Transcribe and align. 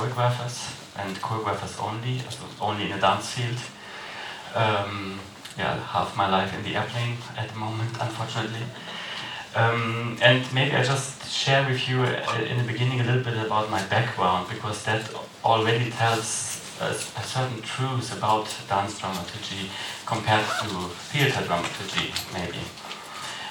choreographers 0.00 0.56
and 0.96 1.16
choreographers 1.16 1.78
only, 1.82 2.20
only 2.60 2.84
in 2.84 2.90
the 2.90 2.98
dance 2.98 3.34
field. 3.34 3.58
Um, 4.54 5.20
yeah, 5.58 5.78
half 5.84 6.16
my 6.16 6.28
life 6.28 6.54
in 6.54 6.62
the 6.62 6.76
airplane 6.76 7.16
at 7.36 7.48
the 7.50 7.56
moment, 7.56 7.90
unfortunately. 8.00 8.64
Um, 9.54 10.16
and 10.22 10.42
maybe 10.54 10.74
I 10.74 10.82
just 10.82 11.30
share 11.30 11.68
with 11.68 11.88
you 11.88 12.02
uh, 12.02 12.46
in 12.48 12.56
the 12.56 12.64
beginning 12.64 13.00
a 13.00 13.04
little 13.04 13.22
bit 13.22 13.36
about 13.44 13.68
my 13.70 13.82
background 13.86 14.48
because 14.48 14.84
that 14.84 15.02
already 15.44 15.90
tells 15.90 16.62
a, 16.80 16.90
a 16.90 17.24
certain 17.24 17.60
truth 17.60 18.16
about 18.16 18.48
dance 18.68 18.98
dramaturgy 18.98 19.70
compared 20.06 20.46
to 20.60 20.68
theater 21.10 21.44
dramaturgy, 21.44 22.12
maybe. 22.32 22.62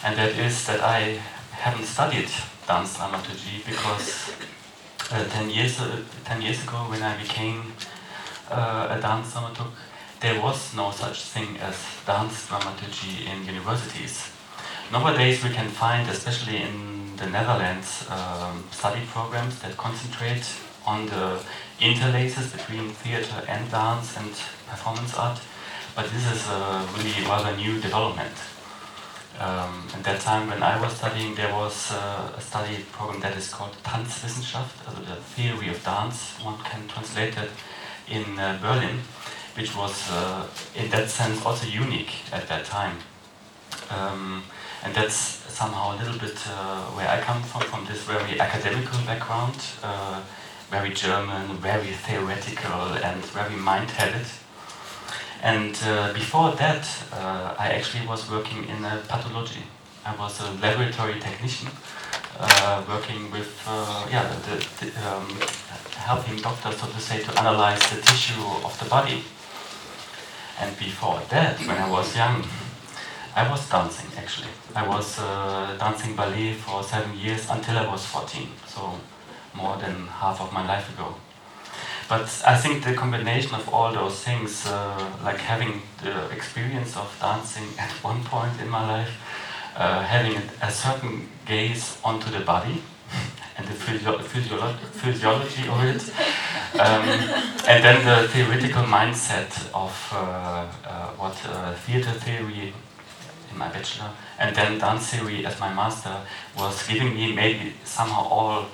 And 0.04 0.18
that 0.18 0.32
is 0.40 0.66
that 0.68 0.80
I 0.80 1.22
haven't 1.52 1.86
studied 1.86 2.30
dance 2.66 2.98
dramaturgy 2.98 3.62
because 3.68 4.32
uh, 5.12 5.24
10, 5.26 5.50
years, 5.50 5.80
uh, 5.80 6.02
10 6.26 6.42
years 6.42 6.64
ago 6.64 6.78
when 6.90 7.02
I 7.02 7.18
became 7.22 7.74
uh, 8.52 8.96
a 8.98 9.02
dance 9.02 9.34
dramaturg, 9.34 9.72
there 10.20 10.42
was 10.42 10.76
no 10.76 10.92
such 10.92 11.24
thing 11.24 11.58
as 11.58 11.76
dance 12.06 12.48
dramaturgy 12.48 13.26
in 13.26 13.46
universities. 13.46 14.32
Nowadays 14.92 15.44
we 15.44 15.50
can 15.50 15.70
find, 15.70 16.10
especially 16.10 16.58
in 16.58 17.16
the 17.16 17.28
Netherlands, 17.28 18.06
um, 18.10 18.64
study 18.72 19.02
programs 19.12 19.60
that 19.60 19.78
concentrate 19.78 20.46
on 20.86 21.06
the 21.06 21.40
interlaces 21.80 22.52
between 22.52 22.90
theater 22.90 23.44
and 23.48 23.70
dance 23.72 24.18
and 24.18 24.30
performance 24.68 25.14
art, 25.16 25.40
but 25.96 26.06
this 26.12 26.26
is 26.32 26.48
a 26.50 26.88
really 26.98 27.26
rather 27.28 27.56
new 27.56 27.80
development. 27.80 28.36
Um, 29.40 29.88
at 29.96 30.04
that 30.04 30.20
time 30.22 30.50
when 30.50 30.62
I 30.62 30.80
was 30.82 30.94
studying, 30.98 31.36
there 31.36 31.54
was 31.54 31.92
uh, 31.92 32.34
a 32.38 32.42
study 32.42 32.86
program 32.92 33.22
that 33.22 33.38
is 33.38 33.54
called 33.54 33.76
Tanzwissenschaft, 33.84 34.88
also 34.88 35.02
the 35.02 35.16
theory 35.16 35.70
of 35.70 35.84
dance, 35.84 36.38
one 36.44 36.58
can 36.64 36.88
translate 36.88 37.38
it 37.38 37.50
in 38.08 38.38
uh, 38.38 38.60
Berlin 38.62 39.00
which 39.60 39.76
was 39.76 40.10
uh, 40.12 40.48
in 40.76 40.90
that 40.90 41.10
sense 41.10 41.46
also 41.46 41.68
unique 41.68 42.14
at 42.32 42.48
that 42.48 42.66
time. 42.66 42.98
Um, 43.90 44.44
and 44.84 44.96
that's 44.96 45.16
somehow 45.16 45.96
a 45.96 45.98
little 45.98 46.18
bit 46.18 46.38
uh, 46.48 46.86
where 46.96 47.10
I 47.10 47.20
come 47.20 47.42
from, 47.44 47.62
from 47.62 47.86
this 47.86 48.04
very 48.04 48.40
academical 48.40 49.00
background, 49.06 49.58
uh, 49.84 50.22
very 50.70 50.92
German, 50.92 51.58
very 51.58 51.92
theoretical, 51.92 52.94
and 53.04 53.26
very 53.26 53.56
mind-headed. 53.56 54.28
And 55.42 55.78
uh, 55.86 56.14
before 56.14 56.52
that, 56.52 56.88
uh, 57.14 57.56
I 57.58 57.70
actually 57.70 58.06
was 58.06 58.30
working 58.30 58.66
in 58.66 58.84
a 58.84 59.02
pathology. 59.08 59.64
I 60.06 60.16
was 60.16 60.40
a 60.42 60.52
laboratory 60.62 61.20
technician, 61.20 61.70
uh, 62.40 62.84
working 62.88 63.32
with 63.32 63.52
yeah, 64.12 64.28
the, 64.46 64.56
the, 64.80 64.88
um, 65.08 65.28
helping 65.96 66.38
doctors, 66.38 66.78
so 66.78 66.88
to 66.88 67.00
say, 67.00 67.22
to 67.24 67.40
analyze 67.40 67.80
the 67.90 68.02
tissue 68.02 68.42
of 68.66 68.78
the 68.80 68.90
body. 68.90 69.24
And 70.60 70.78
before 70.78 71.22
that, 71.30 71.58
when 71.60 71.78
I 71.78 71.90
was 71.90 72.16
young, 72.16 72.44
I 73.36 73.50
was 73.50 73.70
dancing 73.70 74.10
actually. 74.18 74.50
I 74.76 74.86
was 74.88 75.20
uh, 75.20 75.78
dancing 75.80 76.16
ballet 76.16 76.54
for 76.54 76.84
seven 76.84 77.18
years 77.18 77.50
until 77.50 77.78
I 77.78 77.88
was 77.88 78.06
14, 78.06 78.50
so 78.68 79.00
more 79.54 79.78
than 79.78 80.08
half 80.08 80.42
of 80.42 80.52
my 80.52 80.68
life 80.68 80.94
ago. 80.94 81.16
But 82.10 82.42
I 82.44 82.58
think 82.58 82.84
the 82.84 82.96
combination 82.96 83.54
of 83.54 83.70
all 83.70 83.94
those 83.94 84.24
things, 84.24 84.66
uh, 84.66 84.98
like 85.24 85.38
having 85.38 85.84
the 86.02 86.28
experience 86.32 86.98
of 86.98 87.16
dancing 87.22 87.68
at 87.78 87.92
one 88.04 88.24
point 88.24 88.60
in 88.60 88.68
my 88.68 88.84
life, 88.98 89.14
uh, 89.76 90.02
having 90.02 90.42
a, 90.62 90.72
certain 90.72 91.30
gaze 91.46 92.00
onto 92.04 92.32
the 92.32 92.40
body, 92.40 92.82
and 93.58 93.68
the 93.68 93.74
physio 93.74 94.18
physio 94.20 94.74
physiology 95.02 95.68
of 95.68 95.84
it. 95.84 96.12
Um, 96.72 97.04
and 97.68 97.84
then 97.84 98.06
the 98.06 98.28
theoretical 98.28 98.84
mindset 98.84 99.52
of 99.74 99.92
uh, 100.14 100.68
uh, 100.86 101.08
what 101.18 101.36
uh, 101.48 101.74
theater 101.74 102.12
theory 102.12 102.74
in 103.52 103.58
my 103.58 103.68
bachelor, 103.70 104.12
and 104.38 104.56
then 104.56 104.78
dance 104.78 105.08
theory 105.10 105.48
as 105.48 105.60
my 105.60 105.74
master 105.74 106.16
was 106.56 106.88
giving 106.88 107.16
me 107.16 107.34
maybe 107.34 107.74
somehow 107.84 108.22
all 108.22 108.66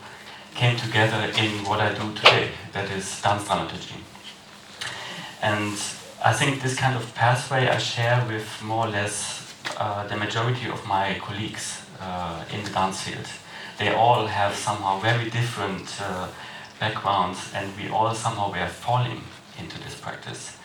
came 0.55 0.75
together 0.77 1.31
in 1.37 1.63
what 1.65 1.79
I 1.79 1.93
do 1.93 2.13
today, 2.15 2.49
that 2.73 2.89
is 2.89 3.21
dance 3.21 3.45
dramaturgy. 3.45 3.99
And 5.41 5.73
I 6.23 6.33
think 6.33 6.61
this 6.61 6.75
kind 6.75 6.95
of 6.95 7.13
pathway 7.13 7.67
I 7.67 7.77
share 7.77 8.25
with 8.27 8.47
more 8.63 8.87
or 8.87 8.89
less 8.89 9.53
uh, 9.77 10.07
the 10.07 10.15
majority 10.15 10.67
of 10.69 10.85
my 10.87 11.19
colleagues 11.19 11.81
uh, 11.99 12.43
in 12.51 12.63
the 12.63 12.71
dance 12.71 13.01
field 13.01 13.27
they 13.77 13.93
all 13.93 14.25
have 14.25 14.55
somehow 14.55 14.99
very 14.99 15.29
different 15.29 16.01
uh, 16.01 16.27
backgrounds 16.79 17.51
and 17.53 17.75
we 17.77 17.89
all 17.89 18.13
somehow 18.13 18.51
were 18.51 18.67
falling 18.67 19.21
into 19.59 19.77
this 19.83 19.95
practice. 19.95 20.57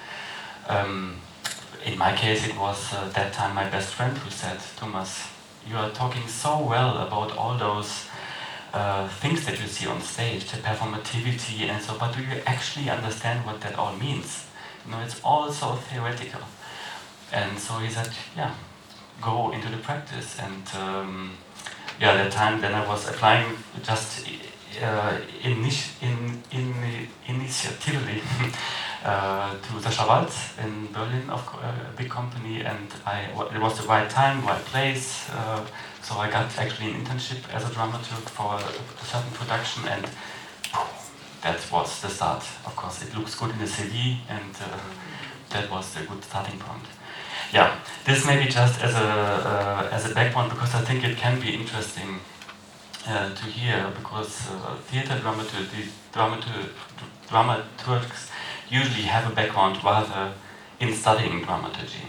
Um, 0.69 1.17
in 1.85 1.99
my 1.99 2.15
case 2.15 2.47
it 2.47 2.57
was 2.57 2.93
uh, 2.93 3.09
that 3.15 3.33
time 3.33 3.55
my 3.55 3.69
best 3.69 3.95
friend 3.95 4.17
who 4.17 4.31
said, 4.31 4.61
Thomas, 4.77 5.27
you 5.69 5.77
are 5.77 5.91
talking 5.91 6.27
so 6.29 6.61
well 6.61 6.99
about 7.07 7.37
all 7.37 7.57
those 7.59 8.07
uh, 8.73 9.09
things 9.09 9.45
that 9.47 9.61
you 9.61 9.67
see 9.67 9.87
on 9.87 10.01
stage, 10.01 10.51
the 10.51 10.59
performativity 10.59 11.69
and 11.69 11.83
so, 11.83 11.97
but 11.99 12.15
do 12.15 12.23
you 12.23 12.41
actually 12.47 12.89
understand 12.89 13.45
what 13.47 13.61
that 13.61 13.77
all 13.79 13.95
means? 13.97 14.47
You 14.85 14.93
know, 14.93 15.01
it's 15.01 15.21
all 15.23 15.51
so 15.53 15.75
theoretical. 15.75 16.43
And 17.33 17.59
so 17.59 17.75
he 17.79 17.91
said, 17.91 18.11
yeah, 18.37 18.55
go 19.21 19.53
into 19.53 19.69
the 19.69 19.79
practice 19.79 20.39
and 20.39 20.63
um, 20.77 21.37
yeah, 22.01 22.15
that 22.15 22.33
time 22.33 22.61
then 22.61 22.75
I 22.75 22.87
was 22.89 23.09
applying 23.09 23.57
just 23.83 24.27
uh, 24.83 25.19
in, 25.43 25.65
in, 26.01 26.43
in, 26.53 27.09
initiatively 27.27 28.23
uh, 29.05 29.55
to 29.57 29.73
the 29.81 30.05
Waltz 30.07 30.59
in 30.59 30.89
Berlin, 30.93 31.29
of 31.29 31.47
uh, 31.57 31.93
a 31.93 31.97
big 31.97 32.09
company, 32.09 32.63
and 32.63 32.89
I, 33.05 33.23
it 33.55 33.61
was 33.61 33.81
the 33.81 33.87
right 33.89 34.09
time, 34.09 34.45
right 34.47 34.65
place, 34.67 35.29
uh, 35.31 35.65
so 36.11 36.19
I 36.19 36.29
got 36.29 36.59
actually 36.59 36.91
an 36.91 37.05
internship 37.05 37.49
as 37.55 37.63
a 37.63 37.73
dramaturg 37.73 38.29
for 38.37 38.57
a 38.57 39.05
certain 39.05 39.31
production, 39.33 39.87
and 39.87 40.05
that 41.43 41.61
was 41.73 42.01
the 42.03 42.09
start. 42.09 42.43
Of 42.67 42.75
course, 42.75 43.03
it 43.03 43.17
looks 43.17 43.39
good 43.39 43.51
in 43.51 43.59
the 43.59 43.71
CV, 43.77 44.17
and 44.29 44.55
uh, 44.61 44.79
that 45.51 45.71
was 45.71 45.97
a 45.97 46.05
good 46.05 46.25
starting 46.25 46.59
point 46.59 46.87
yeah, 47.53 47.79
this 48.05 48.27
maybe 48.27 48.45
just 48.45 48.81
as 48.81 48.95
a 48.95 48.99
uh, 48.99 49.89
as 49.91 50.11
a 50.11 50.15
background 50.15 50.51
because 50.51 50.75
I 50.75 50.83
think 50.83 51.05
it 51.05 51.17
can 51.17 51.41
be 51.41 51.55
interesting 51.55 52.21
uh, 53.07 53.35
to 53.35 53.45
hear 53.45 53.91
because 53.99 54.49
uh, 54.51 54.77
theater 54.87 55.15
dramaturgs, 55.15 55.91
dramaturgs 57.29 58.31
usually 58.69 59.03
have 59.03 59.31
a 59.31 59.35
background 59.35 59.83
rather 59.83 60.33
in 60.79 60.95
studying 60.95 61.43
dramaturgy. 61.43 62.07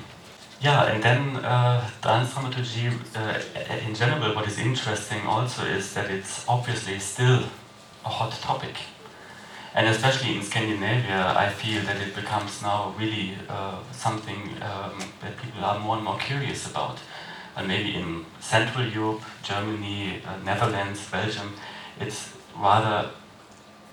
Yeah, 0.62 0.84
and 0.84 1.04
then 1.04 1.38
uh, 1.38 1.90
dance 2.02 2.34
dramaturgy 2.34 2.90
uh, 3.16 3.40
in 3.88 3.96
general, 3.96 4.36
what 4.36 4.48
is 4.48 4.60
interesting 4.60 5.26
also 5.26 5.66
is 5.66 5.94
that 5.96 6.12
it's 6.12 6.46
obviously 6.48 7.00
still 7.00 7.44
a 8.06 8.10
hot 8.10 8.32
topic 8.34 8.76
and 9.74 9.88
especially 9.88 10.36
in 10.36 10.44
Scandinavia, 10.44 11.34
I 11.36 11.50
feel 11.50 11.82
that 11.84 11.96
it 12.02 12.14
becomes 12.14 12.62
now 12.62 12.94
really 13.00 13.36
uh, 13.48 13.80
something 13.94 14.50
um, 14.62 15.00
that 15.22 15.38
people 15.42 15.64
are 15.64 15.80
more 15.80 15.96
and 15.96 16.04
more 16.04 16.18
curious 16.18 16.70
about. 16.70 17.00
And 17.56 17.68
maybe 17.68 17.96
in 17.96 18.26
Central 18.42 18.86
Europe, 18.86 19.22
Germany, 19.44 20.22
uh, 20.26 20.38
Netherlands, 20.44 21.10
Belgium, 21.10 21.54
it's 22.00 22.34
rather, 22.58 23.12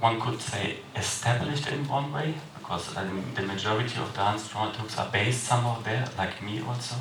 one 0.00 0.20
could 0.20 0.40
say, 0.40 0.78
established 0.96 1.68
in 1.68 1.86
one 1.88 2.12
way, 2.12 2.34
because 2.68 2.96
um, 2.96 3.24
the 3.34 3.42
majority 3.42 3.98
of 3.98 4.14
dance 4.14 4.48
dramaturgs 4.48 4.98
are 4.98 5.10
based 5.10 5.44
somehow 5.44 5.80
there, 5.80 6.04
like 6.18 6.42
me 6.42 6.60
also. 6.60 6.96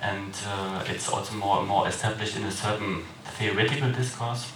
And 0.00 0.32
uh, 0.46 0.84
it's 0.86 1.08
also 1.08 1.34
more 1.34 1.64
more 1.64 1.88
established 1.88 2.36
in 2.36 2.44
a 2.44 2.52
certain 2.52 3.02
theoretical 3.24 3.90
discourse 3.90 4.52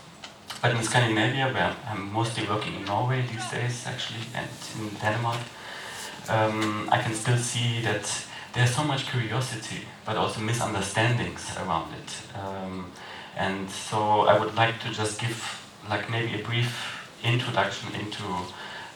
but 0.62 0.76
in 0.76 0.82
Scandinavia, 0.84 1.52
where 1.52 1.74
I'm 1.88 2.12
mostly 2.12 2.46
working 2.46 2.74
in 2.76 2.84
Norway 2.84 3.22
these 3.22 3.50
days, 3.50 3.84
actually, 3.84 4.20
and 4.32 4.48
in 4.78 4.90
Denmark, 5.00 5.40
um, 6.28 6.88
I 6.92 7.02
can 7.02 7.14
still 7.14 7.36
see 7.36 7.80
that 7.82 8.06
there's 8.52 8.70
so 8.70 8.84
much 8.84 9.10
curiosity, 9.10 9.80
but 10.04 10.16
also 10.16 10.40
misunderstandings 10.40 11.56
around 11.56 11.92
it. 11.94 12.38
Um, 12.38 12.92
and 13.36 13.68
so 13.68 14.20
I 14.20 14.38
would 14.38 14.54
like 14.54 14.78
to 14.82 14.90
just 14.90 15.20
give, 15.20 15.36
like, 15.90 16.08
maybe 16.08 16.40
a 16.40 16.44
brief 16.44 16.72
introduction 17.24 17.92
into 17.96 18.22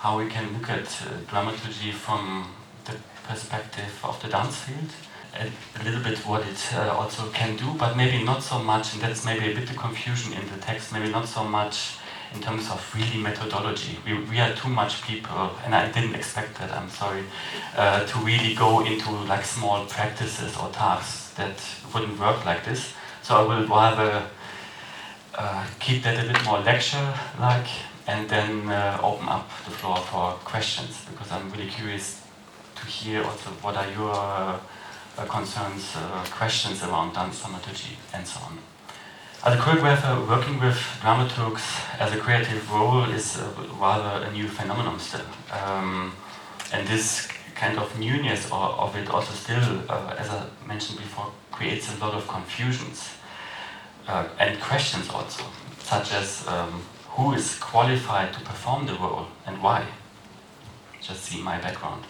how 0.07 0.17
we 0.17 0.29
can 0.29 0.47
look 0.53 0.71
at 0.71 0.87
uh, 1.03 1.09
dramaturgy 1.29 1.91
from 1.91 2.47
the 2.85 2.95
perspective 3.27 3.93
of 4.05 4.15
the 4.23 4.29
dance 4.29 4.57
field 4.65 4.91
and 5.35 5.51
a, 5.81 5.85
little 5.85 6.01
bit 6.01 6.17
what 6.19 6.43
it 6.47 6.61
uh, 6.75 6.97
also 6.97 7.29
can 7.31 7.57
do, 7.57 7.67
but 7.77 7.97
maybe 7.97 8.23
not 8.23 8.41
so 8.41 8.57
much, 8.61 8.95
and 8.95 9.03
that's 9.03 9.25
maybe 9.25 9.51
a 9.51 9.55
bit 9.57 9.67
the 9.67 9.75
confusion 9.75 10.33
in 10.33 10.45
the 10.53 10.59
text, 10.61 10.93
maybe 10.93 11.11
not 11.11 11.27
so 11.27 11.43
much 11.43 11.97
in 12.33 12.41
terms 12.41 12.71
of 12.71 12.79
really 12.95 13.19
methodology. 13.21 13.99
We, 14.07 14.13
we 14.31 14.39
are 14.39 14.55
too 14.55 14.69
much 14.69 15.03
people, 15.03 15.51
and 15.65 15.75
I 15.75 15.91
didn't 15.91 16.15
expect 16.15 16.57
that, 16.59 16.71
I'm 16.71 16.89
sorry, 16.89 17.25
uh, 17.77 18.07
to 18.07 18.19
really 18.21 18.55
go 18.55 18.87
into 18.87 19.11
like 19.33 19.45
small 19.45 19.87
practices 19.87 20.57
or 20.57 20.71
tasks 20.71 21.35
that 21.35 21.59
wouldn't 21.93 22.17
work 22.21 22.47
like 22.47 22.65
this. 22.65 22.93
So 23.25 23.35
I 23.35 23.43
will 23.43 23.67
rather 23.67 24.23
uh, 25.35 25.67
keep 25.81 26.05
that 26.05 26.25
a 26.25 26.33
bit 26.33 26.45
more 26.45 26.61
lecture-like 26.61 27.67
and 28.07 28.29
then 28.29 28.69
uh, 28.69 28.99
open 29.03 29.29
up 29.29 29.49
the 29.65 29.71
floor 29.71 29.97
for 29.97 30.33
questions 30.45 31.05
because 31.11 31.31
I'm 31.33 31.51
really 31.51 31.69
curious 31.69 32.23
to 32.77 32.87
hear 32.87 33.23
also 33.25 33.51
what 33.63 33.77
are 33.77 33.91
your 33.91 34.15
uh, 34.15 35.25
concerns, 35.27 35.95
uh, 35.97 36.25
questions 36.31 36.83
around 36.83 37.15
dance 37.15 37.41
dramaturgy 37.43 37.97
and 38.13 38.27
so 38.27 38.41
on. 38.41 38.59
As 39.45 39.55
a 39.55 39.59
choreographer, 39.59 40.29
working 40.29 40.61
with 40.61 40.77
dramaturgs 41.01 41.63
as 42.01 42.13
a 42.13 42.19
creative 42.19 42.71
role 42.71 43.05
is 43.05 43.41
rather 43.81 44.25
a 44.25 44.33
new 44.33 44.49
phenomenon 44.49 44.99
still. 44.99 45.27
Um, 45.53 46.13
and 46.73 46.87
this 46.89 47.29
kind 47.55 47.79
of 47.79 47.99
newness 47.99 48.49
of 48.53 48.95
it 48.97 49.09
also 49.09 49.33
still, 49.33 49.83
uh, 49.89 50.15
as 50.19 50.29
I 50.31 50.47
mentioned 50.67 50.99
before, 50.99 51.33
creates 51.51 51.95
a 51.95 51.99
lot 51.99 52.15
of 52.15 52.27
confusions 52.29 53.11
uh, 54.09 54.27
and 54.39 54.61
questions 54.61 55.09
also, 55.09 55.45
such 55.79 56.13
as 56.13 56.47
um, 56.49 56.83
who 57.17 57.33
is 57.33 57.59
qualified 57.59 58.33
to 58.35 58.41
perform 58.41 58.87
the 58.87 58.95
role 58.95 59.27
and 59.47 59.63
why. 59.63 59.87
Just 61.01 61.25
see 61.25 61.43
my 61.43 61.59
background. 61.59 62.05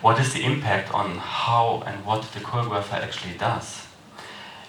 What 0.00 0.18
is 0.18 0.32
the 0.32 0.42
impact 0.42 0.92
on 0.92 1.18
how 1.18 1.82
and 1.86 2.04
what 2.04 2.22
the 2.32 2.40
choreographer 2.40 2.94
actually 2.94 3.36
does? 3.36 3.86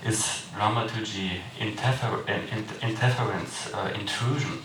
Is 0.06 0.46
dramaturgy 0.54 1.42
interfer 1.60 2.28
interference, 2.82 3.74
uh, 3.74 3.94
intrusion? 4.00 4.62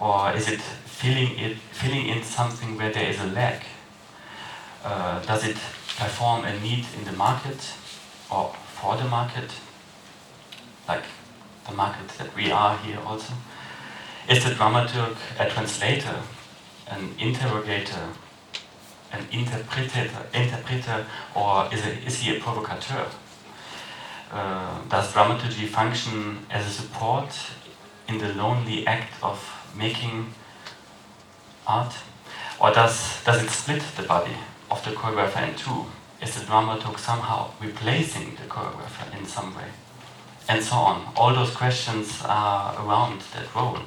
Or 0.00 0.32
is 0.32 0.48
it 0.48 0.60
filling, 0.60 1.36
it 1.38 1.56
filling 1.72 2.06
in 2.06 2.22
something 2.22 2.76
where 2.78 2.92
there 2.92 3.10
is 3.10 3.20
a 3.20 3.26
lack? 3.26 3.66
Uh, 4.84 5.20
does 5.22 5.44
it 5.44 5.56
perform 5.98 6.44
a 6.44 6.60
need 6.60 6.86
in 6.96 7.04
the 7.04 7.12
market 7.12 7.74
or 8.30 8.54
for 8.74 8.96
the 8.96 9.04
market? 9.04 9.50
Like 10.86 11.04
the 11.66 11.74
market 11.74 12.08
that 12.18 12.34
we 12.36 12.52
are 12.52 12.76
here 12.78 13.00
also. 13.04 13.34
Is 14.28 14.42
the 14.42 14.50
dramaturg 14.50 15.16
a 15.38 15.50
translator, 15.50 16.16
an 16.88 17.14
interrogator, 17.18 18.08
an 19.12 19.26
interpreter, 19.30 20.08
interpreter 20.32 21.06
or 21.34 21.68
is, 21.72 21.84
it, 21.86 22.06
is 22.06 22.20
he 22.20 22.36
a 22.36 22.40
provocateur? 22.40 23.06
Uh, 24.32 24.80
does 24.88 25.12
dramaturgy 25.12 25.66
function 25.66 26.46
as 26.50 26.66
a 26.66 26.70
support 26.70 27.28
in 28.08 28.18
the 28.18 28.32
lonely 28.34 28.86
act 28.86 29.12
of 29.22 29.38
making 29.76 30.32
art? 31.66 31.94
Or 32.60 32.72
does, 32.72 33.22
does 33.24 33.42
it 33.42 33.50
split 33.50 33.82
the 33.96 34.04
body 34.04 34.36
of 34.70 34.82
the 34.84 34.92
choreographer 34.92 35.48
in 35.48 35.54
two? 35.54 35.84
Is 36.22 36.34
the 36.34 36.46
dramaturg 36.46 36.98
somehow 36.98 37.50
replacing 37.60 38.36
the 38.36 38.48
choreographer 38.48 39.18
in 39.18 39.26
some 39.26 39.54
way? 39.54 39.68
And 40.48 40.62
so 40.62 40.76
on. 40.76 41.12
All 41.16 41.34
those 41.34 41.50
questions 41.50 42.22
are 42.24 42.74
around 42.84 43.20
that 43.34 43.54
role. 43.54 43.78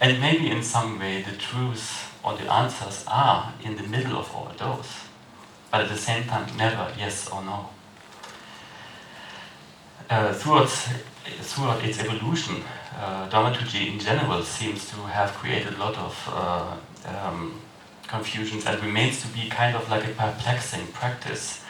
And 0.00 0.20
maybe 0.20 0.50
in 0.50 0.62
some 0.62 0.98
way 0.98 1.22
the 1.22 1.36
truth 1.36 2.12
or 2.22 2.36
the 2.36 2.52
answers 2.52 3.04
are 3.06 3.52
in 3.62 3.76
the 3.76 3.82
middle 3.84 4.16
of 4.16 4.34
all 4.34 4.50
those, 4.58 4.88
but 5.70 5.82
at 5.82 5.88
the 5.88 5.96
same 5.96 6.24
time 6.24 6.46
never 6.56 6.92
yes 6.98 7.28
or 7.30 7.42
no. 7.42 7.68
Uh, 10.10 10.32
throughout, 10.32 10.68
throughout 11.40 11.82
its 11.84 11.98
evolution, 11.98 12.62
uh, 12.98 13.28
dramaturgy 13.28 13.88
in 13.88 13.98
general 13.98 14.42
seems 14.42 14.90
to 14.90 14.96
have 14.96 15.32
created 15.32 15.74
a 15.74 15.78
lot 15.78 15.96
of 15.96 16.28
uh, 16.30 16.76
um, 17.06 17.60
confusions 18.06 18.66
and 18.66 18.82
remains 18.82 19.22
to 19.22 19.28
be 19.28 19.48
kind 19.48 19.74
of 19.74 19.88
like 19.88 20.04
a 20.04 20.10
perplexing 20.10 20.86
practice. 20.88 21.64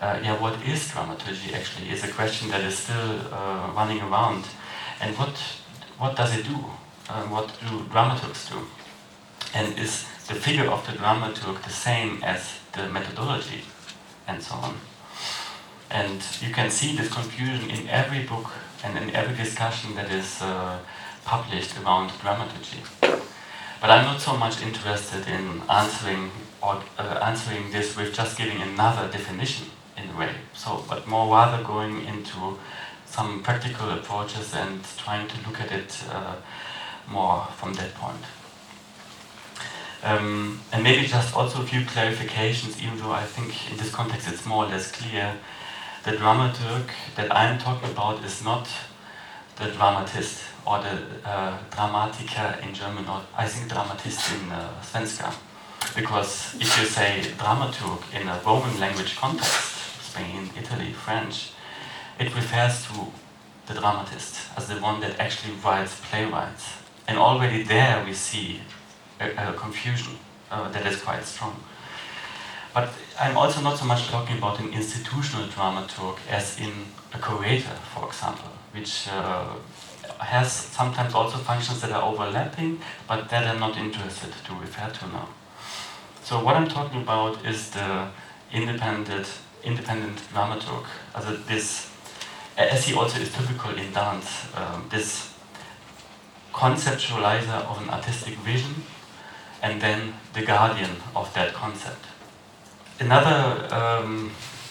Uh, 0.00 0.18
yeah, 0.22 0.40
what 0.40 0.54
is 0.66 0.88
dramaturgy 0.90 1.52
actually 1.52 1.90
is 1.90 2.04
a 2.04 2.08
question 2.08 2.48
that 2.50 2.62
is 2.62 2.78
still 2.78 3.20
uh, 3.32 3.70
running 3.74 4.00
around. 4.00 4.44
And 5.00 5.16
what, 5.16 5.36
what 5.98 6.16
does 6.16 6.36
it 6.36 6.44
do? 6.44 6.58
Uh, 7.10 7.24
what 7.24 7.48
do 7.58 7.82
dramaturgs 7.92 8.48
do? 8.48 8.58
And 9.52 9.76
is 9.76 10.06
the 10.28 10.34
figure 10.34 10.70
of 10.70 10.86
the 10.86 10.92
dramaturg 10.92 11.60
the 11.64 11.70
same 11.70 12.22
as 12.22 12.60
the 12.72 12.88
methodology? 12.88 13.64
And 14.28 14.40
so 14.40 14.54
on. 14.54 14.76
And 15.90 16.22
you 16.40 16.54
can 16.54 16.70
see 16.70 16.96
this 16.96 17.12
confusion 17.12 17.68
in 17.68 17.88
every 17.88 18.22
book 18.22 18.52
and 18.84 18.96
in 18.96 19.10
every 19.10 19.34
discussion 19.34 19.96
that 19.96 20.12
is 20.12 20.40
uh, 20.40 20.78
published 21.24 21.76
around 21.82 22.12
dramaturgy. 22.22 22.82
But 23.00 23.90
I'm 23.90 24.04
not 24.04 24.20
so 24.20 24.36
much 24.36 24.62
interested 24.62 25.26
in 25.26 25.62
answering 25.68 26.30
or 26.62 26.80
uh, 26.96 27.18
answering 27.24 27.72
this 27.72 27.96
with 27.96 28.14
just 28.14 28.38
giving 28.38 28.62
another 28.62 29.10
definition 29.10 29.66
in 29.96 30.10
a 30.10 30.16
way. 30.16 30.34
So, 30.54 30.84
but 30.88 31.08
more 31.08 31.34
rather 31.34 31.64
going 31.64 32.04
into 32.04 32.56
some 33.04 33.42
practical 33.42 33.90
approaches 33.90 34.54
and 34.54 34.84
trying 34.96 35.26
to 35.26 35.36
look 35.48 35.60
at 35.60 35.72
it 35.72 36.04
uh, 36.12 36.36
more 37.10 37.46
from 37.56 37.74
that 37.74 37.94
point. 37.94 38.24
Um, 40.02 40.60
and 40.72 40.82
maybe 40.82 41.06
just 41.06 41.36
also 41.36 41.62
a 41.62 41.66
few 41.66 41.82
clarifications, 41.82 42.82
even 42.82 42.98
though 42.98 43.12
I 43.12 43.24
think 43.24 43.70
in 43.70 43.76
this 43.76 43.90
context 43.90 44.28
it's 44.28 44.46
more 44.46 44.64
or 44.64 44.68
less 44.68 44.90
clear. 44.90 45.34
The 46.04 46.12
dramaturg 46.12 46.88
that 47.16 47.34
I'm 47.34 47.58
talking 47.58 47.90
about 47.90 48.24
is 48.24 48.42
not 48.42 48.66
the 49.56 49.70
dramatist 49.70 50.42
or 50.66 50.78
the 50.78 51.28
uh, 51.28 51.58
Dramatiker 51.70 52.62
in 52.62 52.74
German, 52.74 53.06
or 53.06 53.22
I 53.36 53.46
think 53.46 53.70
Dramatist 53.70 54.32
in 54.32 54.50
uh, 54.50 54.70
Svenska. 54.82 55.34
Because 55.94 56.54
if 56.60 56.78
you 56.78 56.86
say 56.86 57.22
dramaturg 57.36 58.02
in 58.14 58.28
a 58.28 58.40
Roman 58.44 58.78
language 58.78 59.16
context, 59.16 60.02
Spain, 60.02 60.50
Italy, 60.58 60.92
French, 60.92 61.52
it 62.18 62.34
refers 62.34 62.86
to 62.86 63.06
the 63.66 63.80
dramatist 63.80 64.36
as 64.56 64.68
the 64.68 64.74
one 64.76 65.00
that 65.00 65.18
actually 65.18 65.54
writes 65.64 66.00
playwrights. 66.10 66.79
And 67.10 67.18
already 67.18 67.64
there 67.64 68.04
we 68.04 68.14
see 68.14 68.60
a, 69.18 69.48
a 69.48 69.52
confusion 69.54 70.16
uh, 70.48 70.68
that 70.70 70.86
is 70.86 71.02
quite 71.02 71.24
strong. 71.24 71.56
But 72.72 72.90
I'm 73.18 73.36
also 73.36 73.60
not 73.62 73.78
so 73.78 73.84
much 73.84 74.06
talking 74.06 74.38
about 74.38 74.60
an 74.60 74.72
institutional 74.72 75.48
dramaturg 75.48 76.18
as 76.30 76.60
in 76.60 76.70
a 77.12 77.18
curator, 77.18 77.74
for 77.92 78.06
example, 78.06 78.52
which 78.70 79.08
uh, 79.08 79.56
has 80.20 80.52
sometimes 80.52 81.12
also 81.12 81.38
functions 81.38 81.80
that 81.80 81.90
are 81.90 82.02
overlapping, 82.02 82.78
but 83.08 83.28
that 83.28 83.44
I'm 83.44 83.58
not 83.58 83.76
interested 83.76 84.32
to 84.44 84.54
refer 84.54 84.88
to 84.88 85.08
now. 85.08 85.28
So 86.22 86.38
what 86.44 86.54
I'm 86.54 86.68
talking 86.68 87.02
about 87.02 87.44
is 87.44 87.70
the 87.70 88.06
independent, 88.52 89.26
independent 89.64 90.20
dramaturg, 90.32 90.84
also 91.12 91.34
this, 91.48 91.90
as 92.56 92.86
he 92.86 92.94
also 92.94 93.18
is 93.18 93.32
typical 93.32 93.72
in 93.72 93.92
dance, 93.92 94.46
um, 94.54 94.86
this 94.90 95.30
conceptualizer 96.52 97.64
of 97.70 97.82
an 97.82 97.90
artistic 97.90 98.34
vision 98.38 98.74
and 99.62 99.80
then 99.80 100.14
the 100.32 100.42
guardian 100.42 100.96
of 101.14 101.32
that 101.34 101.52
concept. 101.52 102.04
Another 102.98 103.68
um, 103.74 104.30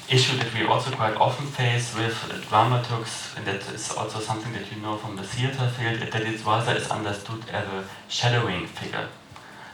issue 0.09 0.38
that 0.38 0.53
we 0.53 0.65
also 0.65 0.91
quite 0.91 1.15
often 1.15 1.45
face 1.45 1.95
with 1.95 2.13
dramaturgs, 2.50 3.36
and 3.38 3.45
that 3.45 3.62
is 3.74 3.91
also 3.91 4.19
something 4.19 4.53
that 4.53 4.71
you 4.71 4.81
know 4.81 4.98
from 4.98 5.15
the 5.15 5.24
theater 5.24 5.69
field, 5.69 6.00
that 6.00 6.21
it 6.21 6.45
rather 6.45 6.74
is 6.74 6.89
understood 6.89 7.43
as 7.51 7.67
a 7.67 7.86
shadowing 8.07 8.65
figure. 8.65 9.07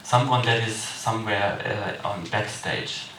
Someone 0.04 0.46
that 0.46 0.68
is 0.68 0.76
somewhere 0.76 1.98
uh, 2.04 2.08
on 2.08 2.26
backstage. 2.26 3.10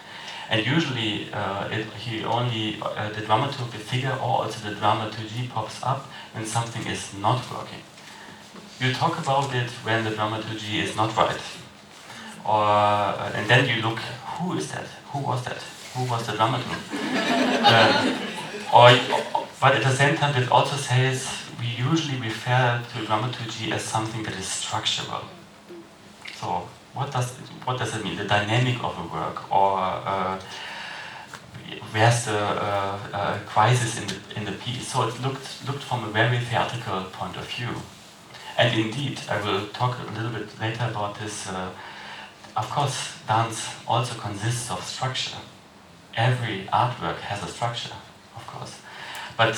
And 0.49 0.65
usually 0.65 1.33
uh, 1.33 1.69
it, 1.69 1.87
he 1.95 2.25
only, 2.25 2.79
uh, 2.81 3.11
the 3.11 3.23
dramaturg, 3.23 3.71
the 3.73 3.79
figure, 3.79 4.17
or 4.23 4.45
also 4.45 4.69
the 4.69 4.77
dramaturgy 4.77 5.49
pops 5.49 5.83
up 5.83 6.07
when 6.33 6.47
something 6.47 6.87
is 6.87 7.13
not 7.15 7.43
working. 7.51 7.83
You 8.81 8.93
talk 8.93 9.19
about 9.19 9.55
it 9.55 9.71
when 9.85 10.05
the 10.05 10.11
dramaturgy 10.11 10.81
is 10.81 10.95
not 10.97 11.17
right 11.17 11.41
or 12.47 12.65
uh, 12.65 13.33
and 13.35 13.49
then 13.51 13.69
you 13.69 13.83
look, 13.83 13.99
who 14.39 14.57
is 14.57 14.71
that? 14.73 14.87
Who 15.13 15.19
was 15.19 15.45
that? 15.45 15.61
Who 15.95 16.05
was 16.05 16.27
the 16.27 16.33
dramaturg? 16.33 16.81
uh, 17.73 18.19
or, 18.73 19.45
but 19.61 19.75
at 19.75 19.83
the 19.83 19.91
same 19.91 20.17
time, 20.17 20.41
it 20.41 20.51
also 20.51 20.77
says 20.77 21.29
we 21.59 21.67
usually 21.67 22.21
refer 22.21 22.83
to 22.93 23.07
dramaturgy 23.07 23.73
as 23.73 23.83
something 23.83 24.23
that 24.23 24.37
is 24.37 24.47
structural. 24.47 25.25
So 26.37 26.69
what 26.95 27.11
does 27.11 27.33
what 27.65 27.79
does 27.79 27.97
it 27.97 28.05
mean? 28.05 28.17
The 28.17 28.25
dynamic 28.25 28.83
of 28.85 28.97
a 28.99 29.15
work, 29.15 29.51
or 29.51 29.79
uh, 29.79 30.39
where's 31.91 32.27
the 32.27 32.39
uh, 32.39 32.99
uh, 33.13 33.39
crisis 33.47 33.99
in 34.01 34.07
the 34.07 34.17
in 34.37 34.45
the 34.45 34.53
piece? 34.53 34.87
So 34.87 35.09
it 35.09 35.21
looked 35.21 35.67
looked 35.67 35.83
from 35.83 36.05
a 36.05 36.11
very 36.11 36.39
theatrical 36.39 37.05
point 37.13 37.37
of 37.37 37.47
view. 37.49 37.75
And 38.59 38.79
indeed, 38.79 39.21
I 39.29 39.41
will 39.43 39.67
talk 39.69 39.99
a 39.99 40.13
little 40.13 40.31
bit 40.31 40.49
later 40.61 40.87
about 40.91 41.19
this 41.19 41.49
uh, 41.49 41.71
of 42.57 42.71
course, 42.71 43.13
dance 43.29 43.69
also 43.87 44.19
consists 44.19 44.71
of 44.71 44.83
structure. 44.83 45.37
Every 46.17 46.67
artwork 46.73 47.19
has 47.19 47.43
a 47.43 47.49
structure, 47.49 47.93
of 48.35 48.47
course. 48.47 48.81
But 49.37 49.55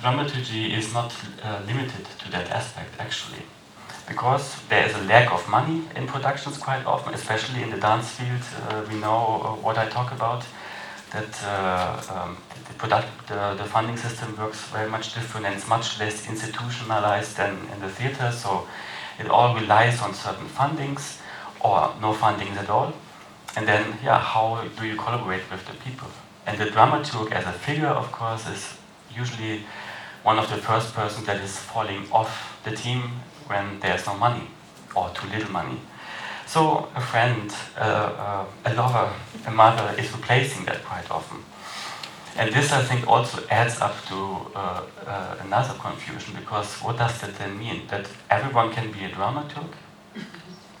dramaturgy 0.00 0.72
is 0.72 0.94
not 0.94 1.12
uh, 1.42 1.60
limited 1.66 2.06
to 2.20 2.30
that 2.30 2.48
aspect, 2.50 2.94
actually. 3.00 3.42
Because 4.06 4.62
there 4.68 4.86
is 4.86 4.94
a 4.94 5.02
lack 5.02 5.32
of 5.32 5.48
money 5.48 5.82
in 5.96 6.06
productions 6.06 6.56
quite 6.58 6.86
often, 6.86 7.12
especially 7.12 7.62
in 7.62 7.70
the 7.70 7.76
dance 7.76 8.10
field. 8.10 8.44
Uh, 8.68 8.84
we 8.88 8.94
know 9.00 9.42
uh, 9.42 9.54
what 9.60 9.76
I 9.76 9.88
talk 9.88 10.12
about. 10.12 10.44
That 11.12 11.42
uh, 11.44 12.02
um, 12.14 12.36
the, 12.68 12.74
product, 12.74 13.08
the, 13.28 13.54
the, 13.56 13.64
funding 13.64 13.96
system 13.96 14.36
works 14.36 14.60
very 14.68 14.90
much 14.90 15.14
different 15.14 15.46
and 15.46 15.54
it's 15.54 15.68
much 15.68 15.98
less 15.98 16.28
institutionalized 16.28 17.36
than 17.36 17.56
in 17.72 17.80
the 17.80 17.88
theater. 17.88 18.30
So 18.30 18.66
it 19.18 19.28
all 19.28 19.54
relies 19.54 20.00
on 20.02 20.14
certain 20.14 20.46
fundings 20.48 21.18
or 21.60 21.94
no 22.00 22.12
fundings 22.12 22.56
at 22.56 22.68
all. 22.68 22.92
And 23.56 23.66
then, 23.66 23.98
yeah, 24.04 24.18
how 24.18 24.64
do 24.78 24.86
you 24.86 24.96
collaborate 24.96 25.50
with 25.50 25.66
the 25.66 25.74
people? 25.74 26.08
And 26.46 26.58
the 26.58 26.66
dramaturg 26.66 27.32
as 27.32 27.46
a 27.46 27.52
figure, 27.52 27.88
of 27.88 28.12
course, 28.12 28.46
is 28.48 28.78
usually 29.14 29.62
one 30.22 30.38
of 30.38 30.48
the 30.50 30.56
first 30.56 30.94
persons 30.94 31.26
that 31.26 31.40
is 31.40 31.56
falling 31.56 32.06
off 32.12 32.60
the 32.64 32.74
team 32.74 33.02
when 33.46 33.80
there's 33.80 34.06
no 34.06 34.14
money 34.14 34.48
or 34.94 35.10
too 35.10 35.26
little 35.28 35.50
money. 35.50 35.80
So 36.48 36.88
a 36.96 37.00
friend, 37.02 37.54
uh, 37.76 37.82
uh, 37.82 38.44
a 38.64 38.72
lover, 38.72 39.12
a 39.46 39.50
mother 39.50 39.94
is 40.00 40.10
replacing 40.12 40.64
that 40.64 40.82
quite 40.82 41.10
often. 41.10 41.44
And 42.38 42.54
this, 42.54 42.72
I 42.72 42.82
think, 42.82 43.06
also 43.06 43.42
adds 43.50 43.78
up 43.82 43.94
to 44.06 44.16
uh, 44.56 44.82
uh 45.06 45.36
another 45.44 45.74
confusion 45.78 46.34
because 46.34 46.76
what 46.82 46.96
does 46.96 47.20
that 47.20 47.34
then 47.34 47.58
mean? 47.58 47.86
That 47.88 48.08
everyone 48.30 48.72
can 48.72 48.90
be 48.90 49.04
a 49.04 49.10
dramaturg? 49.10 49.68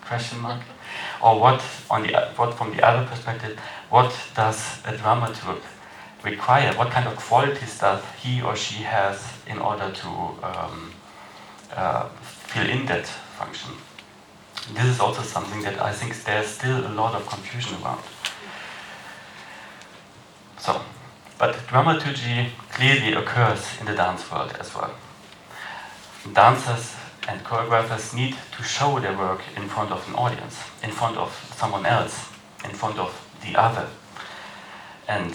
Question 0.06 0.40
mark. 0.40 0.62
Or 1.22 1.38
what, 1.38 1.62
on 1.90 2.02
the 2.02 2.14
what 2.36 2.54
from 2.54 2.74
the 2.74 2.82
other 2.82 3.06
perspective, 3.06 3.58
what 3.90 4.10
does 4.34 4.78
a 4.86 4.92
dramaturg 4.96 5.60
require? 6.24 6.72
What 6.78 6.90
kind 6.90 7.06
of 7.06 7.16
qualities 7.16 7.78
does 7.78 8.02
he 8.22 8.40
or 8.40 8.56
she 8.56 8.84
has 8.84 9.22
in 9.46 9.58
order 9.58 9.90
to 9.90 10.08
um, 10.42 10.92
uh, 11.76 12.08
fill 12.22 12.70
in 12.70 12.86
that 12.86 13.06
function? 13.38 13.72
This 14.74 14.84
is 14.84 15.00
also 15.00 15.22
something 15.22 15.62
that 15.62 15.80
I 15.80 15.92
think 15.92 16.22
there's 16.24 16.46
still 16.46 16.86
a 16.86 16.92
lot 16.92 17.14
of 17.14 17.26
confusion 17.26 17.76
around. 17.82 18.02
So, 20.58 20.80
but 21.38 21.56
dramaturgy 21.68 22.50
clearly 22.70 23.14
occurs 23.14 23.66
in 23.80 23.86
the 23.86 23.94
dance 23.94 24.30
world 24.30 24.54
as 24.60 24.74
well. 24.74 24.92
Dancers 26.32 26.94
and 27.28 27.42
choreographers 27.44 28.14
need 28.14 28.36
to 28.56 28.62
show 28.62 28.98
their 28.98 29.16
work 29.16 29.40
in 29.56 29.68
front 29.68 29.90
of 29.90 30.06
an 30.08 30.14
audience, 30.14 30.58
in 30.82 30.90
front 30.90 31.16
of 31.16 31.30
someone 31.56 31.86
else, 31.86 32.28
in 32.64 32.70
front 32.70 32.98
of 32.98 33.10
the 33.42 33.58
other. 33.58 33.88
And 35.06 35.34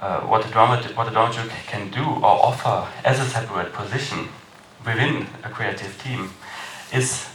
uh, 0.00 0.20
what, 0.22 0.44
a 0.44 0.48
dramaturg, 0.48 0.96
what 0.96 1.08
a 1.08 1.10
dramaturg 1.10 1.50
can 1.66 1.90
do 1.90 2.02
or 2.02 2.24
offer 2.24 2.88
as 3.04 3.20
a 3.20 3.24
separate 3.24 3.72
position 3.72 4.28
within 4.84 5.26
a 5.44 5.50
creative 5.50 6.02
team 6.02 6.30
is 6.92 7.26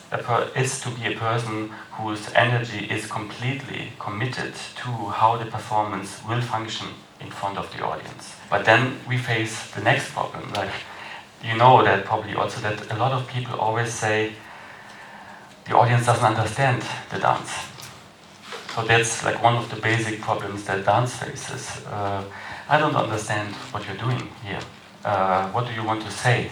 is 0.55 0.81
to 0.81 0.89
be 0.89 1.13
a 1.13 1.17
person 1.17 1.69
whose 1.91 2.31
energy 2.33 2.85
is 2.89 3.07
completely 3.07 3.91
committed 3.99 4.53
to 4.75 4.89
how 4.89 5.37
the 5.37 5.45
performance 5.45 6.21
will 6.27 6.41
function 6.41 6.87
in 7.19 7.31
front 7.31 7.57
of 7.57 7.71
the 7.75 7.83
audience. 7.83 8.35
But 8.49 8.65
then 8.65 8.99
we 9.07 9.17
face 9.17 9.71
the 9.71 9.81
next 9.81 10.11
problem. 10.11 10.51
Like 10.53 10.71
you 11.43 11.55
know 11.57 11.83
that 11.83 12.05
probably 12.05 12.35
also 12.35 12.61
that 12.61 12.91
a 12.91 12.95
lot 12.97 13.11
of 13.11 13.27
people 13.27 13.59
always 13.59 13.93
say 13.93 14.33
the 15.65 15.75
audience 15.75 16.05
doesn't 16.05 16.25
understand 16.25 16.83
the 17.09 17.19
dance. 17.19 17.51
So 18.75 18.83
that's 18.83 19.23
like 19.23 19.41
one 19.41 19.55
of 19.55 19.69
the 19.69 19.77
basic 19.77 20.21
problems 20.21 20.65
that 20.65 20.85
dance 20.85 21.15
faces. 21.15 21.85
Uh, 21.85 22.23
I 22.67 22.77
don't 22.77 22.95
understand 22.95 23.55
what 23.71 23.85
you're 23.87 23.97
doing 23.97 24.29
here. 24.43 24.59
Uh, 25.03 25.49
what 25.51 25.65
do 25.67 25.73
you 25.73 25.83
want 25.83 26.01
to 26.03 26.11
say? 26.11 26.51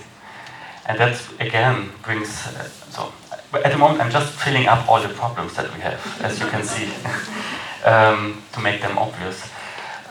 And 0.86 1.00
that 1.00 1.22
again 1.40 1.92
brings 2.04 2.48
uh, 2.48 2.68
so 2.90 3.14
at 3.54 3.72
the 3.72 3.78
moment, 3.78 4.02
I'm 4.02 4.12
just 4.12 4.34
filling 4.34 4.68
up 4.68 4.90
all 4.90 5.02
the 5.02 5.10
problems 5.10 5.56
that 5.56 5.72
we 5.74 5.80
have, 5.82 6.22
as 6.22 6.40
you 6.40 6.48
can 6.48 6.64
see, 6.64 6.92
um, 7.86 8.42
to 8.54 8.60
make 8.60 8.82
them 8.82 8.98
obvious. 8.98 9.44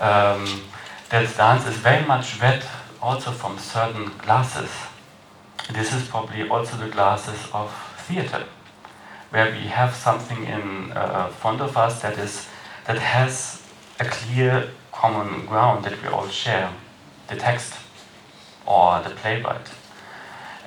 Um, 0.00 0.62
that 1.10 1.36
dance 1.36 1.66
is 1.66 1.76
very 1.76 2.06
much 2.06 2.40
read 2.40 2.64
also 3.00 3.32
from 3.32 3.58
certain 3.58 4.12
glasses. 4.18 4.70
This 5.72 5.92
is 5.92 6.06
probably 6.08 6.48
also 6.48 6.76
the 6.76 6.88
glasses 6.88 7.48
of 7.52 7.72
theater, 8.06 8.44
where 9.30 9.50
we 9.50 9.66
have 9.68 9.94
something 9.94 10.44
in 10.44 10.92
uh, 10.92 11.28
front 11.28 11.60
of 11.60 11.76
us 11.76 12.00
that 12.02 12.18
is 12.18 12.46
that 12.86 12.98
has 12.98 13.62
a 14.00 14.04
clear 14.04 14.70
common 14.92 15.46
ground 15.46 15.84
that 15.84 16.00
we 16.02 16.08
all 16.08 16.28
share, 16.28 16.72
the 17.28 17.36
text 17.36 17.74
or 18.66 19.02
the 19.02 19.10
playwright 19.10 19.68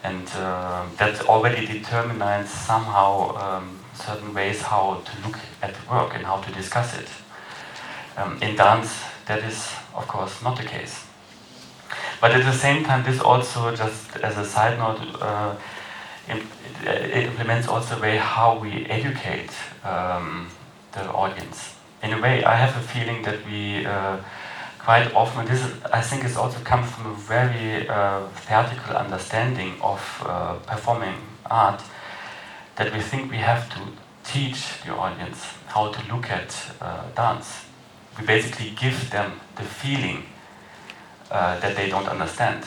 and 0.05 0.27
uh, 0.35 0.85
that 0.97 1.25
already 1.25 1.65
determines 1.65 2.49
somehow 2.49 3.35
um, 3.37 3.79
certain 3.93 4.33
ways 4.33 4.61
how 4.61 5.01
to 5.03 5.27
look 5.27 5.39
at 5.61 5.73
work 5.89 6.13
and 6.15 6.23
how 6.25 6.37
to 6.37 6.51
discuss 6.51 6.97
it. 6.97 7.09
Um, 8.17 8.37
in 8.41 8.55
dance, 8.55 8.91
that 9.25 9.43
is, 9.43 9.57
of 9.95 10.07
course, 10.07 10.43
not 10.43 10.57
the 10.57 10.63
case. 10.63 11.05
But 12.21 12.31
at 12.31 12.43
the 12.45 12.53
same 12.53 12.83
time, 12.83 13.03
this 13.03 13.19
also, 13.19 13.75
just 13.75 14.15
as 14.17 14.37
a 14.37 14.45
side 14.45 14.77
note, 14.77 15.01
uh, 15.21 15.55
it 16.27 17.25
implements 17.25 17.67
also 17.67 17.95
the 17.95 18.01
way 18.01 18.17
how 18.17 18.59
we 18.59 18.85
educate 18.85 19.51
um, 19.83 20.49
the 20.91 21.03
audience. 21.11 21.75
In 22.03 22.13
a 22.13 22.21
way, 22.21 22.43
I 22.43 22.55
have 22.55 22.75
a 22.77 22.87
feeling 22.93 23.23
that 23.23 23.45
we 23.45 23.85
uh, 23.85 24.17
quite 24.85 25.11
often, 25.15 25.47
this 25.47 25.65
is, 25.65 25.71
I 25.91 25.99
think 25.99 26.23
it 26.23 26.37
also 26.37 26.59
comes 26.59 26.91
from 26.91 27.07
a 27.07 27.15
very 27.15 27.89
uh, 27.89 28.27
theatrical 28.45 28.95
understanding 28.95 29.73
of 29.81 29.99
uh, 30.23 30.53
performing 30.67 31.15
art, 31.49 31.81
that 32.75 32.93
we 32.93 32.99
think 33.01 33.31
we 33.31 33.37
have 33.37 33.67
to 33.73 33.79
teach 34.23 34.83
the 34.85 34.91
audience 34.91 35.43
how 35.65 35.91
to 35.91 36.13
look 36.13 36.29
at 36.29 36.55
uh, 36.81 37.01
dance. 37.15 37.65
We 38.19 38.27
basically 38.27 38.75
give 38.79 39.09
them 39.09 39.31
the 39.55 39.63
feeling 39.63 40.25
uh, 41.31 41.59
that 41.61 41.75
they 41.75 41.89
don't 41.89 42.07
understand. 42.07 42.63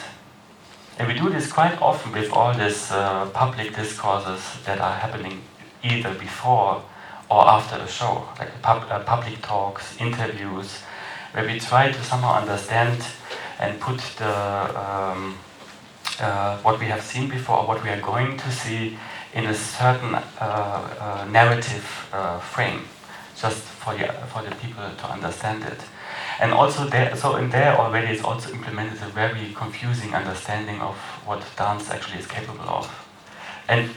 And 0.99 1.07
we 1.07 1.15
do 1.15 1.31
this 1.31 1.53
quite 1.53 1.81
often 1.81 2.11
with 2.13 2.33
all 2.33 2.53
these 2.53 2.91
uh, 2.91 3.27
public 3.33 3.77
discourses 3.77 4.43
that 4.65 4.81
are 4.81 4.95
happening 4.95 5.43
either 5.85 6.13
before 6.15 6.83
or 7.31 7.47
after 7.47 7.77
a 7.77 7.87
show, 7.87 8.27
like 8.41 8.51
pub 8.61 8.87
uh, 8.91 8.99
public 9.05 9.41
talks, 9.41 9.97
interviews, 10.01 10.83
where 11.33 11.47
we 11.47 11.59
try 11.61 11.91
to 11.91 12.03
somehow 12.05 12.35
understand 12.35 13.05
and 13.59 13.81
put 13.81 13.99
the 14.17 14.35
um, 14.79 15.37
uh, 16.21 16.57
what 16.59 16.81
we 16.81 16.87
have 16.87 17.03
seen 17.03 17.29
before, 17.29 17.59
or 17.59 17.67
what 17.67 17.83
we 17.85 17.91
are 17.91 18.01
going 18.01 18.37
to 18.37 18.51
see, 18.51 18.97
in 19.35 19.47
a 19.47 19.55
certain 19.55 20.15
uh, 20.15 20.21
uh, 20.41 21.27
narrative 21.31 22.09
uh, 22.13 22.39
frame, 22.39 22.81
just 23.41 23.59
for 23.59 23.95
the 23.95 24.07
for 24.33 24.43
the 24.43 24.55
people 24.57 24.85
to 24.97 25.07
understand 25.07 25.63
it. 25.65 25.81
And 26.41 26.53
also 26.53 26.87
there, 26.87 27.17
so 27.17 27.37
in 27.37 27.51
there 27.51 27.77
already 27.77 28.15
is 28.15 28.23
also 28.23 28.53
implemented 28.53 29.03
a 29.03 29.09
very 29.09 29.53
confusing 29.55 30.15
understanding 30.15 30.81
of 30.81 30.97
what 31.27 31.45
dance 31.57 31.91
actually 31.91 32.21
is 32.21 32.27
capable 32.27 32.69
of, 32.69 32.89
and 33.69 33.91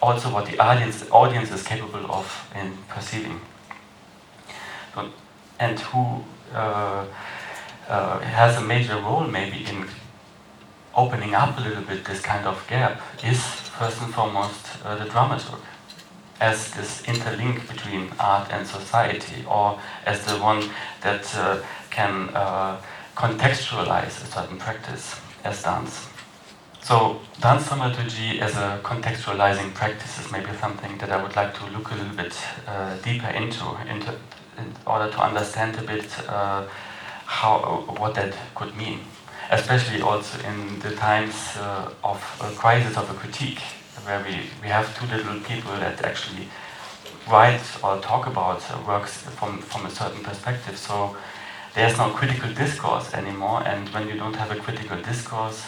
also 0.00 0.30
what 0.30 0.46
the 0.46 0.58
audience 0.58 1.04
audience 1.10 1.50
is 1.52 1.62
capable 1.62 2.10
of 2.10 2.26
in 2.54 2.76
perceiving. 2.88 3.40
So, 4.94 5.10
and 5.58 5.78
who 5.78 6.22
uh, 6.54 7.04
uh, 7.88 8.18
has 8.20 8.56
a 8.56 8.60
major 8.60 8.96
role 8.96 9.26
maybe 9.26 9.64
in 9.64 9.86
opening 10.94 11.34
up 11.34 11.58
a 11.58 11.60
little 11.60 11.82
bit 11.82 12.04
this 12.04 12.20
kind 12.20 12.46
of 12.46 12.64
gap 12.68 13.00
is 13.24 13.40
first 13.78 14.00
and 14.02 14.12
foremost 14.14 14.66
uh, 14.84 14.96
the 14.96 15.04
dramaturg 15.04 15.60
as 16.40 16.70
this 16.74 17.02
interlink 17.02 17.66
between 17.68 18.10
art 18.18 18.48
and 18.50 18.66
society 18.66 19.44
or 19.48 19.78
as 20.06 20.24
the 20.26 20.36
one 20.38 20.62
that 21.00 21.24
uh, 21.36 21.58
can 21.90 22.28
uh, 22.34 22.80
contextualize 23.14 24.22
a 24.24 24.26
certain 24.26 24.58
practice 24.58 25.20
as 25.44 25.62
dance. 25.62 26.08
So 26.82 27.20
dance 27.40 27.68
dramaturgy 27.68 28.40
as 28.40 28.56
a 28.56 28.80
contextualizing 28.82 29.72
practice 29.74 30.18
is 30.18 30.32
maybe 30.32 30.52
something 30.60 30.98
that 30.98 31.12
I 31.12 31.22
would 31.22 31.36
like 31.36 31.54
to 31.54 31.66
look 31.66 31.92
a 31.92 31.94
little 31.94 32.16
bit 32.16 32.34
uh, 32.66 32.96
deeper 32.96 33.28
into, 33.28 33.64
into 33.88 34.12
in 34.58 34.72
order 34.86 35.10
to 35.10 35.18
understand 35.18 35.78
a 35.78 35.82
bit 35.82 36.06
uh, 36.28 36.64
how 37.26 37.84
what 37.98 38.14
that 38.14 38.34
could 38.54 38.76
mean, 38.76 39.00
especially 39.50 40.02
also 40.02 40.38
in 40.46 40.78
the 40.80 40.94
times 40.96 41.56
uh, 41.56 41.90
of 42.04 42.18
a 42.40 42.50
crisis 42.54 42.96
of 42.96 43.10
a 43.10 43.14
critique, 43.14 43.60
where 44.04 44.22
we, 44.24 44.50
we 44.62 44.68
have 44.68 44.86
too 44.98 45.06
little 45.06 45.38
people 45.40 45.72
that 45.76 46.04
actually 46.04 46.48
write 47.30 47.62
or 47.82 47.98
talk 48.00 48.26
about 48.26 48.60
works 48.86 49.18
from, 49.38 49.58
from 49.58 49.86
a 49.86 49.90
certain 49.90 50.22
perspective. 50.22 50.76
So 50.76 51.16
there's 51.74 51.96
no 51.96 52.10
critical 52.10 52.52
discourse 52.52 53.14
anymore, 53.14 53.62
and 53.64 53.88
when 53.90 54.08
you 54.08 54.16
don't 54.16 54.34
have 54.34 54.50
a 54.50 54.56
critical 54.56 55.00
discourse, 55.00 55.62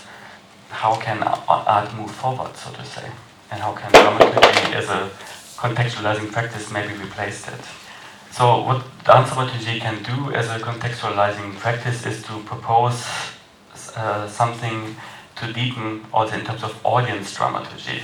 how 0.69 0.97
can 0.97 1.23
art 1.23 1.95
move 1.95 2.11
forward, 2.11 2.57
so 2.57 2.73
to 2.73 2.85
say? 2.85 3.09
And 3.51 3.63
how 3.63 3.73
can 3.73 3.93
dramaturgy 3.93 4.75
as 4.75 4.89
a 4.89 5.11
contextualizing 5.57 6.33
practice 6.33 6.71
maybe 6.71 6.95
replace 6.95 7.45
that? 7.47 7.61
So 8.35 8.63
what 8.63 8.83
dance 9.05 9.29
dramaturgy 9.33 9.79
can 9.79 10.03
do 10.03 10.33
as 10.35 10.49
a 10.51 10.59
contextualizing 10.59 11.55
practice 11.55 12.05
is 12.05 12.21
to 12.25 12.41
propose 12.41 13.07
uh, 13.95 14.27
something 14.27 14.97
to 15.37 15.53
deepen 15.53 16.05
also 16.13 16.35
in 16.39 16.45
terms 16.45 16.65
of 16.65 16.77
audience 16.85 17.33
dramaturgy. 17.33 18.03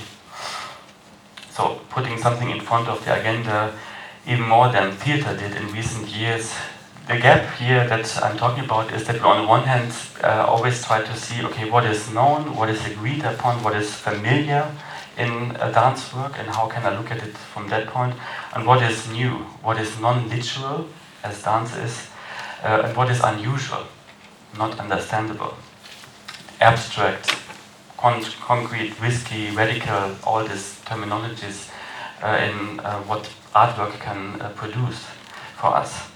So 1.49 1.81
putting 1.89 2.17
something 2.17 2.49
in 2.49 2.61
front 2.61 2.87
of 2.87 3.03
the 3.03 3.19
agenda 3.19 3.77
even 4.25 4.47
more 4.47 4.71
than 4.71 4.93
theater 4.93 5.35
did 5.35 5.53
in 5.57 5.67
recent 5.73 6.07
years, 6.07 6.55
the 7.09 7.17
gap 7.17 7.53
here 7.55 7.85
that 7.89 8.23
I'm 8.23 8.37
talking 8.37 8.63
about 8.63 8.93
is 8.93 9.05
that 9.07 9.15
we, 9.15 9.27
on 9.27 9.41
the 9.41 9.47
one 9.49 9.63
hand, 9.63 9.91
uh, 10.23 10.45
always 10.47 10.81
try 10.81 11.01
to 11.01 11.17
see, 11.17 11.43
okay, 11.43 11.69
what 11.69 11.85
is 11.85 12.09
known, 12.13 12.55
what 12.55 12.69
is 12.69 12.85
agreed 12.85 13.25
upon, 13.25 13.61
what 13.63 13.75
is 13.75 13.93
familiar 13.93 14.71
in 15.17 15.55
a 15.59 15.71
dance 15.71 16.13
work, 16.13 16.39
and 16.39 16.47
how 16.49 16.67
can 16.67 16.83
I 16.85 16.97
look 16.97 17.11
at 17.11 17.21
it 17.23 17.35
from 17.37 17.67
that 17.69 17.87
point, 17.87 18.15
and 18.53 18.65
what 18.65 18.81
is 18.81 19.09
new, 19.11 19.45
what 19.61 19.79
is 19.79 19.99
non-literal, 19.99 20.87
as 21.23 21.43
dance 21.43 21.75
is, 21.75 22.07
uh, 22.63 22.83
and 22.85 22.95
what 22.95 23.09
is 23.09 23.19
unusual, 23.21 23.85
not 24.57 24.79
understandable, 24.79 25.55
abstract, 26.59 27.35
con 27.97 28.23
concrete, 28.41 28.99
risky, 29.01 29.51
radical, 29.51 30.15
all 30.23 30.43
these 30.43 30.81
terminologies 30.85 31.69
uh, 32.23 32.37
in 32.37 32.79
uh, 32.79 32.99
what 33.03 33.29
artwork 33.53 33.99
can 33.99 34.41
uh, 34.41 34.49
produce 34.49 35.05
for 35.57 35.75
us. 35.75 36.09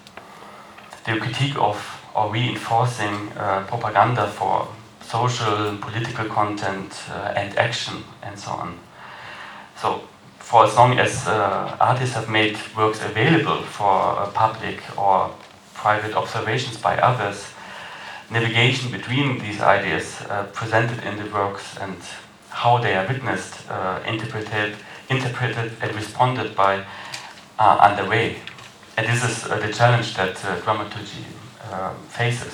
The 1.06 1.18
critique 1.18 1.58
of 1.58 1.78
or 2.16 2.32
reinforcing 2.32 3.32
uh, 3.34 3.66
propaganda 3.68 4.28
for 4.28 4.68
social 5.02 5.78
political 5.78 6.26
content 6.26 7.10
and 7.36 7.56
action 7.58 8.04
and 8.24 8.40
so 8.40 8.52
on. 8.52 8.80
So 9.82 10.02
for 10.40 10.66
as 10.66 10.76
long 10.76 11.00
as 11.00 11.28
uh, 11.28 11.78
artists 11.80 12.16
have 12.16 12.30
made 12.30 12.58
works 12.78 13.02
available 13.02 13.64
for 13.64 14.30
public 14.34 14.82
or 14.98 15.32
private 15.74 16.14
observations 16.14 16.78
by 16.78 16.98
others, 16.98 17.48
navigation 18.30 18.92
between 18.92 19.40
these 19.40 19.62
ideas 19.62 20.22
uh, 20.22 20.44
presented 20.54 21.04
in 21.04 21.18
the 21.18 21.30
works 21.32 21.78
and 21.80 21.96
how 22.50 22.78
they 22.78 22.96
are 22.96 23.08
witnessed, 23.08 23.70
uh, 23.70 24.00
interpreted, 24.08 24.76
interpreted 25.10 25.72
and 25.82 25.94
responded 25.96 26.56
by 26.56 26.84
are 27.60 27.80
underway. 27.80 28.38
And 28.98 29.08
this 29.08 29.24
is 29.24 29.50
uh, 29.50 29.60
the 29.60 29.72
challenge 29.72 30.16
that 30.16 30.44
uh, 30.46 30.60
dramaturgy 30.62 31.26
uh, 31.72 31.94
faces. 32.10 32.54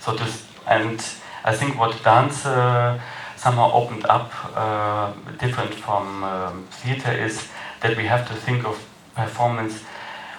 So 0.00 0.16
to, 0.16 0.24
and 0.66 1.00
I 1.44 1.54
think 1.54 1.78
what 1.78 2.02
dance 2.02 2.46
uh, 2.46 3.00
somehow 3.44 3.70
opened 3.72 4.06
up 4.06 4.30
uh, 4.56 5.12
different 5.38 5.74
from 5.74 6.24
um, 6.24 6.64
theater 6.70 7.12
is 7.12 7.46
that 7.82 7.94
we 7.94 8.04
have 8.04 8.26
to 8.26 8.34
think 8.34 8.64
of 8.64 8.76
performance 9.14 9.82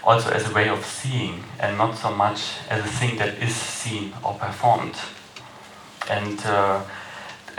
also 0.04 0.32
as 0.32 0.50
a 0.50 0.54
way 0.54 0.68
of 0.70 0.84
seeing 0.84 1.44
and 1.60 1.78
not 1.78 1.96
so 1.96 2.10
much 2.10 2.40
as 2.68 2.84
a 2.84 2.88
thing 3.00 3.16
that 3.18 3.38
is 3.38 3.56
seen 3.56 4.12
or 4.24 4.34
performed. 4.34 4.96
And 6.10 6.40
uh, 6.46 6.82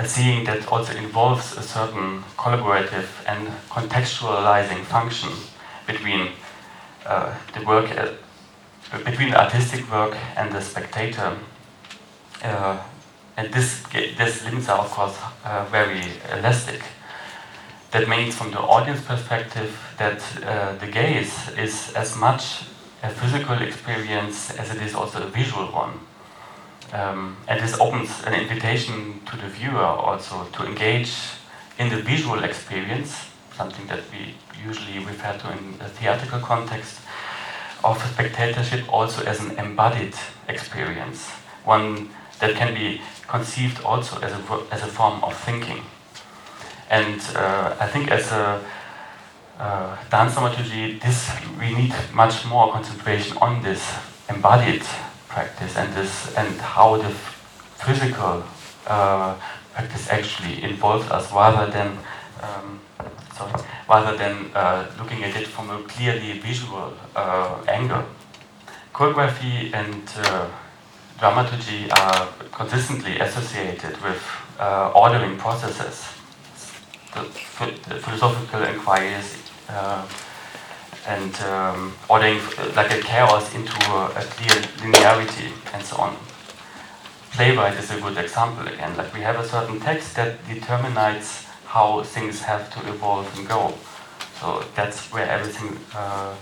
seeing 0.05 0.45
that 0.47 0.67
also 0.67 0.93
involves 0.97 1.57
a 1.57 1.63
certain 1.63 2.25
collaborative 2.37 3.09
and 3.29 3.47
contextualizing 3.71 4.83
function 4.85 5.31
between 5.87 6.31
uh, 7.07 7.33
the 7.55 7.65
work 7.65 7.89
uh, 7.97 8.09
between 9.05 9.31
the 9.31 9.41
artistic 9.41 9.89
work 9.93 10.17
and 10.37 10.53
the 10.53 10.61
spectator. 10.61 11.39
Uh, 13.37 13.41
and 13.41 13.53
this, 13.53 13.83
this 13.93 14.45
limits 14.45 14.69
are 14.69 14.79
of 14.79 14.91
course 14.91 15.17
very 15.71 16.03
elastic. 16.33 16.83
That 17.91 18.09
means 18.09 18.35
from 18.35 18.51
the 18.51 18.61
audience 18.61 19.01
perspective 19.01 19.79
that 19.99 20.21
the 20.81 20.87
gaze 20.87 21.49
is 21.57 21.93
as 21.95 22.17
much 22.17 22.65
a 23.03 23.11
physical 23.11 23.63
experience 23.63 24.51
as 24.59 24.75
it 24.75 24.83
is 24.83 24.95
also 24.95 25.23
a 25.23 25.27
visual 25.29 25.67
one. 25.67 26.01
Um, 26.93 27.37
and 27.49 27.61
this 27.61 27.79
opens 27.81 28.11
an 28.25 28.35
invitation 28.35 29.21
to 29.27 29.37
the 29.37 29.49
viewer 29.49 29.85
also 29.85 30.45
to 30.45 30.67
engage 30.67 31.13
in 31.79 31.89
the 31.89 32.01
visual 32.03 32.43
experience, 32.45 33.27
something 33.55 33.87
that 33.87 34.01
we 34.13 34.35
usually 34.67 34.99
refer 34.99 35.37
to 35.37 35.53
in 35.53 35.75
a 35.81 35.89
theatrical 35.89 36.41
context, 36.41 37.01
of 37.85 38.03
spectatorship 38.03 38.93
also 38.93 39.23
as 39.25 39.41
an 39.41 39.59
embodied 39.59 40.15
experience, 40.49 41.29
one 41.65 42.09
that 42.41 42.55
can 42.55 42.75
be 42.75 43.01
conceived 43.27 43.83
also 43.85 44.21
as 44.21 44.33
a, 44.33 44.63
as 44.71 44.83
a 44.83 44.87
form 44.87 45.23
of 45.25 45.37
thinking. 45.37 45.83
And 46.91 47.21
uh, 47.35 47.75
I 47.81 47.87
think 47.87 48.11
as 48.11 48.31
a 48.33 48.63
uh, 49.59 49.97
dance 50.11 50.35
dramaturgy, 50.35 50.99
this 50.99 51.31
we 51.59 51.75
need 51.75 51.95
much 52.13 52.45
more 52.47 52.71
concentration 52.73 53.37
on 53.39 53.63
this 53.63 53.83
embodied 54.29 54.83
practice 55.29 55.77
and 55.77 55.93
this 55.95 56.35
and 56.37 56.61
how 56.61 56.97
the 56.97 57.11
physical 57.85 58.45
uh, 58.87 59.35
practice 59.73 60.09
actually 60.11 60.63
involves 60.63 61.11
us 61.11 61.33
rather 61.33 61.71
than 61.71 61.99
um, 62.43 62.81
sorry, 63.35 63.53
rather 63.89 64.17
than 64.17 64.51
uh, 64.55 64.87
looking 64.99 65.25
at 65.25 65.37
it 65.37 65.47
from 65.47 65.71
a 65.71 65.83
clearly 65.85 66.39
visual 66.39 66.93
uh, 67.15 67.63
angle. 67.69 68.05
Choreography 68.95 69.73
and 69.75 70.03
uh, 70.17 70.49
dramaturgy 71.19 71.91
are 71.91 72.29
consistently 72.53 73.19
associated 73.19 74.01
with 74.03 74.23
uh, 74.59 74.93
ordering 74.95 75.37
processes, 75.37 76.05
the, 77.15 77.23
the 77.89 78.01
philosophical 78.01 78.63
inquiries, 78.63 79.37
uh, 79.69 80.07
and 81.07 81.35
um, 81.43 81.95
ordering 82.09 82.41
like 82.75 82.91
a 82.91 83.01
chaos 83.01 83.55
into 83.55 83.73
a, 83.91 84.07
a 84.07 84.25
clear 84.35 84.61
linearity 84.83 85.53
and 85.73 85.83
so 85.83 85.97
on 85.97 86.17
playwright 87.37 87.77
is 87.79 87.91
a 87.91 88.01
good 88.01 88.17
example 88.17 88.67
again. 88.67 88.97
Like 88.97 89.13
we 89.13 89.21
have 89.21 89.39
a 89.39 89.47
certain 89.47 89.79
text 89.79 90.17
that 90.17 90.39
determines 90.49 91.45
how 91.67 92.03
things 92.03 92.41
have 92.41 92.73
to 92.73 92.89
evolve 92.89 93.29
and 93.37 93.47
go. 93.47 93.75
So 94.41 94.65
that's 94.75 95.13
where 95.13 95.29
everything 95.29 95.77
uh, 95.95 96.35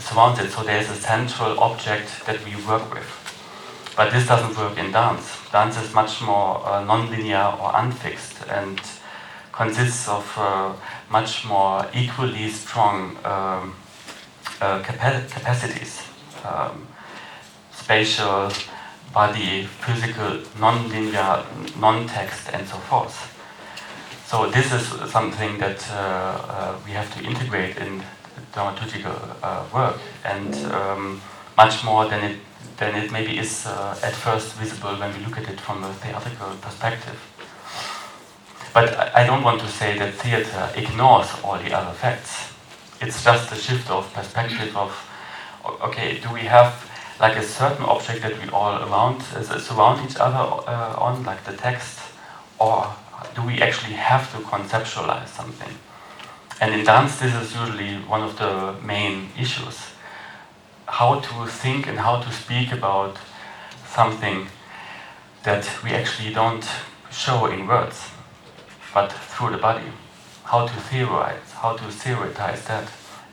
surrounds 0.00 0.38
it. 0.40 0.50
So 0.50 0.62
there's 0.62 0.90
a 0.90 0.96
central 0.96 1.58
object 1.60 2.26
that 2.26 2.44
we 2.44 2.56
work 2.66 2.92
with. 2.92 3.23
But 3.96 4.12
this 4.12 4.26
doesn't 4.26 4.56
work 4.56 4.76
in 4.76 4.90
dance. 4.90 5.38
Dance 5.52 5.80
is 5.80 5.94
much 5.94 6.20
more 6.22 6.66
uh, 6.66 6.84
non-linear 6.84 7.54
or 7.60 7.70
unfixed 7.74 8.44
and 8.48 8.80
consists 9.52 10.08
of 10.08 10.32
uh, 10.36 10.72
much 11.10 11.44
more 11.44 11.86
equally 11.94 12.48
strong 12.50 13.16
um, 13.24 13.74
uh, 14.60 14.82
capa 14.82 15.22
capacities. 15.30 16.02
Um, 16.44 16.88
spatial, 17.72 18.50
body, 19.12 19.66
physical, 19.66 20.40
non-linear, 20.58 21.44
non-text, 21.78 22.48
and 22.52 22.66
so 22.66 22.76
forth. 22.76 23.30
So 24.26 24.50
this 24.50 24.72
is 24.72 25.10
something 25.10 25.58
that 25.58 25.86
uh, 25.92 25.94
uh, 25.94 26.78
we 26.84 26.92
have 26.92 27.14
to 27.16 27.24
integrate 27.24 27.76
in 27.76 28.02
dramaturgical 28.52 29.16
uh, 29.42 29.64
work, 29.72 30.00
and 30.24 30.54
um, 30.72 31.20
much 31.56 31.84
more 31.84 32.08
than 32.08 32.24
it 32.24 32.38
than 32.78 32.94
it 32.94 33.10
maybe 33.12 33.38
is 33.38 33.66
at 33.66 34.14
first 34.14 34.54
visible 34.54 34.96
when 34.96 35.16
we 35.16 35.24
look 35.24 35.38
at 35.38 35.48
it 35.48 35.60
from 35.60 35.84
a 35.84 35.92
theatrical 35.94 36.54
perspective. 36.60 37.18
But 38.74 39.14
I 39.14 39.24
don't 39.24 39.44
want 39.44 39.60
to 39.60 39.68
say 39.68 39.96
that 39.98 40.14
theater 40.14 40.68
ignores 40.74 41.28
all 41.44 41.58
the 41.58 41.72
other 41.72 41.92
facts. 41.92 42.52
It's 43.00 43.22
just 43.22 43.52
a 43.52 43.54
shift 43.54 43.88
of 43.88 44.12
perspective 44.12 44.76
of, 44.76 44.90
okay, 45.82 46.18
do 46.18 46.32
we 46.32 46.40
have 46.40 46.90
like 47.20 47.36
a 47.36 47.42
certain 47.42 47.84
object 47.84 48.22
that 48.22 48.42
we 48.42 48.50
all 48.50 48.82
around 48.82 49.22
uh, 49.36 49.58
surround 49.60 50.10
each 50.10 50.16
other 50.16 50.68
uh, 50.68 50.96
on, 50.98 51.22
like 51.22 51.44
the 51.44 51.52
text, 51.52 52.00
or 52.58 52.92
do 53.36 53.42
we 53.42 53.62
actually 53.62 53.94
have 53.94 54.30
to 54.32 54.38
conceptualize 54.38 55.28
something? 55.28 55.72
And 56.60 56.74
in 56.74 56.84
dance, 56.84 57.20
this 57.20 57.32
is 57.34 57.54
usually 57.54 57.94
one 58.08 58.22
of 58.22 58.36
the 58.38 58.74
main 58.84 59.28
issues. 59.38 59.93
How 60.86 61.20
to 61.20 61.46
think 61.46 61.86
and 61.86 61.98
how 61.98 62.20
to 62.20 62.32
speak 62.32 62.72
about 62.72 63.18
something 63.86 64.46
that 65.42 65.68
we 65.82 65.90
actually 65.90 66.32
don't 66.32 66.66
show 67.10 67.46
in 67.46 67.66
words, 67.66 68.08
but 68.92 69.12
through 69.12 69.50
the 69.50 69.58
body. 69.58 69.86
How 70.44 70.66
to 70.66 70.74
theorize, 70.74 71.52
how 71.52 71.76
to 71.76 71.84
theorize 71.90 72.64
that. 72.66 72.90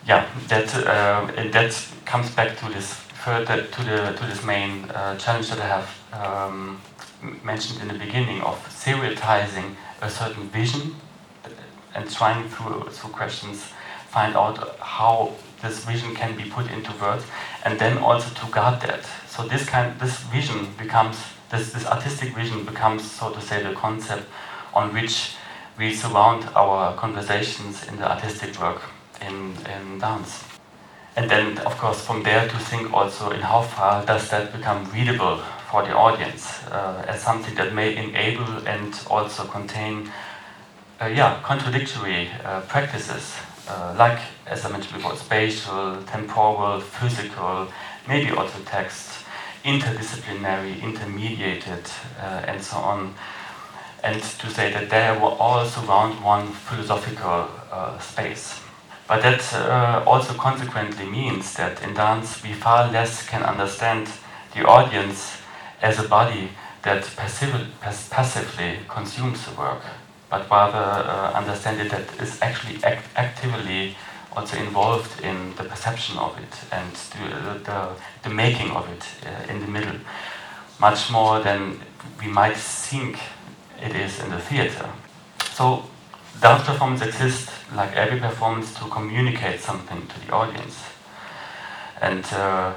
Yeah, 0.07 0.27
that 0.47 0.73
uh, 0.75 1.27
that 1.51 1.87
comes 2.05 2.31
back 2.31 2.57
to 2.59 2.69
this 2.69 2.93
further 3.23 3.63
to 3.63 3.83
the 3.83 4.13
to 4.17 4.25
this 4.25 4.43
main 4.43 4.89
uh, 4.89 5.17
challenge 5.17 5.49
that 5.49 5.59
I 5.59 5.67
have 5.67 5.89
um, 6.13 6.81
mentioned 7.43 7.81
in 7.81 7.87
the 7.87 8.05
beginning 8.05 8.41
of 8.41 8.57
theorizing 8.83 9.77
a 10.01 10.09
certain 10.09 10.49
vision 10.49 10.95
and 11.93 12.09
trying 12.09 12.47
through, 12.49 12.89
through 12.89 13.11
questions 13.11 13.65
find 14.07 14.35
out 14.35 14.77
how 14.79 15.33
this 15.61 15.85
vision 15.85 16.15
can 16.15 16.35
be 16.35 16.43
put 16.49 16.69
into 16.71 16.91
words 17.01 17.23
and 17.63 17.79
then 17.79 17.97
also 17.97 18.29
to 18.33 18.51
guard 18.51 18.81
that. 18.81 19.05
So 19.27 19.47
this 19.47 19.65
kind 19.65 19.99
this 19.99 20.19
vision 20.31 20.67
becomes 20.77 21.17
this, 21.49 21.73
this 21.73 21.85
artistic 21.85 22.33
vision 22.35 22.65
becomes 22.65 23.09
so 23.09 23.31
to 23.31 23.41
say 23.41 23.61
the 23.61 23.73
concept 23.73 24.27
on 24.73 24.93
which 24.93 25.35
we 25.77 25.93
surround 25.93 26.45
our 26.55 26.95
conversations 26.95 27.87
in 27.87 27.97
the 27.97 28.09
artistic 28.09 28.59
work 28.59 28.81
in, 29.21 29.55
in 29.67 29.99
dance. 29.99 30.43
And 31.15 31.29
then 31.29 31.57
of 31.59 31.77
course 31.77 32.01
from 32.01 32.23
there 32.23 32.47
to 32.47 32.57
think 32.57 32.93
also 32.93 33.31
in 33.31 33.41
how 33.41 33.61
far 33.61 34.05
does 34.05 34.29
that 34.29 34.53
become 34.53 34.89
readable 34.91 35.41
for 35.69 35.83
the 35.83 35.93
audience 35.93 36.63
uh, 36.67 37.05
as 37.07 37.21
something 37.21 37.55
that 37.55 37.73
may 37.73 37.95
enable 37.95 38.67
and 38.67 38.93
also 39.09 39.45
contain 39.45 40.11
uh, 41.01 41.07
yeah, 41.07 41.39
contradictory 41.43 42.29
uh, 42.43 42.61
practices 42.61 43.35
uh, 43.71 43.95
like, 43.97 44.19
as 44.45 44.65
I 44.65 44.69
mentioned 44.69 44.95
before, 44.95 45.15
spatial, 45.15 46.03
temporal, 46.03 46.81
physical, 46.81 47.67
maybe 48.07 48.31
also 48.31 48.59
text, 48.65 49.25
interdisciplinary, 49.63 50.81
intermediated, 50.81 51.89
uh, 52.19 52.43
and 52.47 52.61
so 52.61 52.77
on. 52.77 53.15
And 54.03 54.21
to 54.21 54.49
say 54.49 54.73
that 54.73 54.89
they 54.89 55.11
were 55.21 55.35
all 55.39 55.65
surround 55.65 56.23
one 56.23 56.47
philosophical 56.47 57.49
uh, 57.71 57.97
space. 57.99 58.59
But 59.07 59.21
that 59.21 59.53
uh, 59.53 60.03
also 60.05 60.33
consequently 60.33 61.05
means 61.05 61.53
that 61.55 61.81
in 61.83 61.93
dance 61.93 62.43
we 62.43 62.53
far 62.53 62.91
less 62.91 63.27
can 63.27 63.43
understand 63.43 64.07
the 64.53 64.65
audience 64.65 65.37
as 65.81 65.99
a 65.99 66.07
body 66.07 66.49
that 66.83 67.07
passively 67.15 68.79
consumes 68.87 69.45
the 69.45 69.51
work, 69.51 69.81
but 70.31 70.49
rather 70.49 70.77
uh, 70.77 71.31
understand 71.33 71.79
it 71.79 71.91
that 71.91 72.07
is 72.19 72.41
actually 72.41 72.83
act 72.83 73.05
actively 73.15 73.95
also 74.35 74.57
involved 74.57 75.21
in 75.21 75.53
the 75.57 75.63
perception 75.63 76.17
of 76.17 76.37
it 76.37 76.53
and 76.71 76.91
the, 76.93 77.59
the, 77.65 77.89
the 78.23 78.29
making 78.29 78.71
of 78.71 78.89
it 78.89 79.05
uh, 79.27 79.51
in 79.51 79.59
the 79.59 79.67
middle, 79.67 79.99
much 80.79 81.11
more 81.11 81.41
than 81.41 81.79
we 82.19 82.27
might 82.27 82.55
think 82.55 83.19
it 83.79 83.93
is 83.93 84.19
in 84.23 84.29
the 84.31 84.39
theater. 84.39 84.89
So 85.53 85.83
Dance 86.39 86.63
performance 86.63 87.01
exists, 87.03 87.51
like 87.75 87.95
every 87.95 88.19
performance, 88.19 88.73
to 88.75 88.85
communicate 88.85 89.59
something 89.59 90.07
to 90.07 90.25
the 90.25 90.33
audience. 90.33 90.75
And 92.01 92.25
uh, 92.33 92.73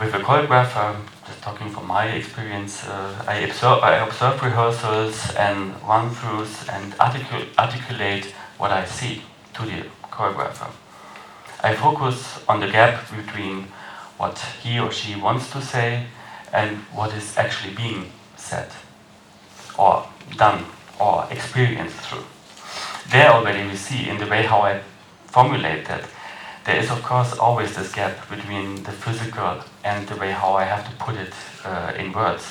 with 0.00 0.14
a 0.14 0.20
choreographer, 0.20 0.96
just 1.26 1.42
talking 1.42 1.70
from 1.70 1.86
my 1.86 2.06
experience, 2.06 2.86
uh, 2.86 3.24
I, 3.26 3.36
observe, 3.38 3.82
I 3.82 3.96
observe 3.96 4.42
rehearsals 4.42 5.34
and 5.36 5.74
run-throughs 5.82 6.68
and 6.68 6.92
articul 6.94 7.46
articulate 7.58 8.34
what 8.58 8.70
I 8.70 8.84
see 8.84 9.22
to 9.54 9.62
the 9.62 9.86
choreographer. 10.04 10.70
I 11.62 11.74
focus 11.74 12.40
on 12.48 12.60
the 12.60 12.68
gap 12.68 13.08
between 13.10 13.68
what 14.18 14.38
he 14.62 14.78
or 14.78 14.92
she 14.92 15.16
wants 15.16 15.50
to 15.52 15.62
say 15.62 16.06
and 16.52 16.76
what 16.92 17.12
is 17.14 17.36
actually 17.36 17.74
being 17.74 18.12
said 18.36 18.70
or 19.78 20.06
done 20.36 20.64
or 21.00 21.26
experienced 21.30 21.96
through 21.96 22.24
there 23.10 23.30
already 23.30 23.66
we 23.68 23.76
see 23.76 24.08
in 24.08 24.18
the 24.18 24.26
way 24.26 24.42
how 24.42 24.62
I 24.62 24.80
formulate 25.26 25.86
that, 25.86 26.04
there 26.64 26.76
is 26.76 26.90
of 26.90 27.02
course 27.02 27.36
always 27.38 27.76
this 27.76 27.92
gap 27.92 28.28
between 28.28 28.82
the 28.84 28.92
physical 28.92 29.62
and 29.84 30.08
the 30.08 30.16
way 30.16 30.30
how 30.30 30.54
I 30.54 30.64
have 30.64 30.84
to 30.88 30.96
put 30.96 31.16
it 31.16 31.32
uh, 31.64 31.92
in 31.96 32.12
words. 32.12 32.44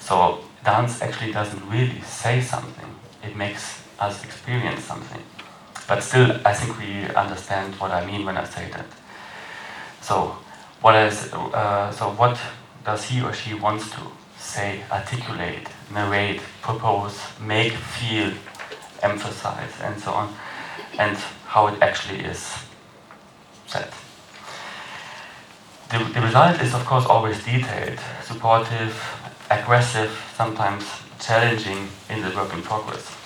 So 0.00 0.40
dance 0.64 1.00
actually 1.02 1.32
doesn't 1.32 1.64
really 1.70 2.00
say 2.02 2.40
something, 2.40 2.90
it 3.22 3.36
makes 3.36 3.82
us 4.00 4.24
experience 4.24 4.82
something. 4.84 5.22
But 5.86 6.02
still, 6.02 6.40
I 6.44 6.54
think 6.54 6.78
we 6.78 7.14
understand 7.14 7.74
what 7.74 7.90
I 7.90 8.04
mean 8.06 8.24
when 8.24 8.36
I 8.36 8.44
say 8.44 8.70
that. 8.70 8.86
So, 10.00 10.36
what 10.80 10.94
is, 10.96 11.32
uh, 11.32 11.90
so 11.92 12.10
what 12.10 12.38
does 12.84 13.04
he 13.04 13.22
or 13.22 13.32
she 13.32 13.54
wants 13.54 13.90
to 13.90 14.00
say, 14.38 14.82
articulate, 14.90 15.68
narrate, 15.92 16.40
propose, 16.62 17.18
make, 17.40 17.72
feel, 17.72 18.32
emphasize, 19.02 19.72
and 19.82 19.98
so 20.00 20.12
on, 20.12 20.34
and 20.98 21.16
how 21.46 21.66
it 21.68 21.80
actually 21.82 22.20
is. 22.20 22.63
The, 25.90 25.98
the 26.12 26.20
result 26.20 26.60
is, 26.60 26.74
of 26.74 26.84
course, 26.86 27.04
always 27.06 27.44
detailed, 27.44 27.98
supportive, 28.22 28.94
aggressive, 29.50 30.10
sometimes 30.36 30.84
challenging 31.20 31.88
in 32.08 32.22
the 32.22 32.30
work 32.34 32.52
in 32.52 32.62
progress. 32.62 33.16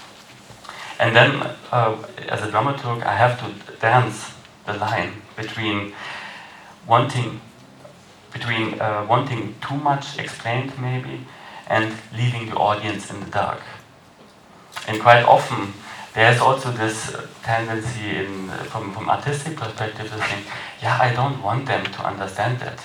And 0.99 1.15
then, 1.15 1.43
uh, 1.71 1.97
as 2.29 2.43
a 2.43 2.51
dramaturg, 2.51 3.03
I 3.05 3.15
have 3.15 3.39
to 3.41 3.77
dance 3.81 4.33
the 4.67 4.75
line 4.75 5.23
between 5.37 5.95
wanting, 6.87 7.41
between 8.33 8.81
uh, 8.81 9.07
wanting 9.09 9.55
too 9.61 9.77
much 9.77 10.19
explained, 10.19 10.73
maybe, 10.81 11.27
and 11.69 11.95
leaving 12.15 12.47
the 12.47 12.57
audience 12.57 13.11
in 13.11 13.21
the 13.21 13.31
dark. 13.31 13.61
And 14.87 15.01
quite 15.01 15.23
often, 15.23 15.73
there's 16.19 16.41
also 16.41 16.73
this 16.73 17.15
tendency 17.45 18.17
in, 18.17 18.49
from, 18.71 18.93
from 18.93 19.09
artistic 19.09 19.57
perspective 19.57 20.11
to 20.11 20.19
think, 20.19 20.47
yeah, 20.83 20.99
I 21.01 21.15
don't 21.15 21.41
want 21.41 21.67
them 21.67 21.85
to 21.85 22.05
understand 22.05 22.59
that. 22.59 22.81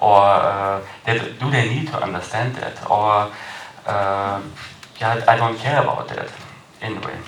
Or 0.00 0.22
uh, 0.22 0.80
do 1.04 1.50
they 1.50 1.68
need 1.68 1.88
to 1.88 2.02
understand 2.02 2.54
that? 2.54 2.90
Or, 2.90 3.30
uh, 3.84 4.40
yeah, 4.98 5.22
I 5.28 5.36
don't 5.36 5.58
care 5.58 5.82
about 5.82 6.08
that, 6.08 6.30
anyway. 6.80 7.18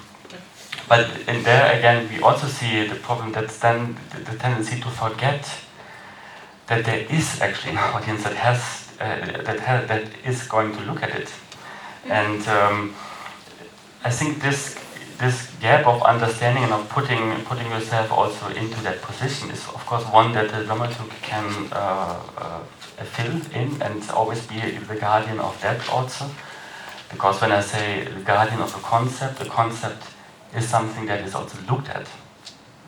But 0.88 1.10
in 1.28 1.42
there 1.42 1.78
again, 1.78 2.08
we 2.08 2.22
also 2.22 2.46
see 2.46 2.86
the 2.86 2.94
problem 2.94 3.30
that's 3.32 3.58
then 3.58 3.98
the, 4.12 4.20
the 4.20 4.38
tendency 4.38 4.80
to 4.80 4.88
forget 4.88 5.46
that 6.68 6.86
there 6.86 7.04
is 7.10 7.42
actually 7.42 7.72
an 7.72 7.78
audience 7.78 8.24
that 8.24 8.36
has 8.36 8.88
uh, 9.00 9.42
that 9.44 9.60
has, 9.60 9.88
that 9.88 10.04
is 10.24 10.46
going 10.48 10.72
to 10.76 10.80
look 10.82 11.02
at 11.02 11.10
it, 11.10 11.32
and 12.04 12.46
um, 12.48 12.94
I 14.04 14.10
think 14.10 14.42
this 14.42 14.78
this 15.20 15.50
gap 15.60 15.86
of 15.86 16.02
understanding 16.02 16.64
and 16.64 16.72
of 16.72 16.88
putting 16.88 17.44
putting 17.44 17.70
yourself 17.70 18.10
also 18.10 18.48
into 18.48 18.82
that 18.82 19.02
position 19.02 19.50
is 19.50 19.62
of 19.68 19.84
course 19.84 20.04
one 20.04 20.32
that 20.32 20.48
the 20.48 20.64
dramaturg 20.64 21.10
can 21.20 21.46
uh, 21.72 22.18
uh, 22.38 22.60
fill 23.04 23.36
in 23.52 23.80
and 23.82 24.10
always 24.10 24.46
be 24.46 24.58
the 24.60 24.96
guardian 24.96 25.38
of 25.38 25.60
that 25.60 25.88
also. 25.90 26.24
Because 27.10 27.40
when 27.40 27.52
I 27.52 27.60
say 27.60 28.04
the 28.04 28.20
guardian 28.20 28.60
of 28.60 28.74
a 28.74 28.78
concept, 28.80 29.38
the 29.40 29.48
concept 29.48 30.02
is 30.56 30.66
something 30.66 31.06
that 31.06 31.20
is 31.20 31.34
also 31.34 31.58
looked 31.70 31.88
at. 31.88 32.06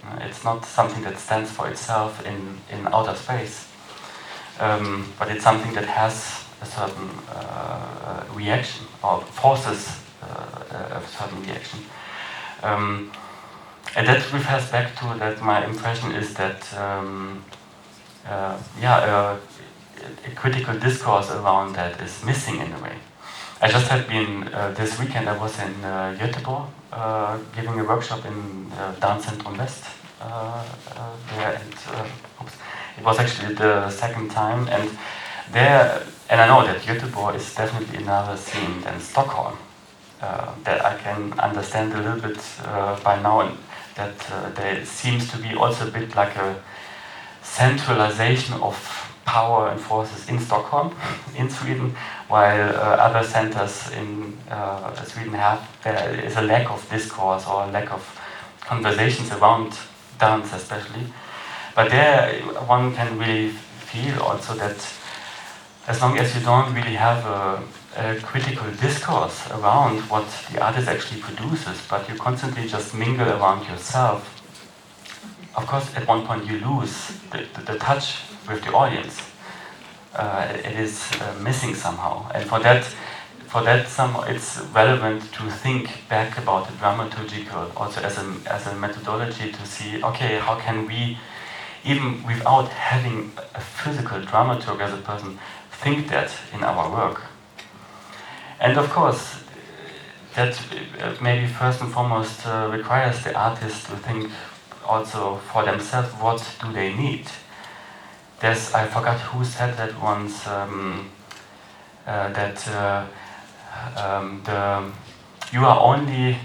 Uh, 0.04 0.18
it's 0.20 0.42
not 0.44 0.64
something 0.64 1.02
that 1.02 1.18
stands 1.18 1.50
for 1.50 1.68
itself 1.68 2.24
in, 2.24 2.58
in 2.70 2.86
outer 2.88 3.14
space, 3.14 3.68
um, 4.58 5.12
but 5.18 5.28
it's 5.28 5.44
something 5.44 5.74
that 5.74 5.84
has 5.84 6.44
a 6.60 6.66
certain 6.66 7.10
uh, 7.28 8.24
reaction 8.34 8.86
or 9.02 9.20
forces 9.20 10.00
uh, 10.22 10.98
a 10.98 11.02
certain 11.06 11.42
reaction. 11.42 11.80
Um, 12.62 13.10
and 13.96 14.06
that 14.06 14.32
refers 14.32 14.70
back 14.70 14.96
to 15.00 15.18
that 15.18 15.42
my 15.42 15.64
impression 15.64 16.12
is 16.12 16.34
that, 16.34 16.72
um, 16.78 17.44
uh, 18.26 18.56
yeah, 18.80 18.96
uh, 18.96 19.36
a 20.26 20.34
critical 20.34 20.78
discourse 20.78 21.30
around 21.30 21.74
that 21.74 22.00
is 22.00 22.24
missing 22.24 22.56
in 22.56 22.72
a 22.72 22.78
way. 22.82 22.96
I 23.60 23.68
just 23.68 23.88
had 23.88 24.08
been, 24.08 24.48
uh, 24.54 24.72
this 24.76 24.98
weekend 24.98 25.28
I 25.28 25.36
was 25.38 25.58
in 25.58 25.84
uh, 25.84 26.16
Göteborg 26.18 26.66
uh, 26.92 27.38
giving 27.54 27.78
a 27.78 27.84
workshop 27.84 28.24
in 28.24 28.72
uh, 28.72 28.94
West 29.58 29.84
there 31.30 31.60
and 31.60 31.74
oops, 32.40 32.56
it 32.98 33.04
was 33.04 33.18
actually 33.18 33.54
the 33.54 33.90
second 33.90 34.30
time 34.30 34.68
and 34.68 34.90
there, 35.52 36.02
and 36.30 36.40
I 36.40 36.46
know 36.46 36.64
that 36.66 36.80
Göteborg 36.82 37.36
is 37.36 37.54
definitely 37.54 37.98
another 37.98 38.36
scene 38.36 38.80
than 38.82 39.00
Stockholm 39.00 39.54
uh, 39.54 39.71
that 40.64 40.84
I 40.84 40.96
can 40.98 41.32
understand 41.40 41.92
a 41.92 41.98
little 41.98 42.20
bit 42.20 42.38
uh, 42.64 42.98
by 43.02 43.20
now, 43.20 43.40
and 43.40 43.58
that 43.96 44.30
uh, 44.30 44.50
there 44.50 44.84
seems 44.84 45.30
to 45.32 45.38
be 45.38 45.54
also 45.54 45.88
a 45.88 45.90
bit 45.90 46.14
like 46.14 46.36
a 46.36 46.56
centralization 47.42 48.54
of 48.60 48.76
power 49.24 49.68
and 49.68 49.80
forces 49.80 50.28
in 50.28 50.38
Stockholm, 50.38 50.94
in 51.36 51.50
Sweden, 51.50 51.94
while 52.28 52.68
uh, 52.70 52.96
other 53.06 53.26
centers 53.26 53.90
in 53.90 54.36
uh, 54.50 54.94
Sweden 55.04 55.34
have, 55.34 55.60
there 55.84 56.14
is 56.24 56.36
a 56.36 56.42
lack 56.42 56.70
of 56.70 56.88
discourse 56.90 57.46
or 57.46 57.64
a 57.64 57.70
lack 57.70 57.92
of 57.92 58.02
conversations 58.60 59.30
around 59.32 59.76
dance 60.18 60.52
especially. 60.52 61.04
But 61.74 61.90
there 61.90 62.42
one 62.66 62.94
can 62.94 63.18
really 63.18 63.48
feel 63.48 64.20
also 64.22 64.54
that 64.54 64.78
as 65.88 66.00
long 66.00 66.18
as 66.18 66.34
you 66.34 66.42
don't 66.42 66.72
really 66.74 66.94
have 66.94 67.24
a 67.26 67.62
a 67.96 68.16
critical 68.20 68.70
discourse 68.80 69.50
around 69.50 70.00
what 70.08 70.26
the 70.50 70.62
artist 70.62 70.88
actually 70.88 71.20
produces, 71.20 71.80
but 71.88 72.08
you 72.08 72.14
constantly 72.16 72.66
just 72.66 72.94
mingle 72.94 73.28
around 73.28 73.66
yourself, 73.68 74.38
of 75.54 75.66
course, 75.66 75.94
at 75.94 76.06
one 76.08 76.26
point 76.26 76.46
you 76.46 76.58
lose 76.58 77.08
the, 77.30 77.46
the, 77.54 77.72
the 77.72 77.78
touch 77.78 78.22
with 78.48 78.62
the 78.64 78.72
audience. 78.72 79.20
Uh, 80.14 80.52
it 80.64 80.78
is 80.78 81.10
uh, 81.20 81.34
missing 81.42 81.74
somehow, 81.74 82.28
and 82.34 82.48
for 82.48 82.58
that, 82.60 82.84
for 83.46 83.62
that, 83.62 83.88
some 83.88 84.16
it's 84.26 84.60
relevant 84.74 85.22
to 85.32 85.50
think 85.50 85.88
back 86.08 86.36
about 86.38 86.66
the 86.66 86.72
dramaturgical, 86.74 87.74
also 87.76 88.00
as 88.00 88.18
a 88.18 88.36
as 88.46 88.66
a 88.66 88.74
methodology 88.76 89.52
to 89.52 89.66
see, 89.66 90.02
okay, 90.02 90.38
how 90.38 90.54
can 90.56 90.86
we, 90.86 91.18
even 91.84 92.22
without 92.26 92.68
having 92.68 93.32
a 93.54 93.60
physical 93.60 94.20
dramaturg 94.20 94.80
as 94.80 94.92
a 94.92 94.98
person, 94.98 95.38
think 95.70 96.08
that 96.08 96.30
in 96.52 96.62
our 96.62 96.90
work 96.90 97.22
and 98.62 98.78
of 98.78 98.88
course, 98.90 99.42
that 100.34 100.58
uh, 101.00 101.14
maybe 101.20 101.46
first 101.46 101.80
and 101.80 101.92
foremost 101.92 102.46
uh, 102.46 102.70
requires 102.72 103.22
the 103.24 103.34
artist 103.34 103.86
to 103.86 103.96
think 103.96 104.30
also 104.86 105.36
for 105.52 105.64
themselves 105.64 106.08
what 106.20 106.56
do 106.62 106.72
they 106.72 106.94
need. 106.94 107.26
There's, 108.40 108.72
I 108.72 108.86
forgot 108.86 109.18
who 109.18 109.44
said 109.44 109.76
that 109.76 110.00
once, 110.00 110.46
um, 110.46 111.10
uh, 112.06 112.32
that 112.32 112.68
uh, 112.68 113.06
um, 113.96 114.42
the, 114.44 114.90
you 115.52 115.64
are 115.64 115.80
only 115.80 116.36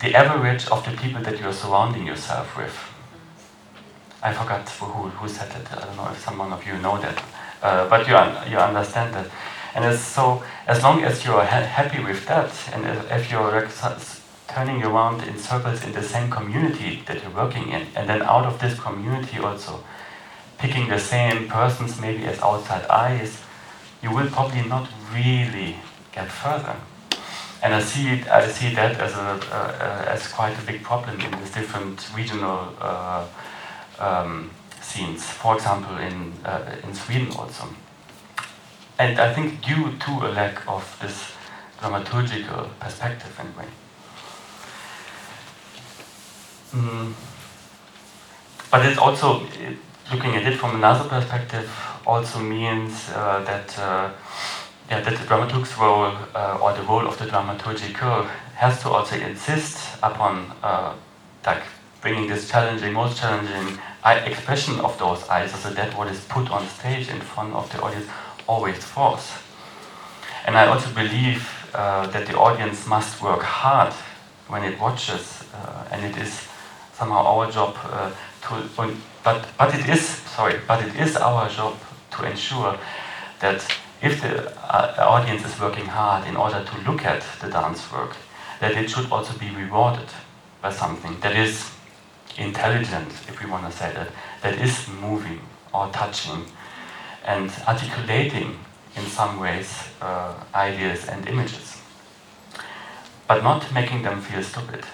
the 0.00 0.14
average 0.14 0.68
of 0.68 0.84
the 0.84 0.92
people 0.92 1.22
that 1.22 1.40
you're 1.40 1.52
surrounding 1.52 2.06
yourself 2.06 2.56
with. 2.56 2.76
I 4.22 4.32
forgot 4.32 4.68
who, 4.68 5.08
who 5.08 5.28
said 5.28 5.50
that, 5.50 5.82
I 5.82 5.86
don't 5.86 5.96
know 5.96 6.10
if 6.10 6.18
someone 6.18 6.52
of 6.52 6.66
you 6.66 6.76
know 6.78 6.98
that, 7.00 7.22
uh, 7.62 7.88
but 7.88 8.06
you 8.06 8.16
un- 8.16 8.50
you 8.50 8.58
understand 8.58 9.14
that. 9.14 9.26
And 9.74 9.98
so, 9.98 10.42
as 10.66 10.82
long 10.82 11.04
as 11.04 11.24
you 11.24 11.32
are 11.34 11.44
ha- 11.44 11.60
happy 11.62 12.02
with 12.02 12.26
that, 12.26 12.50
and 12.72 12.86
if 13.10 13.30
you're 13.30 13.68
turning 14.48 14.82
around 14.82 15.22
in 15.28 15.38
circles 15.38 15.84
in 15.84 15.92
the 15.92 16.02
same 16.02 16.30
community 16.30 17.02
that 17.06 17.22
you're 17.22 17.34
working 17.34 17.68
in, 17.68 17.86
and 17.94 18.08
then 18.08 18.22
out 18.22 18.46
of 18.46 18.58
this 18.58 18.78
community 18.80 19.38
also 19.38 19.84
picking 20.58 20.88
the 20.88 20.98
same 20.98 21.48
persons 21.48 22.00
maybe 22.00 22.24
as 22.24 22.40
outside 22.40 22.84
eyes, 22.86 23.40
you 24.02 24.10
will 24.10 24.28
probably 24.28 24.62
not 24.62 24.88
really 25.14 25.76
get 26.12 26.28
further. 26.28 26.76
And 27.62 27.74
I 27.74 27.80
see 27.80 28.08
it, 28.08 28.28
I 28.28 28.48
see 28.48 28.74
that 28.74 29.00
as 29.00 29.12
a 29.14 29.40
uh, 29.52 30.14
as 30.14 30.28
quite 30.28 30.56
a 30.58 30.62
big 30.62 30.82
problem 30.82 31.20
in 31.20 31.30
these 31.38 31.50
different 31.50 32.08
regional 32.16 32.72
uh, 32.80 33.26
um, 33.98 34.50
scenes. 34.80 35.24
For 35.24 35.56
example, 35.56 35.98
in 35.98 36.32
uh, 36.44 36.76
in 36.84 36.94
Sweden 36.94 37.30
also. 37.36 37.64
And 38.98 39.18
I 39.20 39.32
think 39.32 39.62
due 39.64 39.96
to 39.96 40.10
a 40.26 40.28
lack 40.32 40.66
of 40.66 40.84
this 41.00 41.32
dramaturgical 41.80 42.68
perspective 42.80 43.38
anyway. 43.38 43.70
Mm. 46.72 47.12
But 48.70 48.84
it's 48.84 48.98
also, 48.98 49.46
looking 50.12 50.34
at 50.34 50.46
it 50.46 50.58
from 50.58 50.74
another 50.74 51.08
perspective, 51.08 51.70
also 52.06 52.40
means 52.40 53.08
uh, 53.14 53.42
that 53.44 53.78
uh, 53.78 54.10
yeah, 54.90 55.00
that 55.00 55.16
the 55.16 55.24
dramaturg's 55.26 55.76
role 55.78 56.12
uh, 56.34 56.58
or 56.60 56.72
the 56.72 56.82
role 56.82 57.06
of 57.06 57.18
the 57.18 57.26
dramaturgical 57.26 58.26
has 58.54 58.80
to 58.82 58.88
also 58.88 59.16
insist 59.16 59.96
upon 60.02 60.50
uh, 60.62 60.94
like 61.46 61.62
bringing 62.00 62.26
this 62.26 62.50
challenging, 62.50 62.92
most 62.94 63.18
challenging 63.18 63.78
expression 64.04 64.80
of 64.80 64.98
those 64.98 65.28
eyes, 65.28 65.52
so 65.52 65.70
that 65.70 65.96
what 65.96 66.08
is 66.08 66.24
put 66.24 66.50
on 66.50 66.66
stage 66.66 67.08
in 67.08 67.20
front 67.20 67.52
of 67.54 67.70
the 67.72 67.80
audience 67.82 68.06
always 68.48 68.78
false. 68.78 69.30
And 70.46 70.56
I 70.56 70.66
also 70.66 70.90
believe 70.94 71.46
uh, 71.74 72.06
that 72.08 72.26
the 72.26 72.36
audience 72.36 72.86
must 72.86 73.22
work 73.22 73.42
hard 73.42 73.92
when 74.48 74.64
it 74.64 74.80
watches, 74.80 75.44
uh, 75.54 75.84
and 75.92 76.04
it 76.04 76.16
is 76.16 76.48
somehow 76.94 77.22
our 77.22 77.50
job 77.52 77.76
uh, 77.84 78.10
to, 78.42 78.68
but, 79.22 79.46
but 79.58 79.74
it 79.74 79.88
is, 79.88 80.02
sorry, 80.02 80.58
but 80.66 80.82
it 80.82 80.96
is 80.96 81.16
our 81.16 81.48
job 81.50 81.76
to 82.12 82.24
ensure 82.24 82.78
that 83.40 83.62
if 84.00 84.22
the 84.22 84.50
uh, 84.74 84.94
audience 84.98 85.44
is 85.44 85.60
working 85.60 85.84
hard 85.84 86.26
in 86.26 86.36
order 86.36 86.64
to 86.64 86.90
look 86.90 87.04
at 87.04 87.22
the 87.40 87.48
dance 87.50 87.92
work, 87.92 88.16
that 88.60 88.72
it 88.72 88.88
should 88.90 89.10
also 89.12 89.36
be 89.38 89.50
rewarded 89.50 90.08
by 90.62 90.72
something 90.72 91.20
that 91.20 91.36
is 91.36 91.70
intelligent, 92.38 93.08
if 93.28 93.42
we 93.42 93.50
want 93.50 93.70
to 93.70 93.76
say 93.76 93.92
that, 93.92 94.08
that 94.42 94.58
is 94.58 94.88
moving 95.00 95.40
or 95.74 95.90
touching 95.92 96.44
and 97.28 97.50
articulating 97.68 98.58
in 98.96 99.04
some 99.04 99.38
ways 99.38 99.70
uh, 100.00 100.34
ideas 100.54 101.06
and 101.08 101.28
images, 101.28 101.80
but 103.28 103.44
not 103.44 103.70
making 103.72 104.02
them 104.02 104.20
feel 104.20 104.42
stupid. 104.42 104.84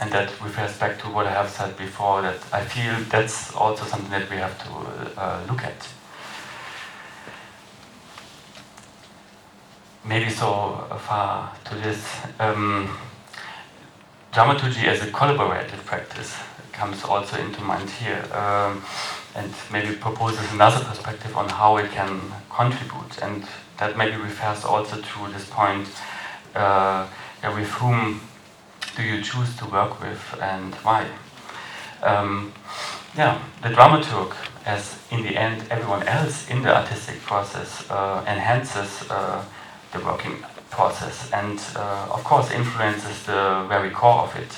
And 0.00 0.10
that 0.10 0.28
refers 0.42 0.76
back 0.76 0.98
to 1.02 1.06
what 1.06 1.26
I 1.26 1.30
have 1.30 1.48
said 1.48 1.76
before, 1.76 2.22
that 2.22 2.40
I 2.52 2.64
feel 2.64 2.94
that's 3.10 3.54
also 3.54 3.84
something 3.84 4.10
that 4.10 4.28
we 4.28 4.36
have 4.36 4.58
to 4.64 5.20
uh, 5.20 5.40
look 5.48 5.62
at. 5.62 5.88
Maybe 10.04 10.30
so 10.30 10.84
far 11.06 11.52
to 11.66 11.74
this. 11.76 12.04
Um, 12.40 12.98
dramaturgy 14.32 14.86
as 14.86 15.02
a 15.02 15.06
collaborative 15.06 15.84
practice 15.84 16.34
comes 16.72 17.04
also 17.04 17.36
into 17.36 17.60
mind 17.60 17.90
here. 17.90 18.24
Um, 18.32 18.82
and 19.34 19.52
maybe 19.72 19.94
proposes 19.96 20.52
another 20.52 20.84
perspective 20.84 21.36
on 21.36 21.48
how 21.48 21.76
it 21.76 21.90
can 21.90 22.20
contribute. 22.50 23.22
And 23.22 23.44
that 23.78 23.96
maybe 23.96 24.16
refers 24.16 24.64
also 24.64 24.96
to 24.96 25.32
this 25.32 25.48
point 25.48 25.88
uh, 26.54 27.06
with 27.42 27.68
whom 27.70 28.20
do 28.96 29.02
you 29.02 29.22
choose 29.22 29.56
to 29.56 29.66
work 29.66 30.00
with 30.00 30.20
and 30.40 30.74
why? 30.76 31.06
Um, 32.02 32.52
yeah, 33.16 33.42
the 33.62 33.68
dramaturg, 33.68 34.34
as 34.64 34.98
in 35.10 35.22
the 35.22 35.36
end 35.36 35.64
everyone 35.70 36.06
else 36.06 36.48
in 36.48 36.62
the 36.62 36.76
artistic 36.76 37.20
process, 37.22 37.90
uh, 37.90 38.24
enhances 38.26 39.10
uh, 39.10 39.44
the 39.92 40.00
working 40.00 40.44
process 40.70 41.30
and, 41.32 41.58
uh, 41.76 42.08
of 42.10 42.22
course, 42.24 42.50
influences 42.50 43.24
the 43.24 43.66
very 43.68 43.90
core 43.90 44.22
of 44.22 44.36
it. 44.36 44.52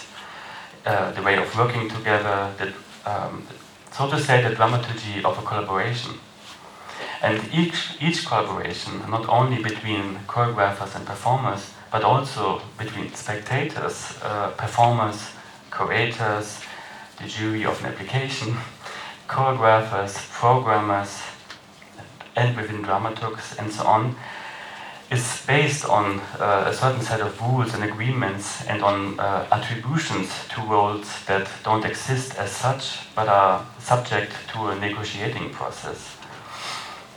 Uh, 0.85 1.13
the 1.13 1.23
way 1.23 1.37
of 1.37 1.57
working 1.57 1.89
together, 1.89 2.53
the, 2.59 2.73
um, 3.11 3.47
so 3.93 4.09
to 4.09 4.19
say, 4.19 4.43
the 4.43 4.55
dramaturgy 4.55 5.23
of 5.25 5.39
a 5.39 5.43
collaboration. 5.43 6.13
And 7.23 7.41
each, 7.53 7.97
each 8.01 8.27
collaboration, 8.27 8.99
not 9.09 9.29
only 9.29 9.63
between 9.63 10.17
choreographers 10.27 10.97
and 10.97 11.07
performers, 11.07 11.73
but 11.91 12.03
also 12.03 12.63
between 12.79 13.13
spectators, 13.15 14.19
uh, 14.23 14.51
performers, 14.57 15.31
curators, 15.71 16.61
the 17.21 17.29
jury 17.29 17.65
of 17.65 17.79
an 17.81 17.93
application, 17.93 18.57
choreographers, 19.29 20.15
programmers, 20.31 21.21
and 22.35 22.57
within 22.57 22.83
dramaturgs, 22.83 23.59
and 23.59 23.71
so 23.71 23.85
on, 23.85 24.17
is 25.13 25.45
based 25.47 25.85
on 25.85 26.21
uh, 26.41 26.65
a 26.67 26.73
certain 26.73 27.03
set 27.03 27.21
of 27.21 27.39
rules 27.43 27.75
and 27.75 27.85
agreements 27.85 28.67
and 28.67 28.83
on 28.83 29.21
uh, 29.21 29.47
attributions 29.53 30.31
to 30.49 30.63
roles 30.63 31.07
that 31.27 31.47
don't 31.63 31.85
exist 31.85 32.35
as 32.39 32.51
such 32.51 32.99
but 33.15 33.29
are 33.29 33.67
subject 33.79 34.33
to 34.53 34.69
a 34.69 34.79
negotiating 34.79 35.51
process. 35.51 36.17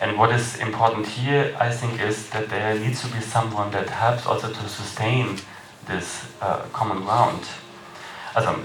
And 0.02 0.20
what 0.20 0.30
is 0.32 0.58
important 0.58 1.08
here, 1.08 1.56
I 1.58 1.72
think, 1.72 2.02
is 2.02 2.30
that 2.32 2.50
there 2.50 2.78
needs 2.78 3.02
to 3.02 3.08
be 3.08 3.22
someone 3.22 3.72
that 3.72 3.90
helps 3.90 4.26
also 4.26 4.52
to 4.52 4.70
sustain 4.70 5.40
this 5.88 6.26
uh, 6.42 6.66
common 6.74 7.04
ground. 7.06 7.44
Also, 8.36 8.60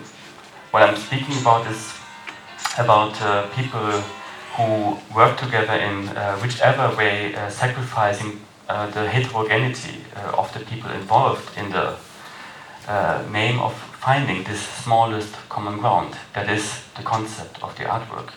what 0.72 0.82
I'm 0.82 0.96
speaking 0.96 1.40
about 1.40 1.70
is 1.70 1.94
about 2.78 3.20
uh, 3.22 3.46
people 3.54 4.02
who 4.56 4.98
work 5.14 5.38
together 5.38 5.74
in 5.74 6.08
uh, 6.08 6.36
whichever 6.38 6.96
way, 6.96 7.32
uh, 7.36 7.48
sacrificing 7.48 8.40
the 8.90 9.08
heterogeneity 9.08 10.04
uh, 10.16 10.40
of 10.40 10.52
the 10.52 10.60
people 10.60 10.90
involved 10.90 11.56
in 11.56 11.70
the 11.70 11.96
uh, 12.88 13.22
name 13.32 13.58
of 13.58 13.74
finding 14.00 14.44
this 14.44 14.60
smallest 14.60 15.34
common 15.48 15.78
ground. 15.78 16.14
That 16.34 16.48
is 16.48 16.82
the 16.96 17.02
concept 17.02 17.62
of 17.62 17.76
the 17.76 17.84
artwork. 17.84 18.30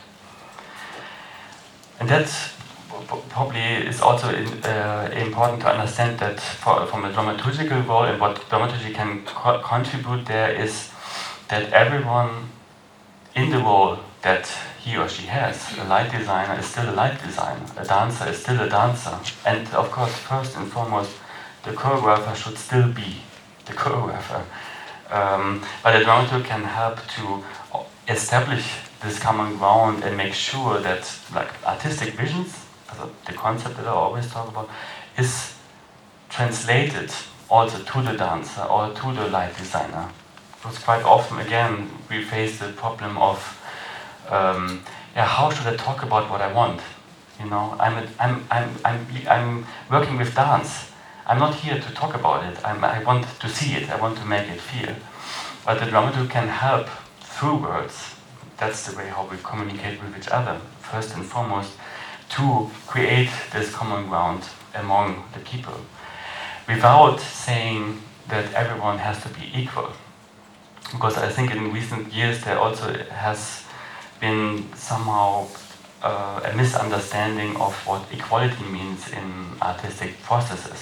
And 1.99 2.09
that 2.09 2.29
probably 3.29 3.87
is 3.87 4.01
also 4.01 4.29
in, 4.29 4.47
uh, 4.63 5.09
important 5.15 5.61
to 5.61 5.67
understand 5.71 6.19
that 6.19 6.39
for, 6.39 6.85
from 6.85 7.05
a 7.05 7.11
dramaturgical 7.11 7.87
role 7.87 8.03
and 8.03 8.19
what 8.19 8.47
dramaturgy 8.49 8.93
can 8.93 9.23
co 9.25 9.59
contribute 9.59 10.25
there 10.25 10.51
is 10.51 10.89
that 11.49 11.71
everyone 11.73 12.49
in 13.35 13.49
the 13.49 13.59
role 13.59 13.99
that 14.23 14.47
he 14.79 14.97
or 14.97 15.07
she 15.07 15.27
has. 15.27 15.77
A 15.77 15.83
light 15.83 16.11
designer 16.11 16.59
is 16.59 16.65
still 16.65 16.89
a 16.89 16.95
light 16.95 17.21
designer. 17.21 17.65
A 17.77 17.85
dancer 17.85 18.29
is 18.29 18.37
still 18.37 18.59
a 18.59 18.69
dancer. 18.69 19.17
And 19.45 19.67
of 19.73 19.91
course, 19.91 20.13
first 20.17 20.55
and 20.57 20.71
foremost, 20.71 21.11
the 21.63 21.71
choreographer 21.71 22.35
should 22.35 22.57
still 22.57 22.91
be 22.91 23.17
the 23.65 23.73
choreographer. 23.73 24.43
Um, 25.09 25.63
but 25.83 25.95
a 25.95 25.99
dramaturg 26.05 26.45
can 26.45 26.63
help 26.63 26.99
to 27.17 27.43
establish 28.07 28.65
this 29.01 29.19
common 29.19 29.57
ground 29.57 30.03
and 30.03 30.17
make 30.17 30.33
sure 30.33 30.79
that 30.79 31.19
like 31.35 31.49
artistic 31.65 32.13
visions, 32.15 32.65
the 33.25 33.33
concept 33.33 33.77
that 33.77 33.85
I 33.85 33.91
always 33.91 34.31
talk 34.31 34.47
about, 34.47 34.69
is 35.17 35.53
translated 36.29 37.11
also 37.49 37.79
to 37.83 38.01
the 38.01 38.17
dancer 38.17 38.63
or 38.63 38.93
to 38.93 39.13
the 39.13 39.27
light 39.27 39.55
designer. 39.57 40.09
Because 40.55 40.79
quite 40.79 41.03
often, 41.03 41.39
again, 41.39 41.89
we 42.09 42.23
face 42.23 42.59
the 42.59 42.69
problem 42.69 43.17
of 43.17 43.37
um, 44.29 44.83
yeah, 45.15 45.25
how 45.25 45.49
should 45.49 45.67
I 45.67 45.75
talk 45.75 46.03
about 46.03 46.29
what 46.29 46.41
I 46.41 46.51
want? 46.51 46.81
You 47.39 47.49
know, 47.49 47.75
I'm, 47.79 47.97
a, 47.97 48.07
I'm, 48.19 48.45
I'm, 48.51 48.69
I'm, 48.85 49.07
I'm 49.27 49.65
working 49.89 50.17
with 50.17 50.35
dance. 50.35 50.91
I'm 51.25 51.39
not 51.39 51.55
here 51.55 51.79
to 51.79 51.93
talk 51.93 52.15
about 52.15 52.43
it. 52.45 52.57
I'm, 52.65 52.83
I 52.83 53.03
want 53.03 53.25
to 53.39 53.49
see 53.49 53.73
it. 53.73 53.89
I 53.89 53.99
want 53.99 54.17
to 54.17 54.25
make 54.25 54.47
it 54.49 54.59
feel. 54.59 54.95
But 55.65 55.79
the 55.79 55.85
dramaturg 55.85 56.29
can 56.29 56.47
help 56.47 56.87
through 57.21 57.57
words. 57.57 58.15
That's 58.57 58.85
the 58.85 58.97
way 58.97 59.07
how 59.07 59.27
we 59.29 59.37
communicate 59.43 60.01
with 60.01 60.17
each 60.17 60.27
other, 60.27 60.59
first 60.79 61.15
and 61.15 61.25
foremost, 61.25 61.71
to 62.29 62.69
create 62.87 63.31
this 63.51 63.73
common 63.73 64.07
ground 64.07 64.43
among 64.75 65.23
the 65.33 65.39
people 65.39 65.75
without 66.67 67.19
saying 67.19 68.01
that 68.29 68.53
everyone 68.53 68.97
has 68.97 69.21
to 69.23 69.29
be 69.29 69.51
equal. 69.53 69.91
Because 70.91 71.17
I 71.17 71.29
think 71.29 71.51
in 71.51 71.73
recent 71.73 72.13
years 72.13 72.43
there 72.43 72.59
also 72.59 72.93
has 73.09 73.63
been 74.23 74.63
somehow 74.73 75.45
uh, 76.01 76.49
a 76.49 76.55
misunderstanding 76.55 77.51
of 77.57 77.73
what 77.85 78.01
equality 78.17 78.63
means 78.77 79.01
in 79.11 79.27
artistic 79.61 80.11
processes. 80.23 80.81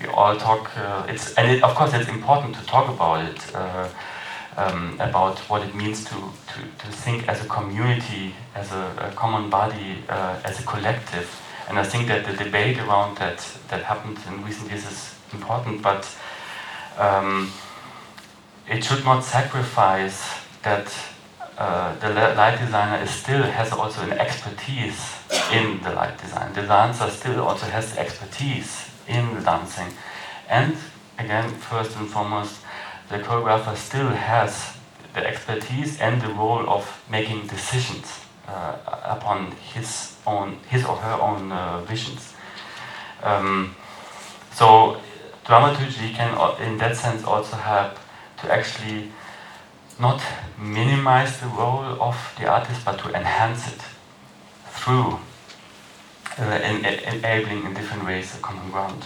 we 0.00 0.06
all 0.08 0.36
talk. 0.36 0.62
Uh, 0.76 1.12
it's 1.12 1.26
and 1.38 1.46
it, 1.52 1.62
of 1.62 1.72
course 1.76 1.92
it's 1.94 2.08
important 2.08 2.52
to 2.58 2.62
talk 2.74 2.86
about 2.96 3.18
it, 3.30 3.40
uh, 3.54 3.88
um, 4.56 4.96
about 5.08 5.38
what 5.50 5.60
it 5.66 5.72
means 5.82 6.04
to, 6.10 6.16
to, 6.50 6.58
to 6.82 6.88
think 7.04 7.28
as 7.28 7.38
a 7.46 7.48
community, 7.48 8.34
as 8.56 8.72
a, 8.72 8.84
a 9.08 9.10
common 9.22 9.48
body, 9.50 9.88
uh, 10.08 10.48
as 10.48 10.58
a 10.58 10.64
collective. 10.72 11.28
And 11.68 11.78
I 11.78 11.84
think 11.84 12.08
that 12.08 12.26
the 12.26 12.34
debate 12.44 12.76
around 12.78 13.18
that 13.18 13.38
that 13.68 13.82
happened 13.84 14.18
in 14.26 14.44
recent 14.44 14.68
years 14.70 14.84
is 14.92 15.14
important, 15.32 15.80
but 15.80 16.02
um, 16.98 17.52
it 18.68 18.82
should 18.82 19.04
not 19.04 19.22
sacrifice 19.22 20.18
that 20.62 20.86
uh, 21.58 21.94
the 22.00 22.08
light 22.10 22.58
designer 22.58 23.06
still 23.06 23.42
has 23.42 23.72
also 23.72 24.02
an 24.02 24.12
expertise 24.12 25.14
in 25.52 25.80
the 25.82 25.90
light 25.90 26.18
design. 26.20 26.52
The 26.52 26.62
dancer 26.62 27.08
still 27.10 27.42
also 27.42 27.66
has 27.66 27.96
expertise 27.96 28.90
in 29.06 29.34
the 29.34 29.40
dancing. 29.40 29.92
And 30.48 30.76
again, 31.18 31.50
first 31.50 31.96
and 31.96 32.08
foremost, 32.08 32.60
the 33.08 33.18
choreographer 33.18 33.76
still 33.76 34.08
has 34.08 34.76
the 35.14 35.24
expertise 35.26 36.00
and 36.00 36.20
the 36.20 36.28
role 36.28 36.68
of 36.68 37.02
making 37.08 37.46
decisions 37.46 38.20
uh, 38.48 38.76
upon 39.04 39.52
his 39.72 40.16
own, 40.26 40.58
his 40.68 40.84
or 40.84 40.96
her 40.96 41.20
own 41.20 41.52
uh, 41.52 41.80
visions. 41.82 42.34
Um, 43.22 43.76
so 44.52 45.00
dramaturgy 45.44 46.12
can, 46.12 46.34
uh, 46.34 46.56
in 46.60 46.78
that 46.78 46.96
sense, 46.96 47.24
also 47.24 47.56
help 47.56 47.98
to 48.38 48.52
actually 48.52 49.12
not 49.98 50.22
minimize 50.58 51.40
the 51.40 51.46
role 51.46 52.00
of 52.00 52.16
the 52.38 52.46
artist, 52.46 52.84
but 52.84 52.98
to 52.98 53.08
enhance 53.14 53.68
it 53.68 53.80
through 54.70 55.18
uh, 56.38 56.60
enabling 57.12 57.64
in 57.64 57.74
different 57.74 58.04
ways 58.04 58.36
a 58.36 58.40
common 58.40 58.70
ground. 58.70 59.04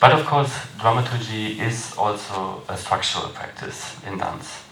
But 0.00 0.12
of 0.12 0.24
course, 0.24 0.52
dramaturgy 0.80 1.60
is 1.60 1.94
also 1.96 2.62
a 2.68 2.76
structural 2.76 3.28
practice 3.28 3.96
in 4.06 4.18
dance. 4.18 4.62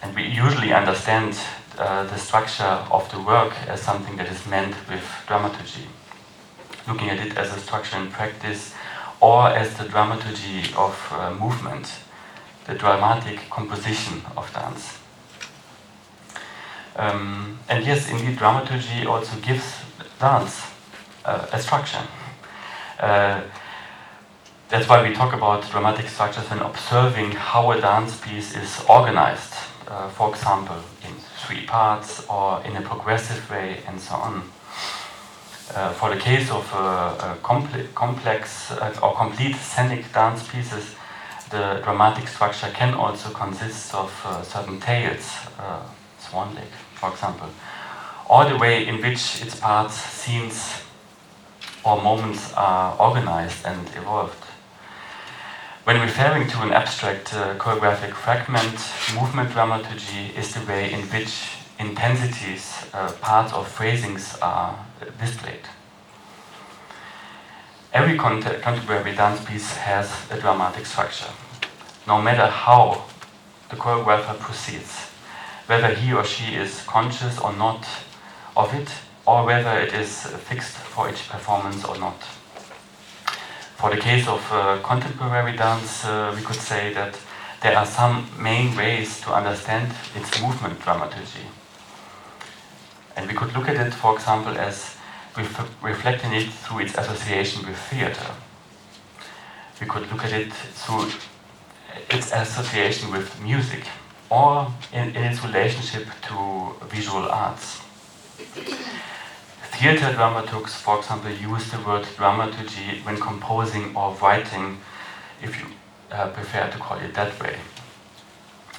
And 0.00 0.16
we 0.16 0.24
usually 0.24 0.72
understand 0.72 1.38
uh, 1.78 2.04
the 2.04 2.16
structure 2.16 2.84
of 2.90 3.10
the 3.12 3.20
work 3.20 3.52
as 3.68 3.80
something 3.82 4.16
that 4.16 4.28
is 4.28 4.46
meant 4.46 4.74
with 4.88 5.04
dramaturgy. 5.26 5.86
Looking 6.88 7.10
at 7.10 7.18
it 7.24 7.36
as 7.36 7.54
a 7.54 7.60
structure 7.60 7.98
in 7.98 8.10
practice 8.10 8.74
or 9.20 9.48
as 9.48 9.76
the 9.76 9.84
dramaturgy 9.84 10.72
of 10.76 10.96
uh, 11.12 11.32
movement, 11.34 11.92
the 12.66 12.74
dramatic 12.74 13.48
composition 13.50 14.22
of 14.36 14.52
dance. 14.52 14.98
Um, 16.96 17.58
and 17.68 17.84
yes, 17.86 18.10
indeed, 18.10 18.36
dramaturgy 18.36 19.06
also 19.06 19.36
gives 19.40 19.64
dance 20.20 20.62
uh, 21.24 21.46
a 21.52 21.58
structure. 21.58 22.06
Uh, 23.00 23.40
that's 24.68 24.88
why 24.88 25.06
we 25.06 25.14
talk 25.14 25.34
about 25.34 25.68
dramatic 25.70 26.08
structures 26.08 26.48
when 26.50 26.60
observing 26.60 27.32
how 27.32 27.72
a 27.72 27.80
dance 27.80 28.18
piece 28.20 28.56
is 28.56 28.84
organized, 28.88 29.54
uh, 29.88 30.08
for 30.08 30.30
example, 30.30 30.76
in 31.02 31.14
three 31.44 31.66
parts 31.66 32.24
or 32.28 32.62
in 32.64 32.76
a 32.76 32.80
progressive 32.80 33.50
way, 33.50 33.80
and 33.86 34.00
so 34.00 34.14
on. 34.14 34.42
Uh, 35.74 35.90
for 35.92 36.14
the 36.14 36.20
case 36.20 36.50
of 36.50 36.70
uh, 36.74 37.34
complex 37.94 38.70
uh, 38.72 38.94
or 39.02 39.14
complete 39.14 39.56
scenic 39.56 40.10
dance 40.12 40.46
pieces, 40.48 40.94
the 41.52 41.80
dramatic 41.84 42.26
structure 42.26 42.70
can 42.74 42.94
also 42.94 43.30
consist 43.30 43.94
of 43.94 44.10
certain 44.42 44.80
tales 44.80 45.30
Swan 46.18 46.54
Lake, 46.54 46.74
for 46.94 47.10
example, 47.10 47.48
or 48.28 48.44
the 48.46 48.56
way 48.56 48.86
in 48.86 49.02
which 49.02 49.42
its 49.42 49.60
parts, 49.60 49.94
scenes, 49.94 50.82
or 51.84 52.00
moments 52.00 52.52
are 52.54 52.96
organized 52.98 53.66
and 53.66 53.88
evolved. 53.94 54.42
When 55.84 56.00
referring 56.00 56.48
to 56.48 56.62
an 56.62 56.72
abstract 56.72 57.34
uh, 57.34 57.54
choreographic 57.56 58.14
fragment, 58.14 58.78
movement 59.14 59.50
dramaturgy 59.50 60.32
is 60.36 60.54
the 60.54 60.64
way 60.64 60.92
in 60.92 61.00
which 61.10 61.50
intensities, 61.78 62.86
uh, 62.94 63.12
parts, 63.20 63.52
or 63.52 63.64
phrasings 63.64 64.38
are 64.40 64.78
displayed. 65.20 65.66
Every 67.92 68.16
contemporary 68.16 69.14
dance 69.14 69.44
piece 69.44 69.74
has 69.76 70.08
a 70.30 70.40
dramatic 70.40 70.86
structure, 70.86 71.28
no 72.06 72.20
matter 72.20 72.46
how 72.46 73.04
the 73.70 73.76
choreographer 73.76 74.38
proceeds 74.38 75.12
whether 75.66 75.94
he 75.94 76.12
or 76.12 76.24
she 76.24 76.54
is 76.54 76.82
conscious 76.82 77.38
or 77.38 77.52
not 77.54 77.86
of 78.56 78.74
it, 78.74 78.90
or 79.24 79.44
whether 79.46 79.78
it 79.78 79.94
is 79.94 80.26
fixed 80.48 80.76
for 80.76 81.08
each 81.08 81.28
performance 81.28 81.84
or 81.84 81.96
not. 81.98 82.20
For 83.76 83.90
the 83.90 83.96
case 83.96 84.28
of 84.28 84.46
uh, 84.52 84.78
contemporary 84.82 85.56
dance, 85.56 86.04
uh, 86.04 86.32
we 86.36 86.42
could 86.42 86.60
say 86.60 86.92
that 86.92 87.18
there 87.62 87.76
are 87.76 87.86
some 87.86 88.28
main 88.38 88.76
ways 88.76 89.20
to 89.22 89.32
understand 89.32 89.92
its 90.14 90.42
movement 90.42 90.80
dramaturgy. 90.82 91.46
And 93.16 93.28
we 93.28 93.34
could 93.34 93.54
look 93.54 93.68
at 93.68 93.76
it, 93.76 93.94
for 93.94 94.14
example, 94.14 94.56
as 94.58 94.96
ref 95.36 95.82
reflecting 95.82 96.32
it 96.32 96.50
through 96.50 96.80
its 96.80 96.98
association 96.98 97.66
with 97.66 97.78
theater. 97.78 98.32
We 99.80 99.86
could 99.86 100.10
look 100.10 100.24
at 100.24 100.32
it 100.32 100.52
through 100.52 101.10
its 102.10 102.32
association 102.32 103.10
with 103.10 103.40
music 103.40 103.84
or 104.30 104.72
in, 104.92 105.08
in 105.16 105.24
its 105.24 105.44
relationship 105.44 106.06
to 106.22 106.74
visual 106.86 107.28
arts. 107.30 107.80
Theater 109.72 110.12
dramaturgs, 110.12 110.70
for 110.70 110.98
example, 110.98 111.30
use 111.30 111.70
the 111.70 111.78
word 111.80 112.06
dramaturgy 112.16 113.00
when 113.04 113.18
composing 113.18 113.94
or 113.96 114.14
writing, 114.22 114.78
if 115.42 115.58
you 115.58 115.66
uh, 116.10 116.28
prefer 116.28 116.70
to 116.70 116.78
call 116.78 116.98
it 116.98 117.14
that 117.14 117.38
way. 117.42 117.56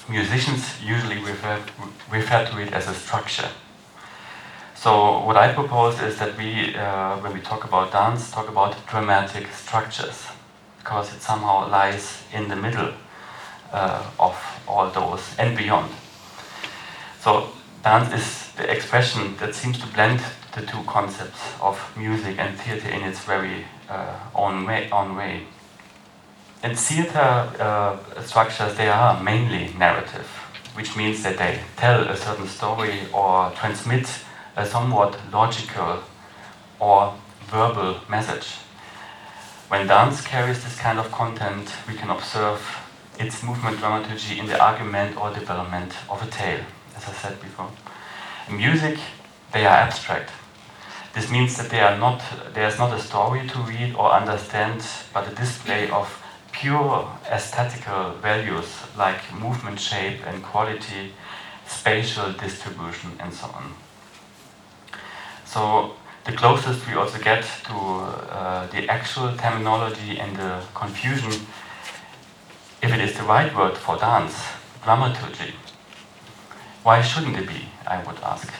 Musicians 0.09 0.81
usually 0.81 1.17
refer, 1.17 1.59
refer 2.11 2.45
to 2.45 2.59
it 2.59 2.73
as 2.73 2.87
a 2.87 2.93
structure. 2.93 3.49
So 4.75 5.23
what 5.25 5.37
I 5.37 5.53
propose 5.53 6.01
is 6.01 6.17
that 6.19 6.37
we, 6.37 6.75
uh, 6.75 7.17
when 7.17 7.33
we 7.33 7.41
talk 7.41 7.63
about 7.63 7.91
dance, 7.91 8.31
talk 8.31 8.49
about 8.49 8.75
dramatic 8.87 9.47
structures, 9.53 10.25
because 10.79 11.13
it 11.13 11.21
somehow 11.21 11.69
lies 11.69 12.23
in 12.33 12.49
the 12.49 12.55
middle 12.55 12.91
of 13.73 14.35
all 14.67 14.89
those 14.89 15.21
and 15.37 15.57
beyond. 15.57 15.91
So 17.21 17.49
dance 17.83 18.13
is 18.13 18.51
the 18.53 18.69
expression 18.69 19.35
that 19.37 19.55
seems 19.55 19.79
to 19.79 19.87
blend 19.87 20.21
the 20.53 20.61
two 20.61 20.83
concepts 20.85 21.41
of 21.61 21.79
music 21.97 22.37
and 22.37 22.57
theater 22.57 22.89
in 22.89 23.01
its 23.03 23.19
very 23.19 23.65
uh, 23.89 24.15
own 24.35 24.65
way. 24.65 24.89
Own 24.91 25.15
way. 25.15 25.43
And 26.61 26.77
theater 26.77 27.19
uh, 27.59 27.97
structures, 28.21 28.75
they 28.75 28.87
are 28.87 29.21
mainly 29.21 29.73
narrative, 29.77 30.27
which 30.75 30.95
means 30.95 31.23
that 31.23 31.37
they 31.37 31.59
tell 31.75 32.07
a 32.07 32.15
certain 32.15 32.47
story 32.47 33.01
or 33.11 33.51
transmit 33.51 34.07
a 34.55 34.65
somewhat 34.65 35.17
logical 35.31 36.03
or 36.79 37.13
verbal 37.49 37.99
message. 38.07 38.47
When 39.67 39.87
dance 39.87 40.21
carries 40.21 40.63
this 40.63 40.77
kind 40.77 40.99
of 40.99 41.11
content, 41.11 41.73
we 41.87 41.95
can 41.95 42.09
observe 42.09 42.61
its 43.19 43.43
movement 43.43 43.79
dramaturgy 43.79 44.39
in 44.39 44.45
the 44.47 44.59
argument 44.59 45.17
or 45.17 45.33
development 45.33 45.93
of 46.09 46.21
a 46.21 46.29
tale, 46.31 46.63
as 46.95 47.07
I 47.07 47.13
said 47.13 47.41
before. 47.41 47.69
In 48.49 48.57
music, 48.57 48.97
they 49.51 49.65
are 49.65 49.77
abstract. 49.77 50.31
This 51.13 51.29
means 51.29 51.57
that 51.57 51.69
they 51.69 51.79
are 51.79 51.97
not, 51.97 52.21
there's 52.53 52.79
not 52.79 52.91
a 52.91 52.99
story 52.99 53.47
to 53.47 53.59
read 53.59 53.95
or 53.95 54.11
understand, 54.11 54.83
but 55.13 55.31
a 55.31 55.35
display 55.35 55.89
of 55.91 56.07
pure 56.51 57.07
aesthetical 57.29 58.13
values 58.21 58.67
like 58.97 59.21
movement 59.39 59.79
shape 59.79 60.25
and 60.25 60.41
quality, 60.43 61.13
spatial 61.67 62.31
distribution, 62.33 63.11
and 63.19 63.33
so 63.33 63.47
on. 63.47 63.73
So 65.45 65.93
the 66.25 66.31
closest 66.31 66.87
we 66.87 66.95
also 66.95 67.19
get 67.19 67.43
to 67.65 67.73
uh, 67.75 68.67
the 68.67 68.89
actual 68.89 69.35
terminology 69.37 70.19
and 70.19 70.35
the 70.35 70.61
confusion 70.73 71.31
if 72.83 72.91
it 72.91 72.99
is 72.99 73.15
the 73.17 73.23
right 73.23 73.55
word 73.55 73.77
for 73.77 73.97
dance, 73.97 74.35
dramaturgy, 74.83 75.53
why 76.83 77.01
shouldn't 77.01 77.37
it 77.37 77.47
be, 77.47 77.69
I 77.87 78.03
would 78.03 78.19
ask? 78.19 78.51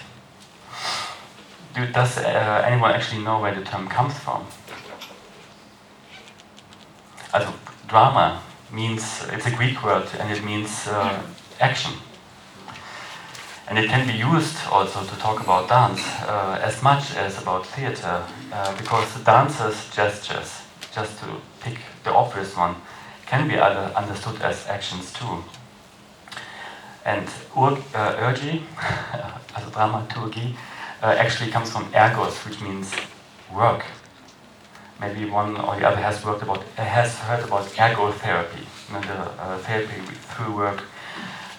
Do, 1.76 1.86
does 1.88 2.18
uh, 2.18 2.64
anyone 2.66 2.92
actually 2.92 3.22
know 3.22 3.42
where 3.42 3.54
the 3.54 3.66
term 3.66 3.90
comes 3.90 4.18
from? 4.20 4.46
Also, 7.34 7.54
drama 7.90 8.42
means, 8.72 9.26
it's 9.30 9.46
a 9.46 9.52
Greek 9.52 9.84
word 9.84 10.08
and 10.18 10.32
it 10.32 10.42
means 10.42 10.88
uh, 10.88 11.22
action. 11.60 11.92
And 13.68 13.78
it 13.78 13.90
can 13.90 14.08
be 14.08 14.14
used 14.14 14.56
also 14.72 15.04
to 15.04 15.16
talk 15.18 15.42
about 15.42 15.68
dance 15.68 16.02
uh, 16.22 16.62
as 16.64 16.82
much 16.82 17.14
as 17.16 17.42
about 17.42 17.66
theater, 17.66 18.24
uh, 18.54 18.78
because 18.78 19.22
dancer's 19.26 19.90
gestures, 19.94 20.62
just 20.96 21.20
to 21.20 21.26
pick 21.60 21.80
the 22.06 22.14
obvious 22.14 22.56
one, 22.56 22.76
can 23.34 23.48
be 23.48 23.58
understood 23.58 24.40
as 24.44 24.68
actions 24.68 25.12
too. 25.12 25.44
And 27.04 27.28
ur, 27.58 27.74
uh, 27.96 28.26
urgi, 28.26 28.62
also 29.56 29.70
dramaturgy, 29.72 30.56
uh, 31.02 31.16
actually 31.18 31.50
comes 31.50 31.72
from 31.72 31.86
ergos, 31.94 32.46
which 32.46 32.62
means 32.62 32.94
work. 33.52 33.84
maybe 35.00 35.26
one 35.30 35.58
or 35.58 35.76
the 35.80 35.86
other 35.90 36.02
has 36.02 36.24
worked 36.24 36.44
about 36.44 36.62
has 36.78 37.18
heard 37.26 37.44
about 37.44 37.66
ergotherapy, 37.86 38.64
you 38.88 38.94
know, 38.94 39.02
the 39.12 39.20
uh, 39.42 39.58
therapy 39.66 40.00
through 40.30 40.56
work. 40.56 40.80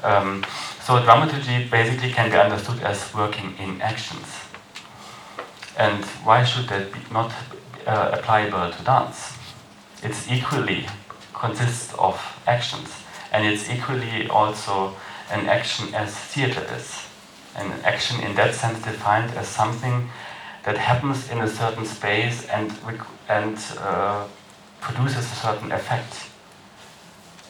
Um, 0.03 0.45
so 0.87 1.03
dramaturgy 1.09 1.69
basically 1.69 2.11
can 2.13 2.31
be 2.31 2.39
understood 2.47 2.81
as 2.83 2.99
working 3.15 3.49
in 3.59 3.83
actions. 3.83 4.29
And 5.77 6.05
why 6.27 6.45
should 6.45 6.69
that 6.69 6.93
be 6.93 7.01
not 7.11 7.31
uh, 7.87 8.17
applicable 8.17 8.71
to 8.77 8.83
dance? 8.85 9.19
It's 10.03 10.31
equally 10.31 10.87
consists 11.45 11.93
of 11.99 12.17
actions, 12.47 12.89
and 13.33 13.47
it's 13.47 13.69
equally 13.69 14.29
also 14.29 14.95
an 15.31 15.47
action 15.47 15.95
as 15.95 16.11
theater 16.33 16.65
is. 16.75 16.89
An 17.57 17.71
action 17.85 18.17
in 18.27 18.35
that 18.37 18.55
sense 18.55 18.79
defined 18.83 19.31
as 19.41 19.47
something 19.47 20.09
that 20.65 20.79
happens 20.79 21.31
in 21.31 21.39
a 21.41 21.49
certain 21.49 21.85
space 21.85 22.47
and, 22.47 22.73
and 23.29 23.59
uh, 23.79 24.27
produces 24.81 25.25
a 25.33 25.37
certain 25.47 25.71
effect. 25.73 26.31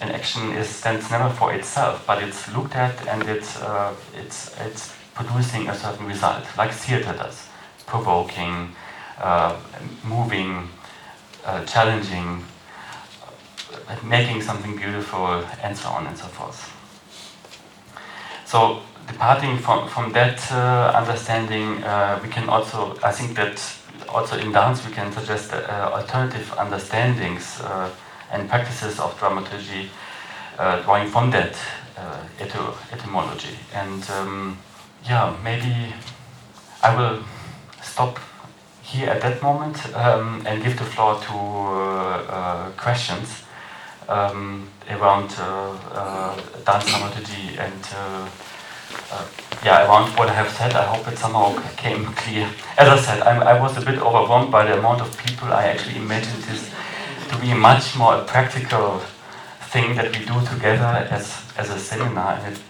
An 0.00 0.10
action 0.10 0.42
is, 0.52 0.68
stands 0.68 1.10
never 1.10 1.30
for 1.30 1.52
itself, 1.52 2.04
but 2.06 2.22
it's 2.22 2.48
looked 2.54 2.74
at 2.74 3.06
and 3.06 3.22
it's, 3.28 3.62
uh, 3.62 3.94
it's, 4.20 4.38
it's 4.66 4.92
producing 5.14 5.68
a 5.68 5.74
certain 5.74 6.06
result, 6.06 6.44
like 6.58 6.72
theater 6.72 7.12
does. 7.12 7.46
Provoking, 7.86 8.74
uh, 9.20 9.56
moving, 10.02 10.68
uh, 11.44 11.64
challenging, 11.64 12.44
uh, 13.88 13.96
making 14.04 14.42
something 14.42 14.76
beautiful, 14.76 15.44
and 15.62 15.76
so 15.76 15.88
on 15.88 16.06
and 16.06 16.16
so 16.16 16.26
forth. 16.26 16.70
So 18.44 18.80
departing 19.06 19.58
from, 19.58 19.88
from 19.88 20.12
that 20.12 20.40
uh, 20.52 20.92
understanding, 20.94 21.82
uh, 21.82 22.20
we 22.22 22.28
can 22.28 22.48
also, 22.48 22.96
I 23.02 23.12
think 23.12 23.36
that 23.36 23.60
also 24.08 24.36
in 24.38 24.52
dance 24.52 24.86
we 24.86 24.92
can 24.92 25.12
suggest 25.12 25.52
uh, 25.52 25.90
alternative 25.92 26.52
understandings 26.58 27.60
uh, 27.60 27.90
and 28.30 28.48
practices 28.48 29.00
of 29.00 29.18
dramaturgy 29.18 29.90
uh, 30.58 30.82
drawing 30.82 31.08
from 31.08 31.30
that 31.30 31.56
uh, 31.96 32.22
ety 32.38 32.58
etymology. 32.92 33.56
And 33.74 34.08
um, 34.10 34.58
yeah, 35.04 35.36
maybe 35.42 35.92
I 36.82 36.94
will 36.96 37.24
stop 37.82 38.18
here 38.82 39.08
at 39.08 39.20
that 39.22 39.42
moment 39.42 39.94
um, 39.94 40.42
and 40.46 40.62
give 40.62 40.78
the 40.78 40.84
floor 40.84 41.18
to 41.20 42.72
questions 42.76 43.43
um, 44.08 44.68
around 44.90 45.28
dance 46.64 46.84
dramaturgy 46.90 47.58
and 47.58 47.82
uh, 49.10 49.26
yeah, 49.64 49.86
around 49.86 50.10
what 50.16 50.28
I 50.28 50.34
have 50.34 50.50
said, 50.50 50.74
I 50.74 50.84
hope 50.84 51.08
it 51.08 51.18
somehow 51.18 51.56
came 51.76 52.04
clear. 52.22 52.50
As 52.76 52.88
I 52.88 52.98
said, 52.98 53.22
I'm, 53.22 53.42
i 53.42 53.58
was 53.58 53.76
a 53.76 53.80
bit 53.80 53.98
overwhelmed 53.98 54.50
by 54.50 54.66
the 54.66 54.78
amount 54.78 55.00
of 55.00 55.16
people. 55.16 55.48
I 55.48 55.64
actually 55.64 55.96
imagined 55.96 56.42
this 56.44 56.70
to 57.30 57.38
be 57.38 57.54
much 57.54 57.96
more 57.96 58.16
a 58.16 58.24
practical 58.24 59.00
thing 59.72 59.96
that 59.96 60.16
we 60.16 60.24
do 60.24 60.44
together 60.46 61.08
as, 61.10 61.42
as 61.56 61.70
a 61.70 61.78
seminar, 61.78 62.34
and 62.34 62.54
it 62.54 62.60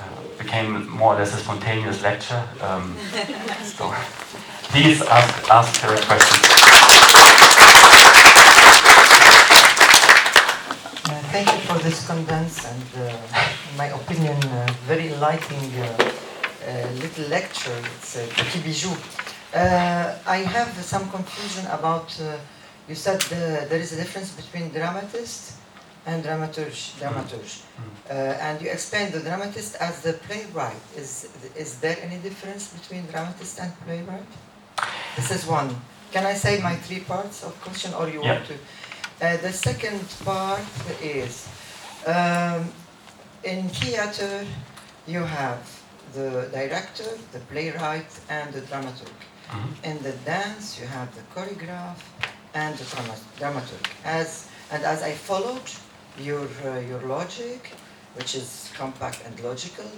uh, 0.00 0.42
became 0.42 0.88
more 0.88 1.14
or 1.14 1.18
less 1.18 1.34
a 1.34 1.38
spontaneous 1.38 2.02
lecture. 2.02 2.42
Um, 2.60 2.96
so 3.62 3.92
please 4.70 5.02
ask, 5.02 5.50
ask 5.50 5.84
uh, 5.84 5.96
questions. 6.06 7.33
Thank 11.34 11.50
you 11.50 11.62
for 11.66 11.78
this 11.82 12.06
condense 12.06 12.64
and, 12.64 12.86
uh, 12.96 13.70
in 13.70 13.76
my 13.76 13.88
opinion, 14.00 14.38
uh, 14.44 14.72
very 14.86 15.06
enlightening 15.12 15.66
little 17.02 17.26
lecture. 17.28 17.78
It's 17.96 18.14
a 18.22 18.26
petit 18.38 18.60
bijou. 18.62 18.94
I 20.36 20.38
have 20.56 20.70
some 20.92 21.10
confusion 21.10 21.66
about, 21.78 22.08
you 22.88 22.94
said 22.94 23.20
the, 23.32 23.66
there 23.68 23.80
is 23.80 23.90
a 23.92 23.96
difference 23.96 24.30
between 24.30 24.70
dramatist 24.70 25.58
and 26.06 26.22
dramaturge, 26.22 26.80
dramaturge. 27.00 27.52
Mm. 27.56 27.64
Uh, 28.10 28.46
and 28.46 28.62
you 28.62 28.70
explained 28.70 29.12
the 29.12 29.22
dramatist 29.28 29.74
as 29.80 30.02
the 30.02 30.12
playwright. 30.12 30.82
Is, 30.96 31.10
is 31.56 31.80
there 31.80 31.98
any 32.00 32.18
difference 32.18 32.64
between 32.76 33.06
dramatist 33.06 33.58
and 33.58 33.72
playwright? 33.84 34.30
This 35.16 35.32
is 35.32 35.46
one. 35.48 35.74
Can 36.12 36.26
I 36.26 36.34
say 36.34 36.60
my 36.62 36.76
three 36.76 37.00
parts 37.00 37.42
of 37.42 37.60
question 37.60 37.92
or 37.94 38.08
you 38.08 38.22
yeah. 38.22 38.34
want 38.34 38.46
to? 38.46 38.54
Uh, 39.22 39.36
the 39.38 39.52
second 39.52 40.00
part 40.24 40.60
is, 41.00 41.48
um, 42.06 42.68
in 43.44 43.68
theater, 43.68 44.44
you 45.06 45.20
have 45.20 45.60
the 46.14 46.48
director, 46.52 47.10
the 47.32 47.38
playwright, 47.50 48.10
and 48.28 48.52
the 48.52 48.60
dramaturg. 48.60 49.18
Mm 49.52 49.60
-hmm. 49.60 49.90
In 49.90 50.02
the 50.02 50.14
dance, 50.24 50.80
you 50.80 50.88
have 50.88 51.08
the 51.14 51.24
choreograph 51.34 52.00
and 52.54 52.78
the 52.78 52.84
dramaturg. 53.38 53.86
As, 54.04 54.44
and 54.70 54.84
as 54.84 55.02
I 55.02 55.12
followed 55.12 55.68
your, 56.18 56.48
uh, 56.64 56.88
your 56.88 57.02
logic, 57.06 57.72
which 58.16 58.34
is 58.34 58.70
compact 58.78 59.26
and 59.26 59.40
logical, 59.40 59.90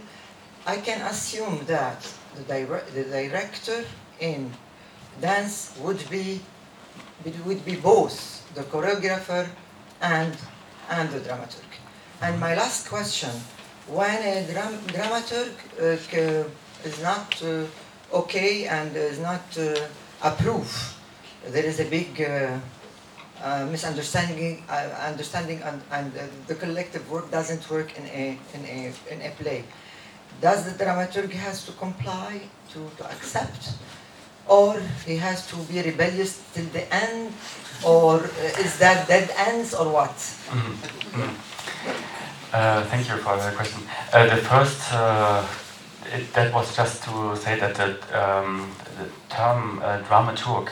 I 0.66 0.80
can 0.80 1.00
assume 1.02 1.64
that 1.66 2.00
the, 2.34 2.42
dire 2.42 2.82
the 2.94 3.04
director 3.04 3.84
in 4.18 4.52
dance 5.20 5.72
would 5.80 6.02
be, 6.10 6.40
would 7.44 7.64
be 7.64 7.76
both 7.76 8.16
the 8.54 8.62
choreographer 8.62 9.48
and, 10.00 10.36
and 10.90 11.10
the 11.10 11.20
dramaturg. 11.20 11.70
And 12.22 12.40
my 12.40 12.54
last 12.54 12.88
question, 12.88 13.30
when 13.86 14.22
a 14.22 14.46
dram 14.52 14.78
dramaturg 14.88 15.52
uh, 15.80 16.48
is 16.84 17.02
not 17.02 17.42
uh, 17.42 17.64
okay 18.12 18.66
and 18.66 18.96
is 18.96 19.18
not 19.18 19.44
uh, 19.58 19.74
approved, 20.22 20.94
there 21.48 21.64
is 21.64 21.80
a 21.80 21.84
big 21.84 22.20
uh, 22.20 22.58
uh, 23.42 23.66
misunderstanding 23.70 24.64
uh, 24.68 24.72
understanding 25.06 25.60
and, 25.62 25.82
and 25.92 26.12
the 26.46 26.54
collective 26.54 27.08
work 27.10 27.30
doesn't 27.30 27.68
work 27.70 27.96
in 27.98 28.04
a, 28.06 28.38
in, 28.54 28.64
a, 28.64 28.92
in 29.12 29.22
a 29.22 29.30
play. 29.42 29.64
Does 30.40 30.64
the 30.64 30.84
dramaturg 30.84 31.30
has 31.30 31.64
to 31.66 31.72
comply, 31.72 32.40
to, 32.72 32.90
to 32.96 33.10
accept 33.10 33.74
or 34.48 34.80
he 35.04 35.16
has 35.16 35.46
to 35.48 35.56
be 35.70 35.82
rebellious 35.82 36.42
till 36.54 36.66
the 36.66 36.92
end, 36.94 37.32
or 37.84 38.24
is 38.58 38.78
that 38.78 39.06
dead 39.08 39.30
ends, 39.36 39.74
or 39.74 39.86
what? 39.92 40.16
Mm 40.52 40.60
-hmm. 40.60 41.30
uh, 42.54 42.82
thank 42.90 43.06
you 43.08 43.18
for 43.18 43.36
the 43.36 43.50
question. 43.56 43.80
Uh, 44.14 44.26
the 44.34 44.36
first, 44.36 44.80
uh, 44.92 45.42
it, 46.16 46.32
that 46.32 46.52
was 46.52 46.76
just 46.76 47.04
to 47.04 47.36
say 47.36 47.58
that 47.58 47.74
the, 47.74 47.88
um, 48.22 48.74
the 48.98 49.06
term 49.36 49.78
uh, 49.78 49.98
dramaturg 50.08 50.70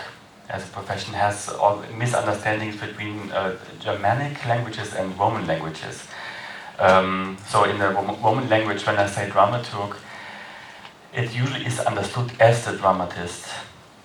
as 0.48 0.62
a 0.62 0.66
profession 0.66 1.14
has 1.14 1.50
misunderstandings 1.98 2.76
between 2.76 3.32
uh, 3.32 3.56
Germanic 3.80 4.46
languages 4.46 4.94
and 4.94 5.18
Roman 5.18 5.46
languages. 5.46 6.04
Um, 6.78 7.36
so 7.48 7.64
in 7.64 7.78
the 7.78 7.88
Roman 8.22 8.48
language, 8.48 8.86
when 8.86 8.96
I 8.96 9.06
say 9.06 9.30
dramaturg, 9.30 9.96
it 11.14 11.34
usually 11.34 11.64
is 11.64 11.80
understood 11.80 12.32
as 12.40 12.64
the 12.64 12.76
dramatist 12.76 13.48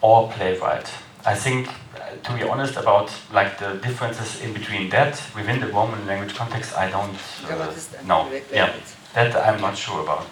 or 0.01 0.31
playwright. 0.31 0.89
I 1.25 1.35
think, 1.35 1.67
uh, 1.67 2.15
to 2.23 2.33
be 2.33 2.43
honest, 2.43 2.77
about 2.77 3.11
like 3.33 3.57
the 3.57 3.73
differences 3.73 4.41
in 4.41 4.53
between 4.53 4.89
that 4.91 5.21
within 5.35 5.59
the 5.59 5.67
Roman 5.67 6.05
language 6.07 6.35
context, 6.35 6.77
I 6.77 6.89
don't 6.89 7.17
uh, 7.49 7.73
know. 8.05 8.29
Yeah, 8.53 8.73
that 9.13 9.35
I'm 9.35 9.59
not 9.59 9.77
sure 9.77 10.01
about. 10.01 10.25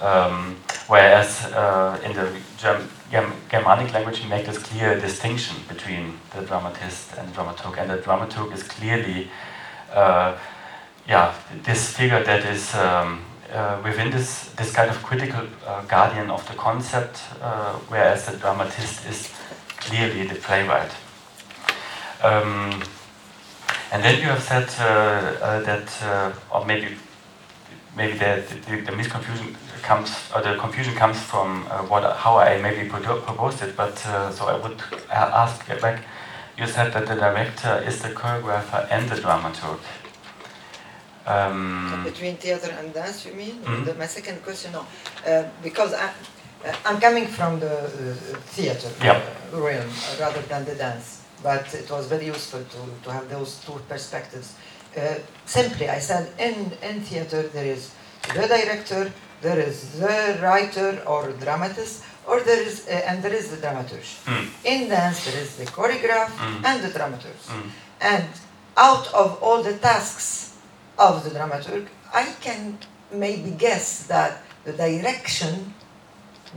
Um, 0.00 0.56
whereas 0.86 1.44
uh, 1.52 2.00
in 2.04 2.14
the 2.14 2.32
Germ 2.58 2.88
Germanic 3.50 3.92
language, 3.92 4.22
we 4.22 4.28
make 4.28 4.46
this 4.46 4.58
clear 4.58 4.98
distinction 4.98 5.56
between 5.68 6.18
the 6.34 6.42
dramatist 6.42 7.16
and 7.18 7.28
the 7.28 7.32
dramaturg, 7.32 7.78
and 7.78 7.90
the 7.90 7.98
dramaturg 7.98 8.52
is 8.52 8.62
clearly, 8.62 9.28
uh, 9.92 10.36
yeah, 11.06 11.34
this 11.62 11.94
figure 11.94 12.24
that 12.24 12.44
is 12.44 12.74
um, 12.74 13.20
uh, 13.52 13.80
within 13.84 14.10
this, 14.10 14.50
this 14.56 14.72
kind 14.72 14.90
of 14.90 15.02
critical 15.02 15.46
uh, 15.66 15.82
guardian 15.82 16.30
of 16.30 16.46
the 16.48 16.54
concept, 16.54 17.20
uh, 17.40 17.74
whereas 17.88 18.26
the 18.26 18.36
dramatist 18.36 19.06
is 19.06 19.30
clearly 19.78 20.26
the 20.26 20.34
playwright. 20.34 20.90
Um, 22.22 22.82
and 23.92 24.02
then 24.02 24.20
you 24.20 24.26
have 24.26 24.42
said 24.42 24.68
uh, 24.80 25.44
uh, 25.44 25.60
that, 25.60 26.02
uh, 26.02 26.32
or 26.50 26.64
maybe 26.64 26.96
maybe 27.96 28.18
the, 28.18 28.42
the, 28.66 28.80
the, 28.80 28.90
misconfusion 28.90 29.54
comes, 29.82 30.10
or 30.34 30.42
the 30.42 30.56
confusion 30.56 30.94
comes 30.94 31.20
from 31.20 31.62
what 31.88 32.16
how 32.16 32.38
I 32.38 32.60
maybe 32.60 32.88
proposed 32.88 33.62
it. 33.62 33.76
But 33.76 33.96
so 33.98 34.46
I 34.46 34.56
would 34.56 34.82
ask 35.10 35.66
back. 35.80 36.02
You 36.58 36.66
said 36.66 36.92
that 36.92 37.06
the 37.06 37.14
director 37.14 37.82
is 37.86 38.00
the 38.00 38.08
choreographer 38.08 38.86
and 38.90 39.08
the 39.08 39.16
dramaturg. 39.16 39.78
Um, 41.26 42.02
Between 42.04 42.36
theater 42.36 42.70
and 42.78 42.92
dance, 42.92 43.24
you 43.26 43.34
mean? 43.34 43.56
Mm 43.60 43.64
-hmm. 43.64 43.84
the, 43.84 43.94
my 43.94 44.08
second 44.08 44.42
question, 44.44 44.72
no. 44.72 44.80
Uh, 44.80 45.44
because 45.62 45.92
I, 45.94 46.08
I'm 46.84 47.00
coming 47.00 47.28
from 47.28 47.60
the 47.60 47.74
uh, 47.84 48.36
theater 48.54 48.90
yep. 49.02 49.22
realm 49.52 49.90
rather 50.18 50.42
than 50.48 50.64
the 50.64 50.74
dance, 50.74 51.06
but 51.42 51.74
it 51.74 51.90
was 51.90 52.06
very 52.06 52.26
useful 52.30 52.60
to, 52.60 52.80
to 53.04 53.10
have 53.10 53.28
those 53.28 53.56
two 53.66 53.80
perspectives. 53.88 54.54
Uh, 54.96 55.18
simply, 55.46 55.88
I 55.88 56.00
said 56.00 56.32
in, 56.38 56.72
in 56.82 57.00
theater 57.02 57.42
there 57.48 57.66
is 57.66 57.90
the 58.34 58.46
director, 58.46 59.12
there 59.40 59.60
is 59.68 59.98
the 60.00 60.38
writer 60.42 61.02
or 61.06 61.32
dramatist, 61.32 62.02
or 62.26 62.40
there 62.40 62.62
is, 62.62 62.86
uh, 62.88 63.08
and 63.08 63.22
there 63.22 63.34
is 63.34 63.50
the 63.50 63.56
dramaturge. 63.56 64.24
Mm. 64.24 64.46
In 64.64 64.88
dance, 64.88 65.24
there 65.24 65.42
is 65.42 65.56
the 65.56 65.66
choreograph 65.66 66.30
Mm. 66.38 66.64
and 66.64 66.82
the 66.82 66.88
dramaturge. 66.98 67.44
Mm. 67.48 67.70
And 68.00 68.28
out 68.76 69.06
of 69.12 69.42
all 69.42 69.62
the 69.62 69.74
tasks 69.74 70.53
of 70.97 71.23
the 71.23 71.29
dramaturg, 71.29 71.87
I 72.13 72.25
can 72.41 72.77
maybe 73.11 73.51
guess 73.51 74.07
that 74.07 74.41
the 74.65 74.73
direction, 74.73 75.73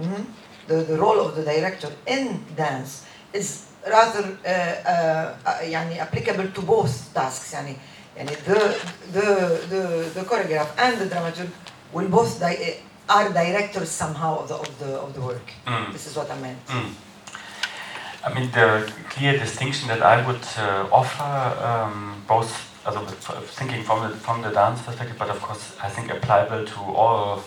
mhm, 0.00 0.26
the, 0.66 0.76
the 0.90 0.96
role 0.98 1.20
of 1.20 1.36
the 1.36 1.42
director 1.42 1.90
in 2.06 2.44
dance 2.56 3.04
is 3.32 3.66
rather 3.88 4.36
uh, 4.46 4.48
uh, 4.48 5.34
uh, 5.46 5.58
يعني 5.62 5.98
applicable 6.00 6.48
to 6.54 6.62
both 6.62 7.12
tasks. 7.14 7.52
يعني, 7.52 7.76
يعني 8.16 8.30
the, 8.44 8.58
the, 9.12 9.60
the, 9.68 10.10
the 10.14 10.20
choreograph 10.24 10.68
and 10.78 10.98
the 10.98 11.06
dramaturg 11.06 11.50
will 11.92 12.08
both 12.08 12.38
di- 12.40 12.76
are 13.08 13.28
directors 13.30 13.88
somehow 13.88 14.38
of 14.38 14.48
the, 14.48 14.54
of 14.54 14.78
the, 14.78 14.92
of 15.00 15.14
the 15.14 15.20
work. 15.20 15.48
Mm. 15.66 15.92
This 15.92 16.06
is 16.06 16.16
what 16.16 16.30
I 16.30 16.38
meant. 16.40 16.66
Mm. 16.66 16.92
I 18.24 18.32
mean, 18.34 18.50
the 18.52 18.90
clear 19.10 19.36
distinction 19.36 19.88
that 19.88 20.00
I 20.02 20.24
would 20.24 20.46
uh, 20.56 20.86
offer, 20.92 21.32
um, 21.66 22.22
both 22.28 22.52
also 22.95 23.41
thinking 23.41 23.83
from 23.83 24.09
the, 24.09 24.15
from 24.15 24.41
the 24.41 24.51
dance 24.51 24.81
perspective, 24.81 25.17
but 25.17 25.29
of 25.29 25.41
course, 25.41 25.75
I 25.81 25.89
think 25.89 26.09
applicable 26.11 26.65
to 26.65 26.79
all 26.79 27.43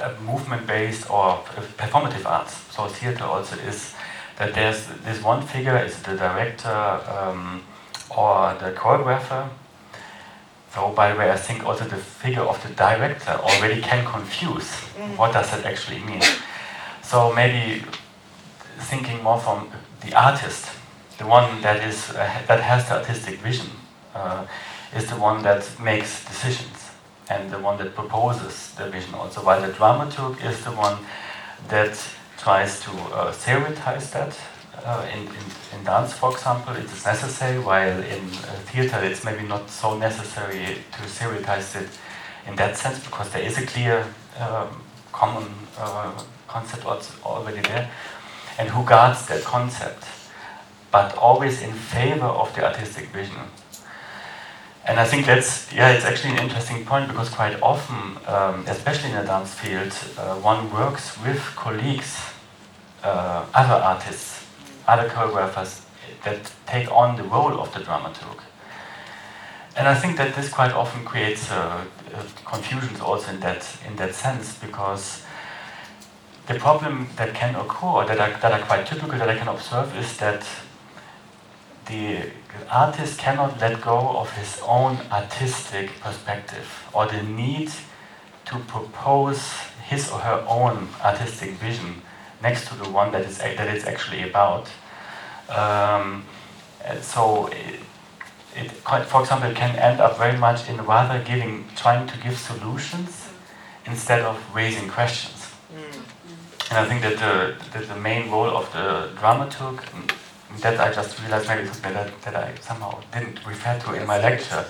uh, 0.00 0.12
movement-based 0.24 1.10
or 1.10 1.44
performative 1.76 2.26
arts, 2.26 2.54
so 2.70 2.86
theater 2.88 3.24
also 3.24 3.56
is 3.56 3.94
that 4.38 4.54
there's 4.54 4.86
this 5.04 5.22
one 5.22 5.42
figure 5.42 5.76
is 5.78 6.02
the 6.02 6.16
director 6.16 6.68
um, 6.68 7.62
or 8.10 8.54
the 8.60 8.72
choreographer. 8.72 9.48
So, 10.74 10.92
by 10.92 11.12
the 11.12 11.18
way, 11.18 11.30
I 11.30 11.36
think 11.36 11.64
also 11.64 11.84
the 11.84 11.96
figure 11.96 12.42
of 12.42 12.62
the 12.62 12.74
director 12.74 13.32
already 13.32 13.80
can 13.80 14.04
confuse. 14.04 14.70
What 15.16 15.32
does 15.32 15.50
that 15.50 15.64
actually 15.64 16.00
mean? 16.00 16.22
So 17.02 17.32
maybe 17.32 17.84
thinking 18.78 19.22
more 19.22 19.38
from 19.38 19.70
the 20.00 20.12
artist, 20.14 20.66
the 21.18 21.26
one 21.26 21.62
that 21.62 21.82
is 21.82 22.10
uh, 22.10 22.42
that 22.46 22.60
has 22.60 22.88
the 22.88 22.96
artistic 22.96 23.38
vision, 23.38 23.70
uh, 24.16 24.46
is 24.96 25.06
the 25.12 25.16
one 25.16 25.42
that 25.42 25.62
makes 25.80 26.24
decisions 26.24 26.90
and 27.28 27.50
the 27.50 27.58
one 27.58 27.76
that 27.78 27.94
proposes 27.94 28.74
the 28.78 28.88
vision. 28.88 29.14
Also, 29.14 29.40
while 29.42 29.60
the 29.60 29.72
dramaturg 29.72 30.34
is 30.44 30.64
the 30.64 30.70
one 30.70 30.96
that 31.68 31.94
tries 32.38 32.80
to 32.80 32.90
uh, 32.90 33.32
theorize 33.32 34.10
that. 34.12 34.38
Uh, 34.84 35.04
in, 35.14 35.22
in, 35.22 35.46
in 35.74 35.84
dance, 35.84 36.12
for 36.12 36.30
example, 36.30 36.76
it 36.76 36.84
is 36.84 37.04
necessary, 37.04 37.58
while 37.58 37.98
in 38.14 38.20
uh, 38.20 38.54
theater 38.70 38.98
it's 39.02 39.24
maybe 39.24 39.42
not 39.42 39.68
so 39.68 39.96
necessary 39.98 40.76
to 40.92 41.02
theorize 41.16 41.74
it 41.74 41.88
in 42.46 42.54
that 42.56 42.76
sense 42.76 43.02
because 43.04 43.28
there 43.30 43.42
is 43.42 43.58
a 43.58 43.66
clear 43.66 44.04
um, 44.38 44.68
common 45.12 45.48
uh, 45.78 46.12
concept 46.46 46.84
already 47.24 47.60
there, 47.62 47.90
and 48.58 48.68
who 48.68 48.84
guards 48.84 49.26
that 49.26 49.42
concept, 49.42 50.04
but 50.92 51.16
always 51.16 51.62
in 51.62 51.72
favor 51.72 52.26
of 52.26 52.54
the 52.54 52.64
artistic 52.64 53.06
vision. 53.08 53.40
And 54.86 55.00
I 55.00 55.04
think 55.04 55.26
that's 55.26 55.72
yeah, 55.72 55.90
it's 55.90 56.04
actually 56.04 56.34
an 56.34 56.38
interesting 56.38 56.84
point 56.84 57.08
because 57.08 57.28
quite 57.28 57.60
often, 57.60 58.18
um, 58.28 58.64
especially 58.68 59.10
in 59.10 59.16
the 59.16 59.24
dance 59.24 59.52
field, 59.52 59.92
uh, 60.16 60.36
one 60.36 60.70
works 60.72 61.20
with 61.24 61.40
colleagues, 61.56 62.16
uh, 63.02 63.44
other 63.52 63.82
artists, 63.82 64.46
other 64.86 65.08
choreographers 65.08 65.82
that 66.24 66.52
take 66.66 66.90
on 66.92 67.16
the 67.16 67.24
role 67.24 67.60
of 67.60 67.74
the 67.74 67.80
dramaturg. 67.80 68.38
And 69.76 69.88
I 69.88 69.94
think 69.94 70.16
that 70.18 70.36
this 70.36 70.48
quite 70.48 70.72
often 70.72 71.04
creates 71.04 71.50
uh, 71.50 71.56
uh, 72.14 72.22
confusions 72.44 73.00
also 73.00 73.32
in 73.32 73.40
that 73.40 73.66
in 73.88 73.96
that 73.96 74.14
sense 74.14 74.54
because 74.54 75.22
the 76.46 76.54
problem 76.54 77.08
that 77.16 77.34
can 77.34 77.56
occur 77.56 78.06
that 78.06 78.20
are, 78.20 78.38
that 78.40 78.52
are 78.52 78.64
quite 78.64 78.86
typical 78.86 79.18
that 79.18 79.28
I 79.28 79.36
can 79.36 79.48
observe 79.48 79.96
is 79.98 80.16
that 80.18 80.46
the 81.86 82.30
artist 82.70 83.18
cannot 83.18 83.60
let 83.60 83.80
go 83.80 83.98
of 84.18 84.30
his 84.32 84.60
own 84.66 84.98
artistic 85.10 85.90
perspective 86.00 86.68
or 86.92 87.06
the 87.06 87.22
need 87.22 87.70
to 88.46 88.58
propose 88.60 89.52
his 89.88 90.10
or 90.10 90.18
her 90.20 90.44
own 90.48 90.88
artistic 91.04 91.50
vision 91.52 92.02
next 92.42 92.68
to 92.68 92.74
the 92.74 92.88
one 92.88 93.12
that 93.12 93.24
is 93.24 93.38
that 93.38 93.68
it's 93.68 93.86
actually 93.86 94.28
about. 94.28 94.68
Um, 95.48 96.24
so 97.00 97.46
it, 97.46 97.80
it 98.56 98.70
for 98.72 99.20
example, 99.20 99.52
can 99.52 99.76
end 99.76 100.00
up 100.00 100.18
very 100.18 100.36
much 100.36 100.68
in 100.68 100.76
rather 100.84 101.22
giving, 101.22 101.66
trying 101.76 102.06
to 102.06 102.18
give 102.18 102.36
solutions 102.38 103.28
instead 103.86 104.22
of 104.22 104.36
raising 104.54 104.88
questions. 104.88 105.52
And 106.68 106.78
I 106.78 106.84
think 106.88 107.02
that 107.02 107.16
the, 107.18 107.54
that 107.72 107.88
the 107.88 107.96
main 108.00 108.30
role 108.30 108.56
of 108.56 108.72
the 108.72 109.10
dramaturg, 109.20 109.80
that 110.62 110.80
I 110.80 110.92
just 110.92 111.20
realized 111.22 111.48
maybe 111.48 111.68
that, 111.68 112.22
that 112.22 112.36
I 112.36 112.54
somehow 112.60 113.00
didn't 113.12 113.44
refer 113.46 113.78
to 113.80 113.94
in 113.94 114.06
my 114.06 114.18
lecture, 114.18 114.64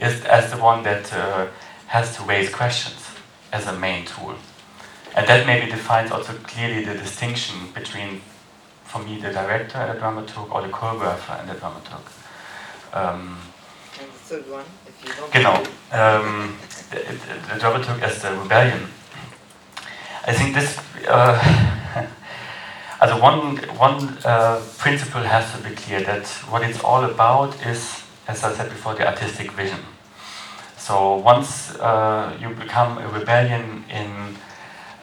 is 0.00 0.24
as 0.24 0.50
the 0.50 0.58
one 0.58 0.82
that 0.84 1.12
uh, 1.12 1.46
has 1.86 2.16
to 2.16 2.22
raise 2.24 2.50
questions 2.50 3.06
as 3.52 3.66
a 3.66 3.72
main 3.78 4.04
tool. 4.04 4.34
And 5.14 5.26
that 5.26 5.46
maybe 5.46 5.70
defines 5.70 6.10
also 6.10 6.32
clearly 6.42 6.84
the 6.84 6.94
distinction 6.94 7.56
between, 7.74 8.22
for 8.84 9.00
me, 9.02 9.18
the 9.20 9.30
director 9.30 9.78
and 9.78 9.96
the 9.96 10.00
dramaturg, 10.00 10.50
or 10.50 10.62
the 10.62 10.68
choreographer 10.72 11.38
and 11.40 11.48
the 11.50 11.54
dramaturg. 11.54 12.04
Um, 12.94 13.38
And 14.00 14.08
the 14.08 14.18
third 14.18 14.50
one, 14.50 14.64
if 14.86 15.04
you 15.04 15.12
don't 15.14 15.32
Genau. 15.32 15.56
Um, 15.92 16.56
the, 16.90 16.96
the, 16.96 17.34
the 17.48 17.60
dramaturg 17.60 18.00
as 18.02 18.22
the 18.22 18.30
rebellion. 18.36 18.88
I 20.26 20.32
think 20.32 20.54
this, 20.54 20.78
uh, 21.08 22.06
also 23.02 23.20
one, 23.20 23.56
one 23.78 24.16
uh, 24.24 24.62
principle 24.78 25.22
has 25.22 25.50
to 25.52 25.68
be 25.68 25.74
clear 25.74 26.02
that 26.02 26.26
what 26.48 26.62
it's 26.62 26.80
all 26.84 27.04
about 27.04 27.54
is, 27.66 28.02
as 28.28 28.44
I 28.44 28.52
said 28.52 28.68
before, 28.68 28.94
the 28.94 29.06
artistic 29.06 29.50
vision. 29.52 29.80
So 30.76 31.16
once 31.16 31.74
uh, 31.76 32.36
you 32.40 32.50
become 32.50 32.98
a 32.98 33.08
rebellion 33.08 33.84
in 33.90 34.36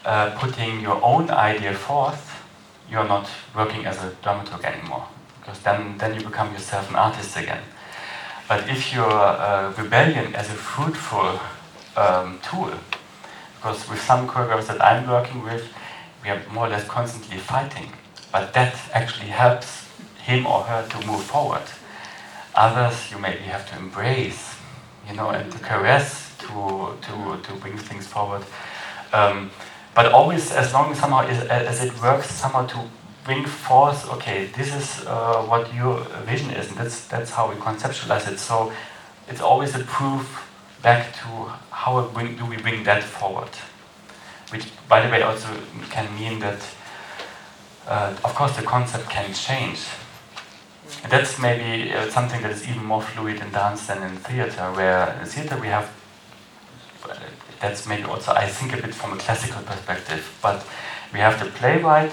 uh, 0.05 0.31
putting 0.39 0.79
your 0.79 1.03
own 1.03 1.29
idea 1.29 1.73
forth, 1.73 2.41
you're 2.89 3.07
not 3.07 3.29
working 3.53 3.85
as 3.85 3.97
a 3.97 4.11
dramaturg 4.23 4.63
anymore, 4.63 5.05
because 5.41 5.59
then, 5.59 5.97
then 5.97 6.15
you 6.15 6.25
become 6.25 6.53
yourself 6.53 6.89
an 6.89 6.95
artist 6.95 7.35
again. 7.37 7.61
But 8.47 8.69
if 8.69 8.93
your 8.93 9.11
uh, 9.11 9.73
rebellion 9.77 10.33
as 10.35 10.49
a 10.49 10.53
fruitful 10.53 11.39
um, 11.97 12.39
tool, 12.41 12.71
because 13.55 13.89
with 13.89 14.01
some 14.01 14.25
choreographers 14.25 14.67
that 14.67 14.83
I'm 14.83 15.07
working 15.07 15.43
with, 15.43 15.67
are 16.29 16.41
more 16.51 16.67
or 16.67 16.69
less 16.69 16.87
constantly 16.87 17.37
fighting, 17.37 17.91
but 18.31 18.53
that 18.53 18.75
actually 18.93 19.29
helps 19.29 19.87
him 20.21 20.45
or 20.45 20.63
her 20.63 20.87
to 20.87 21.07
move 21.07 21.23
forward. 21.23 21.63
Others 22.55 23.11
you 23.11 23.17
maybe 23.19 23.43
have 23.43 23.69
to 23.69 23.77
embrace, 23.77 24.55
you 25.07 25.15
know, 25.15 25.29
and 25.29 25.51
to 25.51 25.59
caress 25.59 26.35
to 26.39 26.93
to 27.01 27.39
to 27.43 27.53
bring 27.61 27.77
things 27.77 28.07
forward. 28.07 28.43
Um, 29.13 29.51
but 29.95 30.11
always, 30.11 30.51
as 30.51 30.73
long 30.73 30.91
as 30.91 30.99
somehow 30.99 31.27
is, 31.27 31.39
as 31.45 31.83
it 31.83 31.91
works, 32.01 32.29
somehow 32.29 32.65
to 32.67 32.79
bring 33.23 33.45
forth. 33.45 34.09
Okay, 34.13 34.45
this 34.55 34.73
is 34.73 35.05
uh, 35.05 35.43
what 35.43 35.73
your 35.73 35.99
vision 36.25 36.51
is, 36.51 36.69
and 36.69 36.77
that's 36.77 37.07
that's 37.07 37.31
how 37.31 37.49
we 37.49 37.55
conceptualize 37.55 38.31
it. 38.31 38.39
So 38.39 38.71
it's 39.27 39.41
always 39.41 39.75
a 39.75 39.83
proof 39.83 40.49
back 40.81 41.13
to 41.15 41.27
how 41.71 42.01
bring, 42.13 42.35
do 42.37 42.45
we 42.45 42.57
bring 42.57 42.83
that 42.83 43.03
forward, 43.03 43.49
which, 44.51 44.65
by 44.87 45.01
the 45.01 45.09
way, 45.09 45.21
also 45.21 45.47
can 45.89 46.13
mean 46.15 46.39
that, 46.39 46.61
uh, 47.87 48.15
of 48.23 48.33
course, 48.35 48.55
the 48.55 48.63
concept 48.63 49.09
can 49.09 49.33
change. 49.33 49.79
And 51.03 51.11
that's 51.11 51.39
maybe 51.39 51.93
uh, 51.93 52.09
something 52.09 52.41
that 52.41 52.51
is 52.51 52.67
even 52.67 52.83
more 52.83 53.01
fluid 53.01 53.41
in 53.41 53.51
dance 53.51 53.87
than 53.87 54.03
in 54.03 54.17
theater, 54.17 54.71
where 54.73 55.17
in 55.21 55.25
theater 55.25 55.57
we 55.59 55.67
have, 55.67 55.89
uh, 57.07 57.15
that's 57.61 57.87
maybe 57.87 58.03
also, 58.03 58.33
I 58.33 58.47
think, 58.47 58.73
a 58.73 58.81
bit 58.81 58.93
from 58.93 59.13
a 59.13 59.17
classical 59.17 59.61
perspective, 59.61 60.37
but 60.41 60.65
we 61.13 61.19
have 61.19 61.39
the 61.43 61.49
playwright, 61.51 62.11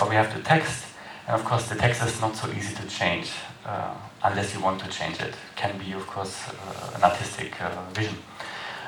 or 0.00 0.08
we 0.08 0.14
have 0.14 0.34
the 0.34 0.42
text, 0.42 0.86
and 1.26 1.34
of 1.34 1.44
course 1.44 1.68
the 1.68 1.74
text 1.74 2.02
is 2.02 2.20
not 2.20 2.36
so 2.36 2.48
easy 2.50 2.74
to 2.74 2.86
change 2.88 3.30
uh, 3.64 3.94
unless 4.24 4.54
you 4.54 4.60
want 4.60 4.80
to 4.80 4.88
change 4.88 5.20
it. 5.20 5.34
Can 5.56 5.78
be, 5.78 5.92
of 5.92 6.06
course, 6.06 6.48
uh, 6.48 6.96
an 6.96 7.02
artistic 7.02 7.60
uh, 7.62 7.70
vision. 7.94 8.16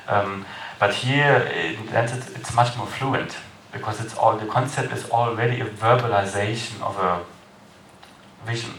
Um, 0.09 0.45
but 0.79 0.95
here, 0.95 1.37
in 1.37 1.87
dance, 1.87 2.13
it's, 2.13 2.31
it's 2.31 2.55
much 2.55 2.77
more 2.77 2.87
fluent 2.87 3.37
because 3.73 4.01
it's 4.01 4.17
all 4.17 4.37
the 4.37 4.47
concept 4.47 4.93
is 4.93 5.09
already 5.11 5.61
a 5.61 5.67
verbalization 5.67 6.81
of 6.81 6.97
a 6.99 7.25
vision. 8.47 8.75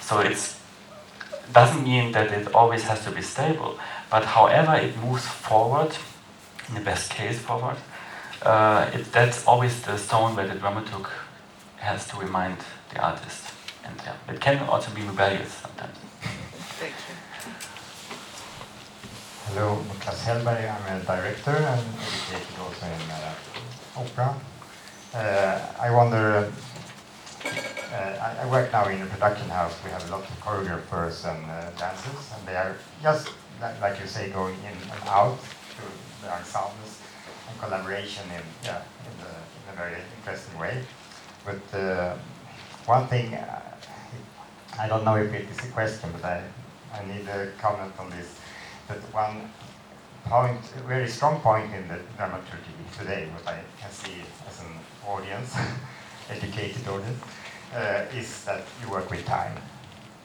So 0.00 0.20
it 0.20 0.54
doesn't 1.52 1.84
mean 1.84 2.12
that 2.12 2.32
it 2.32 2.54
always 2.54 2.84
has 2.84 3.04
to 3.04 3.10
be 3.10 3.22
stable, 3.22 3.78
but 4.10 4.24
however 4.24 4.74
it 4.74 4.96
moves 4.98 5.26
forward, 5.26 5.96
in 6.68 6.74
the 6.74 6.80
best 6.80 7.10
case 7.10 7.38
forward, 7.38 7.76
uh, 8.42 8.90
it, 8.92 9.12
that's 9.12 9.46
always 9.46 9.82
the 9.82 9.96
stone 9.96 10.34
where 10.34 10.46
the 10.46 10.54
dramaturg 10.54 11.08
has 11.76 12.06
to 12.08 12.16
remind 12.16 12.56
the 12.92 13.00
artist. 13.00 13.52
And 13.84 13.94
yeah, 14.04 14.32
it 14.32 14.40
can 14.40 14.58
also 14.68 14.90
be 14.92 15.02
rebellious 15.02 15.52
sometimes. 15.52 15.98
Thank 16.78 16.94
you. 17.08 17.14
Hello, 19.54 19.84
Niklas 19.84 20.24
Hellberg. 20.24 20.64
I'm 20.64 20.96
a 20.96 21.04
director 21.04 21.50
and 21.52 21.84
educated 22.00 22.56
also 22.58 22.86
in 22.86 23.04
uh, 23.12 24.00
opera. 24.00 24.34
uh, 25.12 25.60
I 25.78 25.90
wonder. 25.90 26.50
Uh, 27.44 27.98
I, 27.98 28.44
I, 28.44 28.46
work 28.46 28.72
now 28.72 28.88
in 28.88 29.02
a 29.02 29.04
production 29.04 29.50
house. 29.50 29.76
We 29.84 29.90
have 29.90 30.08
a 30.08 30.10
lot 30.10 30.22
of 30.22 30.40
choreographers 30.40 31.28
and 31.28 31.44
uh, 31.44 31.68
dancers, 31.76 32.32
and 32.32 32.48
they 32.48 32.56
are 32.56 32.76
just 33.02 33.28
like 33.60 34.00
you 34.00 34.06
say, 34.06 34.30
going 34.30 34.56
in 34.64 34.72
and 34.72 35.02
out 35.08 35.38
to 35.76 35.84
the 36.24 36.32
ensembles 36.32 37.02
and 37.50 37.60
collaboration 37.60 38.24
in 38.32 38.44
yeah 38.64 38.80
in, 39.04 39.14
the, 39.20 39.32
in 39.36 39.64
a 39.74 39.76
very 39.76 40.00
interesting 40.16 40.58
way. 40.58 40.82
But 41.44 41.78
uh, 41.78 42.16
one 42.86 43.06
thing, 43.06 43.36
I 44.80 44.88
don't 44.88 45.04
know 45.04 45.16
if 45.16 45.30
it 45.34 45.44
is 45.50 45.58
a 45.58 45.70
question, 45.72 46.08
but 46.14 46.24
I 46.24 46.42
I 46.94 47.04
need 47.04 47.28
a 47.28 47.52
comment 47.60 47.92
on 47.98 48.08
this. 48.08 48.38
That 48.88 48.98
one 49.12 49.50
point, 50.24 50.60
a 50.78 50.82
very 50.82 51.08
strong 51.08 51.40
point 51.40 51.72
in 51.74 51.88
the 51.88 51.98
dramaturgy 52.16 52.72
today, 52.98 53.28
what 53.32 53.46
I 53.46 53.60
can 53.80 53.90
see 53.90 54.22
as 54.48 54.60
an 54.60 54.72
audience, 55.06 55.56
educated 56.30 56.86
audience, 56.88 57.22
uh, 57.74 58.04
is 58.14 58.44
that 58.44 58.64
you 58.80 58.90
work 58.90 59.10
with 59.10 59.24
time. 59.24 59.56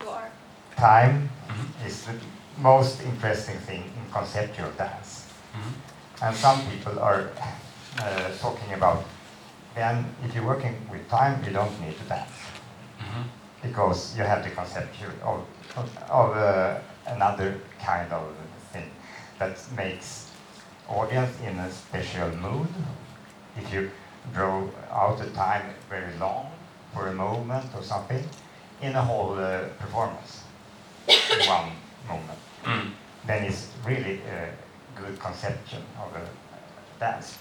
You 0.02 0.10
are. 0.10 0.30
Time 0.76 1.14
mm 1.14 1.56
-hmm. 1.56 1.88
is 1.88 2.04
the 2.04 2.14
most 2.58 3.02
interesting 3.02 3.60
thing 3.66 3.84
in 3.84 4.12
conceptual 4.14 4.72
dance. 4.78 5.12
Mm 5.56 5.62
-hmm. 5.62 6.26
And 6.26 6.36
some 6.36 6.62
people 6.70 7.02
are 7.02 7.22
uh, 8.00 8.30
talking 8.42 8.74
about 8.74 9.06
then 9.76 10.06
if 10.26 10.34
you're 10.34 10.48
working 10.48 10.76
with 10.92 11.08
time, 11.10 11.44
you 11.46 11.54
don't 11.54 11.82
need 11.82 11.98
to 11.98 12.06
dance. 12.10 12.38
Mm 13.00 13.08
-hmm. 13.10 13.24
Because 13.62 14.18
you 14.18 14.28
have 14.28 14.42
the 14.44 14.56
conceptual 14.56 15.14
of, 15.24 15.40
of, 15.80 15.86
of 16.10 16.28
uh, 16.36 17.14
another 17.16 17.50
kind 17.86 18.10
of 18.14 18.24
thing 18.38 18.47
that 19.40 19.58
makes 19.76 20.32
audience 20.90 21.36
in 21.42 21.58
a 21.60 21.72
special 21.72 22.30
mood. 22.38 22.68
If 23.58 23.74
you 23.74 23.92
draw 24.34 24.68
out 24.92 25.20
the 25.20 25.30
time 25.32 25.74
very 25.90 26.18
long 26.18 26.52
for 26.94 27.08
a 27.08 27.14
moment 27.14 27.66
or 27.76 27.84
something, 27.84 28.24
in 28.82 28.96
a 28.96 29.02
whole 29.02 29.34
uh, 29.34 29.66
performance, 29.80 30.44
in 31.08 31.48
one 31.48 31.72
moment, 32.08 32.40
mm. 32.64 32.92
then 33.26 33.44
it's 33.44 33.70
really 33.86 34.22
a 34.22 34.50
good 35.00 35.20
conception 35.20 35.82
of 36.00 36.16
a 36.16 37.00
dance. 37.00 37.38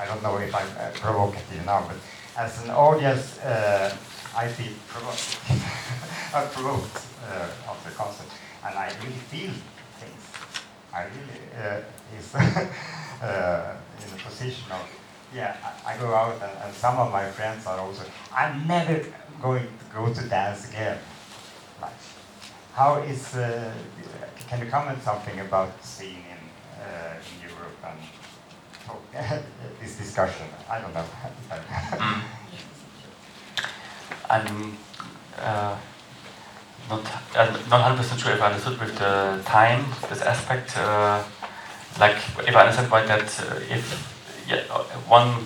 I 0.00 0.06
don't 0.06 0.22
know 0.22 0.36
if 0.38 0.54
I'm 0.54 0.68
uh, 0.78 0.90
provocative 0.94 1.64
now, 1.66 1.84
but 1.86 1.96
as 2.36 2.62
an 2.64 2.70
audience, 2.70 3.38
uh, 3.40 3.94
I 4.36 4.48
feel 4.48 4.72
provoked, 4.86 5.38
provoked 6.54 7.02
uh, 7.26 7.70
of 7.70 7.82
the 7.84 7.90
concept, 7.90 8.30
and 8.64 8.78
I 8.78 8.92
really 9.02 9.20
feel 9.30 9.50
I 10.92 11.04
really 11.04 11.40
uh, 11.56 11.80
is 12.16 12.34
uh, 13.22 13.76
in 13.98 14.14
a 14.14 14.22
position 14.24 14.72
of, 14.72 14.88
yeah, 15.34 15.56
I, 15.84 15.94
I 15.94 15.98
go 15.98 16.14
out 16.14 16.34
and, 16.34 16.52
and, 16.64 16.74
some 16.74 16.96
of 16.98 17.12
my 17.12 17.28
friends 17.30 17.66
are 17.66 17.78
also, 17.78 18.04
I'm 18.34 18.66
never 18.66 19.04
going 19.42 19.64
to 19.64 19.84
go 19.94 20.12
to 20.12 20.28
dance 20.28 20.68
again. 20.68 20.98
Like, 21.82 21.92
how 22.74 22.96
is, 23.02 23.34
uh, 23.34 23.72
can 24.48 24.64
you 24.64 24.70
comment 24.70 25.02
something 25.02 25.40
about 25.40 25.84
seeing 25.84 26.24
in, 26.32 26.82
uh, 26.82 27.14
in 27.20 27.48
Europe 27.48 27.76
and 27.84 27.98
oh, 28.88 28.98
this 29.80 29.96
discussion? 29.96 30.46
I 30.70 30.80
don't 30.80 30.94
know. 30.94 31.04
mm. 31.50 32.22
I'm 36.90 37.00
uh, 37.00 37.44
not 37.68 37.68
not 37.68 37.98
100% 37.98 38.18
sure 38.18 38.32
if 38.32 38.40
I 38.40 38.46
understood 38.46 38.80
with 38.80 38.96
the 38.96 39.42
time, 39.44 39.84
this 40.08 40.22
aspect. 40.22 40.76
Uh, 40.76 41.22
like 42.00 42.16
if 42.46 42.56
I 42.56 42.60
understand 42.62 42.90
right, 42.90 43.06
that 43.06 43.28
uh, 43.40 43.60
if 43.68 43.84
yeah, 44.48 44.62
one 45.06 45.44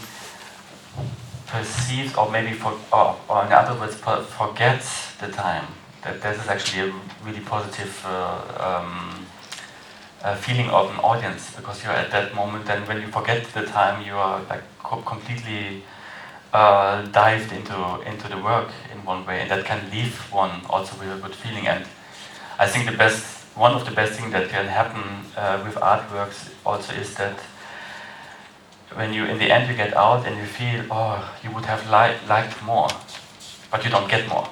perceives 1.47 2.14
or 2.14 2.30
maybe 2.30 2.53
for 2.53 2.78
or, 2.93 3.18
or 3.28 3.45
in 3.45 3.53
other 3.53 3.78
words 3.78 3.97
forgets 3.97 5.16
the 5.16 5.28
time, 5.28 5.66
that 6.03 6.22
this 6.22 6.40
is 6.40 6.49
actually 6.49 6.90
a 6.90 6.95
really 7.24 7.40
positive 7.40 8.05
uh, 8.07 8.78
um, 8.80 9.26
feeling 10.36 10.70
of 10.70 10.90
an 10.90 11.01
audience 11.01 11.55
because 11.57 11.82
you're 11.82 11.93
at 11.93 12.12
that 12.12 12.36
moment. 12.36 12.68
And 12.70 12.86
when 12.86 13.01
you 13.01 13.09
forget 13.09 13.45
the 13.53 13.64
time, 13.64 14.07
you 14.07 14.14
are 14.14 14.40
like 14.49 14.62
co 14.84 15.03
completely 15.03 15.82
uh, 16.53 17.03
dived 17.07 17.53
into 17.53 18.00
into 18.07 18.28
the 18.28 18.38
work 18.38 18.70
in 18.92 19.05
one 19.05 19.24
way, 19.26 19.40
and 19.40 19.50
that 19.50 19.64
can 19.64 19.90
leave 19.90 20.14
one 20.32 20.62
also 20.68 20.96
with 20.98 21.11
a 21.12 21.20
good 21.20 21.34
feeling. 21.34 21.66
And 21.66 21.86
I 22.59 22.66
think 22.66 22.90
the 22.90 22.96
best 22.96 23.42
one 23.55 23.72
of 23.72 23.84
the 23.84 23.90
best 23.90 24.12
things 24.12 24.32
that 24.32 24.48
can 24.48 24.66
happen 24.66 25.03
uh, 25.36 25.62
with 25.64 25.74
artworks 25.74 26.50
also 26.64 26.94
is 26.94 27.14
that 27.14 27.38
when 28.94 29.12
you 29.12 29.24
in 29.24 29.38
the 29.38 29.50
end 29.50 29.68
you 29.70 29.76
get 29.76 29.94
out 29.96 30.26
and 30.26 30.36
you 30.36 30.44
feel 30.44 30.84
oh 30.90 31.36
you 31.42 31.50
would 31.50 31.64
have 31.64 31.84
li 31.86 32.16
liked 32.28 32.62
more 32.62 32.88
but 33.70 33.84
you 33.84 33.90
don't 33.90 34.09
get 34.09 34.28
more 34.28 34.48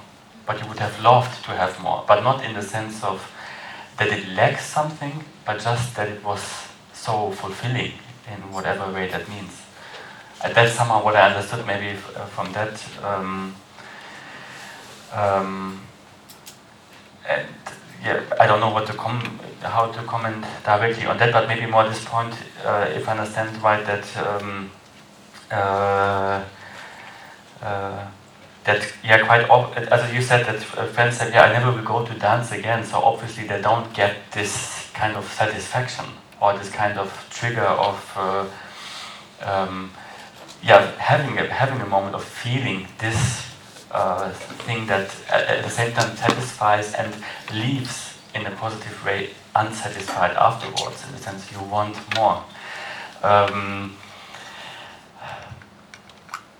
but 0.46 0.60
you 0.60 0.66
would 0.68 0.78
have 0.78 0.98
loved 1.02 1.44
to 1.44 1.50
have 1.50 1.78
more 1.80 2.04
but 2.06 2.22
not 2.22 2.44
in 2.44 2.54
the 2.54 2.62
sense 2.62 3.02
of 3.04 3.30
that 3.98 4.08
it 4.08 4.26
lacks 4.28 4.64
something 4.64 5.24
but 5.44 5.60
just 5.60 5.94
that 5.96 6.08
it 6.08 6.22
was 6.24 6.42
so 6.92 7.30
fulfilling 7.32 7.92
in 8.32 8.38
whatever 8.52 8.90
way 8.92 9.08
that 9.08 9.28
means 9.28 9.62
that's 10.42 10.72
somehow 10.72 11.04
what 11.04 11.16
I 11.16 11.28
understood 11.28 11.66
maybe 11.66 11.90
uh, 12.16 12.24
from 12.26 12.52
that 12.52 12.84
um, 13.02 13.54
um, 15.12 15.80
and 17.28 17.46
yeah, 18.02 18.22
I 18.40 18.46
don't 18.46 18.60
know 18.60 18.70
what 18.70 18.86
to 18.86 18.92
com 18.94 19.20
how 19.62 19.86
to 19.92 20.02
comment 20.04 20.44
directly 20.64 21.04
on 21.06 21.18
that, 21.18 21.32
but 21.32 21.46
maybe 21.46 21.66
more 21.66 21.84
this 21.84 22.04
point, 22.04 22.32
uh, 22.64 22.86
if 22.94 23.06
I 23.08 23.12
understand 23.12 23.62
right, 23.62 23.84
that 23.84 24.16
um, 24.16 24.70
uh, 25.50 26.44
uh, 27.62 28.06
that 28.64 28.92
yeah, 29.04 29.26
quite 29.26 29.48
as 29.76 30.14
you 30.14 30.22
said 30.22 30.46
that 30.46 30.56
uh, 30.78 30.86
friends 30.86 31.18
said, 31.18 31.34
yeah, 31.34 31.42
I 31.42 31.52
never 31.52 31.72
will 31.72 31.84
go 31.84 32.04
to 32.06 32.14
dance 32.18 32.52
again. 32.52 32.84
So 32.84 33.00
obviously 33.00 33.46
they 33.46 33.60
don't 33.60 33.92
get 33.92 34.16
this 34.32 34.90
kind 34.94 35.16
of 35.16 35.30
satisfaction 35.30 36.06
or 36.40 36.56
this 36.56 36.70
kind 36.70 36.98
of 36.98 37.26
trigger 37.30 37.60
of 37.60 38.12
uh, 38.16 38.46
um, 39.42 39.90
yeah, 40.62 40.90
having 40.98 41.38
a, 41.38 41.46
having 41.46 41.80
a 41.80 41.86
moment 41.86 42.14
of 42.14 42.24
feeling 42.24 42.86
this 42.98 43.46
uh, 43.90 44.30
thing 44.30 44.86
that 44.86 45.14
at 45.30 45.62
the 45.64 45.70
same 45.70 45.92
time 45.92 46.16
satisfies 46.16 46.94
and 46.94 47.14
leaves 47.52 48.18
in 48.34 48.46
a 48.46 48.50
positive 48.52 49.04
way 49.04 49.30
unsatisfied 49.56 50.36
afterwards. 50.36 51.04
In 51.06 51.12
the 51.12 51.18
sense, 51.18 51.50
you 51.52 51.60
want 51.62 51.96
more. 52.16 52.44
Um, 53.22 53.96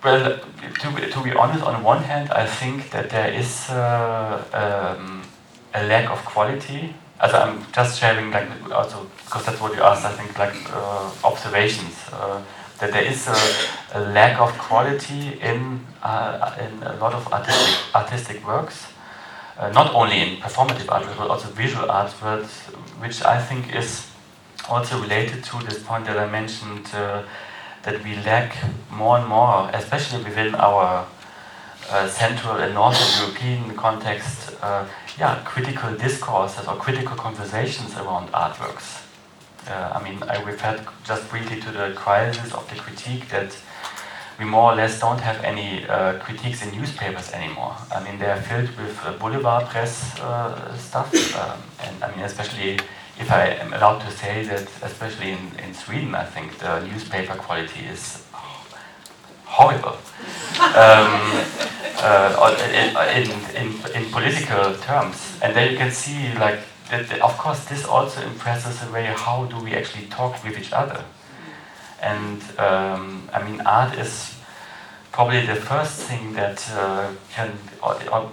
well, 0.03 0.41
to 0.81 0.91
be, 0.93 1.11
to 1.11 1.23
be 1.23 1.33
honest, 1.33 1.63
on 1.63 1.83
one 1.85 2.03
hand, 2.03 2.31
I 2.31 2.47
think 2.47 2.91
that 2.91 3.11
there 3.11 3.33
is 3.33 3.69
uh, 3.71 4.97
um, 4.99 5.23
a 5.75 5.85
lack 5.85 6.11
of 6.11 6.25
quality. 6.25 6.95
As 7.21 7.35
I'm 7.35 7.67
just 7.71 8.01
sharing, 8.01 8.31
like, 8.31 8.49
also 8.73 9.07
because 9.25 9.45
that's 9.45 9.61
what 9.61 9.75
you 9.75 9.83
asked. 9.83 10.07
I 10.07 10.13
think, 10.13 10.39
like 10.39 10.57
uh, 10.73 11.11
observations. 11.23 11.95
That 12.81 12.93
there 12.93 13.05
is 13.05 13.29
a, 13.29 13.99
a 13.99 14.01
lack 14.01 14.41
of 14.41 14.57
quality 14.59 15.39
in, 15.41 15.85
uh, 16.03 16.57
in 16.59 16.83
a 16.83 16.97
lot 16.97 17.13
of 17.13 17.31
artistic, 17.33 17.95
artistic 17.95 18.47
works, 18.47 18.87
uh, 19.59 19.71
not 19.71 19.95
only 19.95 20.21
in 20.21 20.37
performative 20.39 20.91
art, 20.91 21.05
but 21.19 21.29
also 21.29 21.49
visual 21.49 21.91
art, 21.91 22.15
but, 22.23 22.45
which 23.01 23.23
I 23.23 23.39
think 23.39 23.75
is 23.75 24.07
also 24.69 25.01
related 25.01 25.45
to 25.45 25.59
this 25.65 25.83
point 25.83 26.07
that 26.07 26.17
I 26.19 26.27
mentioned, 26.27 26.89
uh, 26.95 27.23
that 27.83 28.03
we 28.03 28.15
lack 28.17 28.57
more 28.91 29.19
and 29.19 29.27
more, 29.27 29.71
especially 29.73 30.23
within 30.25 30.55
our 30.55 31.07
uh, 31.91 32.09
Central 32.09 32.57
and 32.57 32.75
Northern 32.75 33.09
European 33.21 33.77
context, 33.77 34.57
uh, 34.63 34.87
yeah, 35.19 35.43
critical 35.45 35.95
discourses 35.97 36.67
or 36.67 36.77
critical 36.77 37.17
conversations 37.17 37.95
around 37.97 38.31
artworks. 38.33 39.10
Uh, 39.71 39.93
I 39.95 40.03
mean, 40.03 40.23
I 40.25 40.43
referred 40.43 40.81
just 41.05 41.31
briefly 41.31 41.61
to 41.61 41.71
the 41.71 41.93
crisis 41.95 42.53
of 42.53 42.69
the 42.69 42.77
critique 42.77 43.29
that 43.29 43.57
we 44.39 44.45
more 44.45 44.73
or 44.73 44.75
less 44.75 44.99
don't 44.99 45.21
have 45.21 45.45
any 45.45 45.87
uh, 45.87 46.19
critiques 46.19 46.63
in 46.63 46.73
newspapers 46.77 47.31
anymore. 47.33 47.77
I 47.95 48.03
mean, 48.03 48.19
they 48.19 48.31
are 48.31 48.41
filled 48.41 48.71
with 48.77 48.99
uh, 49.05 49.13
boulevard 49.13 49.67
press 49.67 50.19
uh, 50.21 50.77
stuff, 50.77 51.13
um, 51.37 51.63
and 51.85 52.03
I 52.03 52.11
mean, 52.17 52.25
especially 52.25 52.81
if 53.21 53.31
I 53.31 53.49
am 53.63 53.73
allowed 53.75 54.01
to 54.01 54.11
say 54.11 54.45
that, 54.45 54.67
especially 54.83 55.33
in, 55.33 55.53
in 55.63 55.75
Sweden, 55.75 56.15
I 56.15 56.25
think 56.25 56.59
the 56.59 56.81
newspaper 56.81 57.35
quality 57.35 57.81
is 57.87 58.25
horrible. 59.45 59.99
um, 60.59 61.45
uh, 62.03 62.57
in, 63.15 63.31
in, 63.57 63.69
in 63.95 64.11
political 64.11 64.75
terms, 64.77 65.39
and 65.43 65.55
then 65.55 65.73
you 65.73 65.77
can 65.77 65.91
see 65.91 66.33
like 66.39 66.61
that, 66.91 67.21
of 67.21 67.37
course, 67.39 67.65
this 67.65 67.85
also 67.85 68.21
impresses 68.23 68.83
a 68.83 68.93
way 68.93 69.05
how 69.05 69.45
do 69.47 69.59
we 69.63 69.75
actually 69.75 70.07
talk 70.07 70.43
with 70.45 70.59
each 70.59 70.73
other. 70.73 71.05
And 72.03 72.43
um, 72.59 73.29
I 73.33 73.43
mean, 73.43 73.61
art 73.63 73.99
is 73.99 74.35
probably 75.13 75.47
the 75.47 75.57
first 75.57 76.03
thing 76.03 76.33
that 76.35 76.69
uh, 76.73 77.13
can, 77.33 77.53
or, 77.83 77.95
or, 78.13 78.31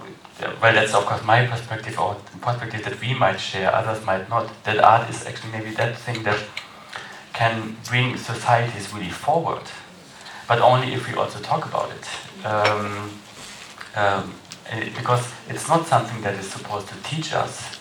well, 0.62 0.72
that's 0.72 0.94
of 0.94 1.04
course 1.04 1.24
my 1.24 1.46
perspective 1.46 1.98
or 1.98 2.16
perspective 2.40 2.84
that 2.84 3.00
we 3.00 3.14
might 3.14 3.40
share, 3.40 3.74
others 3.74 4.04
might 4.04 4.28
not. 4.28 4.50
That 4.64 4.78
art 4.78 5.10
is 5.10 5.26
actually 5.26 5.52
maybe 5.52 5.70
that 5.72 5.96
thing 5.96 6.22
that 6.22 6.40
can 7.32 7.76
bring 7.88 8.16
societies 8.16 8.92
really 8.92 9.10
forward. 9.10 9.62
but 10.48 10.60
only 10.60 10.94
if 10.94 11.06
we 11.06 11.14
also 11.14 11.38
talk 11.40 11.66
about 11.66 11.90
it. 11.90 12.46
Um, 12.46 13.10
um, 13.94 14.34
it 14.72 14.94
because 14.96 15.32
it's 15.48 15.68
not 15.68 15.86
something 15.86 16.22
that 16.22 16.34
is 16.34 16.50
supposed 16.50 16.88
to 16.88 16.94
teach 17.04 17.34
us. 17.34 17.77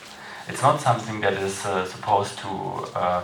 It's 0.47 0.61
not 0.61 0.79
something 0.79 1.19
that 1.21 1.33
is 1.33 1.65
uh, 1.65 1.85
supposed 1.85 2.39
to 2.39 2.47
uh, 2.95 3.21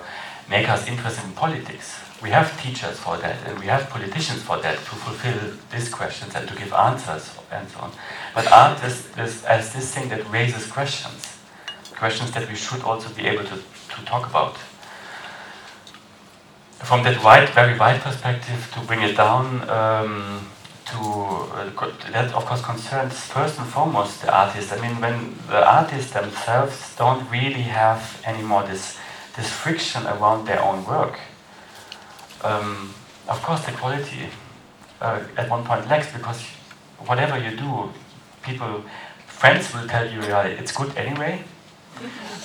make 0.50 0.68
us 0.70 0.88
interested 0.88 1.24
in 1.24 1.32
politics. 1.32 2.00
We 2.22 2.30
have 2.30 2.62
teachers 2.62 3.00
for 3.00 3.18
that, 3.18 3.38
and 3.48 3.60
we 3.60 3.66
have 3.68 3.90
politicians 3.90 4.42
for 4.44 4.58
that 4.60 4.78
to 4.78 4.96
fulfill 4.96 5.52
these 5.72 5.90
questions 5.90 6.36
and 6.36 6.48
to 6.48 6.56
give 6.56 6.74
answers 6.74 7.32
and 7.52 7.68
so 7.70 7.80
on. 7.80 7.92
But 8.36 8.52
art 8.52 8.84
is, 8.84 9.10
is 9.18 9.44
as 9.46 9.74
this 9.74 9.94
thing 9.94 10.10
that 10.10 10.30
raises 10.32 10.70
questions, 10.72 11.38
questions 11.96 12.32
that 12.32 12.48
we 12.50 12.56
should 12.56 12.82
also 12.82 13.10
be 13.14 13.26
able 13.26 13.44
to, 13.44 13.56
to 13.56 14.06
talk 14.06 14.30
about 14.30 14.58
from 16.84 17.04
that 17.04 17.24
wide, 17.24 17.50
very 17.50 17.78
wide 17.78 18.02
perspective, 18.02 18.70
to 18.74 18.82
bring 18.82 19.02
it 19.02 19.16
down 19.16 19.68
um, 19.70 20.46
to 20.94 21.00
uh, 21.00 21.92
that, 22.12 22.34
of 22.34 22.46
course, 22.46 22.62
concerns 22.62 23.14
first 23.28 23.60
and 23.60 23.68
foremost 23.68 24.22
the 24.22 24.32
artist. 24.34 24.72
I 24.74 24.80
mean, 24.82 25.00
when 25.02 25.36
the 25.50 25.62
artists 25.66 26.12
themselves 26.12 26.96
don't 26.96 27.30
really 27.30 27.66
have 27.82 28.22
anymore 28.26 28.64
this 28.64 28.98
this 29.36 29.50
friction 29.50 30.06
around 30.06 30.46
their 30.46 30.62
own 30.62 30.86
work, 30.86 31.20
um, 32.44 32.94
of 33.28 33.42
course, 33.42 33.66
the 33.66 33.72
quality 33.72 34.30
uh, 35.02 35.20
at 35.38 35.50
one 35.50 35.64
point 35.64 35.90
lacks 35.90 36.12
because 36.14 36.42
whatever 37.08 37.38
you 37.38 37.58
do, 37.58 37.90
people, 38.44 38.84
friends 39.28 39.74
will 39.74 39.88
tell 39.88 40.08
you, 40.08 40.22
yeah, 40.22 40.44
it's 40.44 40.72
good 40.72 40.96
anyway 40.96 41.44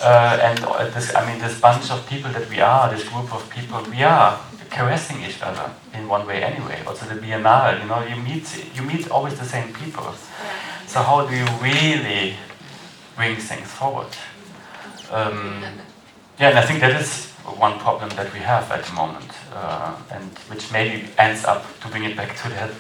uh, 0.02 0.38
and 0.42 0.64
uh, 0.64 0.88
this, 0.90 1.14
I 1.14 1.26
mean, 1.28 1.40
this 1.40 1.60
bunch 1.60 1.90
of 1.90 2.06
people 2.08 2.30
that 2.32 2.48
we 2.48 2.60
are, 2.60 2.90
this 2.90 3.08
group 3.08 3.32
of 3.34 3.48
people, 3.50 3.82
we 3.90 4.02
are 4.02 4.40
caressing 4.70 5.22
each 5.22 5.40
other 5.42 5.70
in 5.94 6.08
one 6.08 6.26
way 6.26 6.42
anyway. 6.42 6.82
Also 6.86 7.06
the 7.06 7.20
Biennale, 7.20 7.80
you 7.80 7.86
know, 7.86 8.02
you 8.04 8.16
meet, 8.22 8.46
you 8.74 8.82
meet 8.82 9.10
always 9.10 9.38
the 9.38 9.44
same 9.44 9.72
people. 9.72 10.14
So 10.86 11.02
how 11.02 11.26
do 11.26 11.34
you 11.34 11.46
really 11.60 12.34
bring 13.16 13.36
things 13.36 13.68
forward? 13.68 14.08
Um, 15.10 15.62
yeah, 16.38 16.50
and 16.50 16.58
I 16.58 16.62
think 16.62 16.80
that 16.80 17.00
is 17.00 17.26
one 17.56 17.78
problem 17.78 18.10
that 18.10 18.32
we 18.32 18.40
have 18.40 18.70
at 18.70 18.84
the 18.84 18.92
moment, 18.92 19.30
uh, 19.54 19.96
and 20.10 20.30
which 20.50 20.70
maybe 20.70 21.08
ends 21.18 21.44
up 21.44 21.64
to 21.80 21.88
bring 21.88 22.04
it 22.04 22.16
back 22.16 22.36
to 22.42 22.48
that 22.50 22.70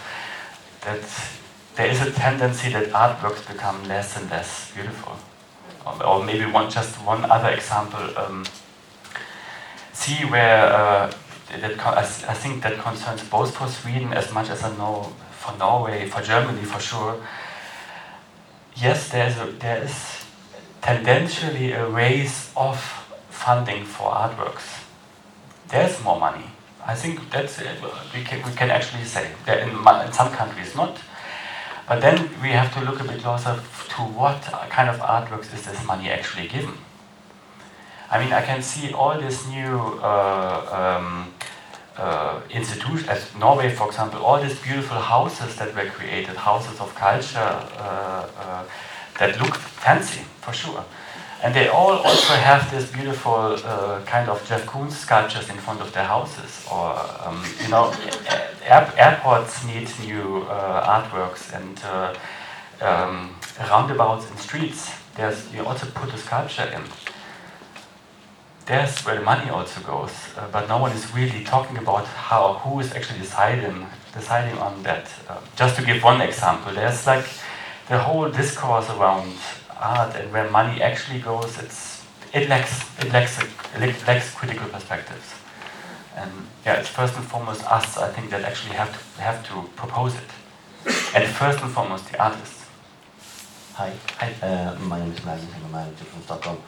that 0.82 1.02
there 1.74 1.86
is 1.86 2.00
a 2.00 2.10
tendency 2.12 2.70
that 2.72 2.88
artworks 2.90 3.46
become 3.46 3.82
less 3.88 4.16
and 4.16 4.30
less 4.30 4.70
beautiful 4.72 5.18
or 6.04 6.24
maybe 6.24 6.44
one 6.44 6.70
just 6.70 6.96
one 7.04 7.24
other 7.30 7.50
example. 7.50 8.00
Um, 8.16 8.44
see 9.92 10.24
where 10.24 10.72
uh, 10.72 11.12
that 11.50 11.78
I, 11.80 12.02
think 12.34 12.62
that 12.62 12.78
concerns 12.78 13.22
both 13.28 13.56
for 13.56 13.68
Sweden 13.68 14.12
as 14.12 14.32
much 14.32 14.50
as 14.50 14.62
I 14.62 14.76
know 14.76 15.12
for 15.30 15.56
Norway, 15.56 16.08
for 16.08 16.20
Germany 16.22 16.62
for 16.62 16.80
sure. 16.80 17.20
Yes, 18.76 19.08
there 19.10 19.28
is 19.28 19.38
a, 19.38 19.46
there 19.52 19.82
is 19.84 20.24
tendentially 20.82 21.72
a 21.72 21.88
raise 21.88 22.52
of 22.56 22.78
funding 23.30 23.84
for 23.84 24.10
artworks. 24.10 24.84
There's 25.68 26.02
more 26.02 26.18
money. 26.18 26.44
I 26.86 26.94
think 26.94 27.30
that's 27.30 27.60
it. 27.60 27.80
we 28.14 28.22
can 28.22 28.44
we 28.46 28.52
can 28.54 28.70
actually 28.70 29.04
say 29.04 29.30
that 29.46 29.60
in, 29.60 29.70
in 29.70 30.12
some 30.12 30.30
countries 30.32 30.74
not 30.74 30.98
but 31.88 32.02
then 32.02 32.28
we 32.42 32.50
have 32.50 32.72
to 32.74 32.80
look 32.80 33.00
a 33.00 33.04
bit 33.04 33.22
closer 33.22 33.54
to 33.54 34.02
what 34.02 34.42
kind 34.68 34.90
of 34.90 34.98
artworks 35.00 35.54
is 35.54 35.64
this 35.64 35.84
money 35.86 36.10
actually 36.10 36.46
given. 36.46 36.74
I 38.10 38.22
mean, 38.22 38.32
I 38.32 38.42
can 38.42 38.62
see 38.62 38.92
all 38.92 39.20
these 39.20 39.46
new 39.48 40.00
uh, 40.02 40.98
um, 40.98 41.32
uh, 41.96 42.40
institutions, 42.48 43.06
as 43.08 43.34
Norway, 43.34 43.70
for 43.70 43.88
example, 43.88 44.24
all 44.24 44.40
these 44.40 44.58
beautiful 44.60 44.98
houses 44.98 45.56
that 45.56 45.74
were 45.74 45.90
created, 45.90 46.36
houses 46.36 46.80
of 46.80 46.94
culture 46.94 47.38
uh, 47.38 48.26
uh 48.38 48.64
that 49.18 49.38
look 49.40 49.56
fancy, 49.56 50.22
for 50.40 50.52
sure. 50.52 50.84
And 51.42 51.52
they 51.54 51.68
all 51.68 51.98
also 51.98 52.34
have 52.34 52.70
this 52.70 52.90
beautiful 52.90 53.34
uh, 53.64 54.00
kind 54.06 54.28
of 54.28 54.46
Jeff 54.48 54.64
Koons 54.64 54.92
sculptures 54.92 55.50
in 55.50 55.56
front 55.56 55.80
of 55.80 55.92
their 55.92 56.04
houses. 56.04 56.64
Or, 56.70 56.94
um, 57.24 57.44
you 57.60 57.68
know, 57.68 57.92
air 58.64 58.92
airports 58.96 59.64
need 59.66 59.88
new 60.06 60.42
uh, 60.42 61.02
artworks 61.02 61.52
and 61.52 61.80
um, 62.80 63.34
roundabouts 63.58 64.30
and 64.30 64.38
streets. 64.38 64.90
There's, 65.16 65.52
you 65.52 65.64
also 65.64 65.86
put 65.86 66.14
a 66.14 66.16
sculpture 66.16 66.70
in. 66.74 66.82
There's 68.68 69.00
where 69.00 69.14
the 69.14 69.22
money 69.22 69.48
also 69.48 69.80
goes, 69.80 70.12
uh, 70.36 70.46
but 70.52 70.68
no 70.68 70.76
one 70.76 70.92
is 70.92 71.14
really 71.14 71.42
talking 71.42 71.78
about 71.78 72.04
how 72.04 72.52
who 72.62 72.80
is 72.80 72.92
actually 72.92 73.20
deciding 73.20 73.86
deciding 74.12 74.58
on 74.58 74.82
that. 74.82 75.08
Uh, 75.26 75.40
just 75.56 75.76
to 75.76 75.82
give 75.82 76.02
one 76.04 76.20
example, 76.20 76.74
there's 76.74 77.06
like 77.06 77.24
the 77.88 77.98
whole 77.98 78.28
discourse 78.30 78.90
around 78.90 79.32
art 79.80 80.14
and 80.16 80.30
where 80.34 80.50
money 80.50 80.82
actually 80.82 81.20
goes, 81.20 81.58
it's 81.58 82.04
it 82.34 82.50
lacks 82.50 82.84
it 82.98 83.10
lacks 83.10 83.38
it 83.40 84.06
lacks 84.06 84.34
critical 84.34 84.68
perspectives. 84.68 85.34
And 86.14 86.30
yeah, 86.66 86.80
it's 86.80 86.90
first 86.90 87.16
and 87.16 87.24
foremost 87.24 87.64
us, 87.64 87.96
I 87.96 88.10
think, 88.12 88.28
that 88.30 88.44
actually 88.44 88.74
have 88.76 88.92
to 88.92 89.22
have 89.22 89.46
to 89.48 89.54
propose 89.76 90.14
it. 90.14 90.30
And 91.14 91.24
first 91.26 91.62
and 91.62 91.70
foremost 91.72 92.12
the 92.12 92.22
artists. 92.22 92.66
Hi. 93.74 93.92
Hi. 94.18 94.34
Uh, 94.42 94.76
my 94.80 94.98
name 94.98 95.12
is 95.12 95.24
Magnus. 95.24 95.54
I'm 95.56 95.64
a 95.64 95.68
manager 95.68 96.04
from 96.04 96.22
Stockholm. 96.22 96.58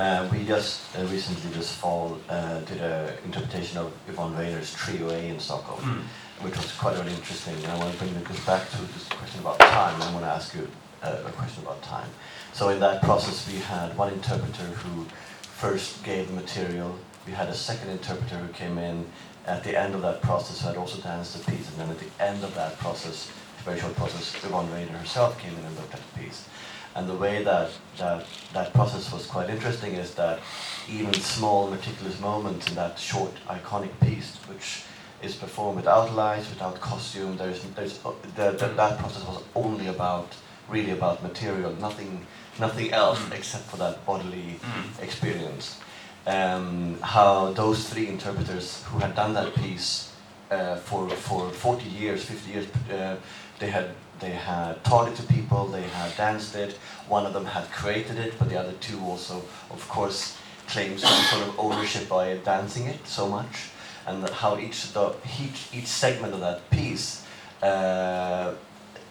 Uh, 0.00 0.26
we 0.32 0.42
just 0.46 0.80
uh, 0.96 1.04
recently 1.08 1.50
this 1.50 1.74
fall 1.74 2.18
uh, 2.30 2.60
did 2.60 2.80
an 2.80 3.12
interpretation 3.26 3.76
of 3.76 3.92
Yvonne 4.08 4.34
Rainer's 4.34 4.72
Trio 4.72 5.10
A 5.10 5.28
in 5.28 5.38
Stockholm, 5.38 5.78
mm. 5.78 6.42
which 6.42 6.56
was 6.56 6.72
quite 6.72 6.96
really 6.96 7.12
interesting. 7.12 7.54
And 7.56 7.66
I 7.66 7.76
want 7.76 7.92
to 7.92 7.98
bring 7.98 8.14
this 8.14 8.42
back 8.46 8.70
to 8.70 8.78
this 8.94 9.06
question 9.10 9.40
about 9.42 9.58
time. 9.58 10.00
I 10.00 10.10
want 10.14 10.24
to 10.24 10.30
ask 10.30 10.54
you 10.54 10.66
uh, 11.02 11.24
a 11.26 11.32
question 11.32 11.64
about 11.64 11.82
time. 11.82 12.08
So 12.54 12.70
in 12.70 12.80
that 12.80 13.02
process, 13.02 13.46
we 13.46 13.58
had 13.58 13.94
one 13.94 14.10
interpreter 14.10 14.62
who 14.62 15.04
first 15.42 16.02
gave 16.02 16.28
the 16.28 16.34
material. 16.34 16.98
We 17.26 17.32
had 17.34 17.50
a 17.50 17.54
second 17.54 17.90
interpreter 17.90 18.36
who 18.36 18.50
came 18.54 18.78
in 18.78 19.04
at 19.44 19.62
the 19.64 19.78
end 19.78 19.94
of 19.94 20.00
that 20.00 20.22
process, 20.22 20.62
who 20.62 20.68
had 20.68 20.78
also 20.78 20.98
danced 21.02 21.36
the 21.36 21.52
piece. 21.52 21.68
And 21.72 21.76
then 21.76 21.90
at 21.90 21.98
the 21.98 22.24
end 22.24 22.42
of 22.42 22.54
that 22.54 22.78
process, 22.78 23.30
a 23.60 23.62
very 23.64 23.78
short 23.78 23.94
process, 23.96 24.34
Yvonne 24.42 24.72
Rainer 24.72 24.96
herself 24.96 25.38
came 25.38 25.52
in 25.58 25.62
and 25.62 25.76
looked 25.76 25.92
at 25.92 26.00
the 26.00 26.20
piece. 26.20 26.48
And 26.96 27.08
the 27.08 27.14
way 27.14 27.44
that, 27.44 27.70
that 27.98 28.26
that 28.52 28.72
process 28.72 29.12
was 29.12 29.26
quite 29.26 29.48
interesting 29.48 29.94
is 29.94 30.14
that 30.14 30.40
even 30.88 31.14
small, 31.14 31.70
meticulous 31.70 32.18
moments 32.20 32.68
in 32.68 32.74
that 32.74 32.98
short, 32.98 33.32
iconic 33.46 33.92
piece, 34.00 34.36
which 34.48 34.82
is 35.22 35.36
performed 35.36 35.76
without 35.76 36.12
lights, 36.14 36.48
without 36.50 36.80
costume, 36.80 37.36
there's, 37.36 37.62
there's, 37.76 37.98
the, 38.34 38.52
the, 38.52 38.66
that 38.76 38.98
process 38.98 39.24
was 39.26 39.42
only 39.54 39.86
about, 39.86 40.34
really 40.68 40.90
about 40.90 41.22
material, 41.22 41.72
nothing 41.74 42.26
nothing 42.58 42.92
else 42.92 43.18
mm. 43.20 43.36
except 43.36 43.64
for 43.64 43.76
that 43.78 44.04
bodily 44.04 44.58
mm. 44.60 45.02
experience. 45.02 45.80
Um, 46.26 46.98
how 47.00 47.52
those 47.52 47.88
three 47.88 48.06
interpreters 48.08 48.84
who 48.84 48.98
had 48.98 49.14
done 49.14 49.32
that 49.34 49.54
piece 49.54 50.12
uh, 50.50 50.76
for 50.76 51.08
for 51.08 51.50
40 51.50 51.88
years, 51.88 52.24
50 52.24 52.50
years, 52.50 52.66
uh, 52.92 53.16
they 53.58 53.70
had 53.70 53.94
they 54.20 54.30
had 54.30 54.82
taught 54.84 55.08
it 55.08 55.16
to 55.16 55.22
people, 55.22 55.66
they 55.66 55.82
had 55.82 56.16
danced 56.16 56.54
it. 56.54 56.78
One 57.08 57.26
of 57.26 57.32
them 57.32 57.46
had 57.46 57.70
created 57.70 58.18
it, 58.18 58.38
but 58.38 58.48
the 58.48 58.58
other 58.58 58.72
two 58.80 59.00
also, 59.00 59.36
of 59.70 59.88
course, 59.88 60.36
claimed 60.68 61.00
some 61.00 61.22
sort 61.24 61.48
of 61.48 61.58
ownership 61.58 62.08
by 62.08 62.36
dancing 62.44 62.86
it 62.86 63.06
so 63.06 63.28
much, 63.28 63.70
and 64.06 64.28
how 64.28 64.58
each 64.58 64.92
the 64.92 65.14
each 65.40 65.68
each 65.72 65.86
segment 65.86 66.34
of 66.34 66.40
that 66.40 66.68
piece. 66.70 67.26
Uh, 67.62 68.54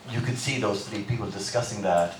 you 0.09 0.21
could 0.21 0.37
see 0.37 0.59
those 0.59 0.87
three 0.87 1.03
people 1.03 1.27
discussing 1.29 1.83
that 1.83 2.15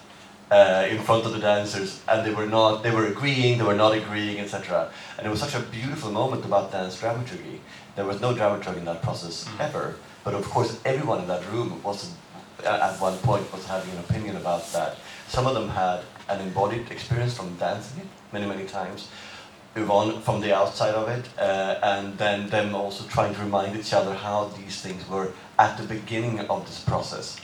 uh, 0.52 0.88
in 0.90 1.00
front 1.00 1.26
of 1.26 1.32
the 1.34 1.40
dancers, 1.40 2.02
and 2.08 2.26
they 2.26 2.34
were 2.34 2.46
not, 2.46 2.84
they 2.84 2.92
were 2.92 3.06
agreeing, 3.06 3.58
they 3.58 3.64
were 3.64 3.76
not 3.76 3.94
agreeing, 3.94 4.40
etc. 4.40 4.92
And 5.18 5.28
it 5.28 5.30
was 5.30 5.40
such 5.40 5.56
a 5.56 5.60
beautiful 5.60 6.12
moment 6.12 6.46
about 6.46 6.72
dance 6.72 7.00
dramaturgy. 7.00 7.62
There 7.96 8.06
was 8.06 8.20
no 8.22 8.34
dramaturgy 8.34 8.80
in 8.80 8.86
that 8.86 9.02
process 9.02 9.46
mm. 9.46 9.60
ever, 9.60 9.96
but 10.24 10.34
of 10.34 10.46
course 10.50 10.80
everyone 10.86 11.20
in 11.22 11.28
that 11.28 11.48
room 11.52 11.82
was, 11.84 12.12
at 12.66 13.00
one 13.00 13.18
point, 13.20 13.52
was 13.52 13.66
having 13.66 13.92
an 13.92 14.00
opinion 14.00 14.36
about 14.38 14.72
that. 14.74 14.98
Some 15.28 15.48
of 15.48 15.54
them 15.54 15.70
had 15.70 16.02
an 16.28 16.42
embodied 16.42 16.92
experience 16.92 17.36
from 17.38 17.56
dancing 17.56 18.02
it 18.02 18.08
many, 18.32 18.46
many 18.46 18.66
times. 18.66 19.10
Yvonne 19.76 20.22
from 20.22 20.42
the 20.42 20.56
outside 20.56 20.96
of 20.96 21.08
it, 21.08 21.26
uh, 21.38 21.80
and 21.84 22.18
then 22.18 22.50
them 22.50 22.74
also 22.74 23.08
trying 23.08 23.34
to 23.36 23.42
remind 23.42 23.76
each 23.78 23.94
other 23.94 24.14
how 24.14 24.46
these 24.58 24.82
things 24.82 25.08
were 25.08 25.32
at 25.58 25.78
the 25.78 25.84
beginning 25.84 26.40
of 26.40 26.66
this 26.66 26.80
process 26.84 27.40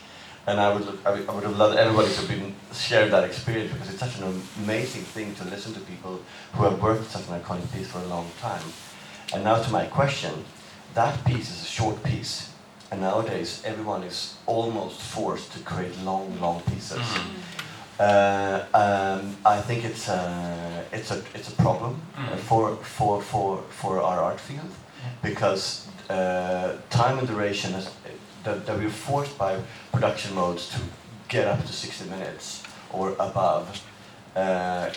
and 0.47 0.59
I 0.59 0.74
would, 0.74 0.99
I 1.05 1.11
would 1.11 1.43
have 1.43 1.57
loved 1.57 1.78
everybody 1.78 2.07
to 2.07 2.20
have 2.22 2.30
been 2.30 2.53
shared 2.72 3.11
that 3.11 3.24
experience 3.24 3.72
because 3.72 3.89
it's 3.89 3.99
such 3.99 4.20
an 4.20 4.41
amazing 4.59 5.01
thing 5.01 5.34
to 5.36 5.45
listen 5.45 5.74
to 5.74 5.80
people 5.82 6.22
who 6.53 6.63
have 6.63 6.82
worked 6.82 7.09
such 7.09 7.28
an 7.28 7.39
iconic 7.39 7.72
piece 7.74 7.88
for 7.88 7.97
a 7.99 8.05
long 8.05 8.30
time. 8.39 8.61
And 9.34 9.43
now 9.43 9.61
to 9.61 9.72
my 9.72 9.86
question, 9.86 10.45
that 10.93 11.26
piece 11.26 11.49
is 11.49 11.63
a 11.63 11.66
short 11.66 12.03
piece, 12.03 12.51
and 12.95 13.01
nowadays 13.01 13.61
everyone 13.65 14.03
is 14.03 14.35
almost 14.45 15.01
forced 15.01 15.51
to 15.51 15.59
create 15.59 15.93
long, 16.03 16.39
long 16.39 16.61
pieces. 16.61 16.99
Mm-hmm. 16.99 17.41
Uh, 17.99 18.65
um, 18.73 19.37
I 19.45 19.61
think 19.61 19.83
it's 19.83 20.07
a, 20.07 20.85
it's 20.91 21.11
a, 21.11 21.21
it's 21.33 21.49
a 21.49 21.55
problem 21.55 22.01
mm. 22.15 22.37
for, 22.37 22.75
for, 22.77 23.21
for, 23.21 23.61
for 23.69 24.01
our 24.01 24.19
art 24.19 24.39
field 24.39 24.71
because 25.21 25.87
uh, 26.09 26.77
time 26.89 27.19
and 27.19 27.27
duration 27.27 27.73
has, 27.73 27.91
that, 28.43 28.65
that 28.65 28.77
we're 28.77 28.89
forced 28.89 29.37
by 29.37 29.61
production 29.91 30.33
modes 30.35 30.69
to 30.69 30.79
get 31.27 31.47
up 31.47 31.61
to 31.65 31.73
60 31.73 32.09
minutes 32.09 32.63
or 32.93 33.11
above. 33.19 33.81
Uh, 34.35 34.89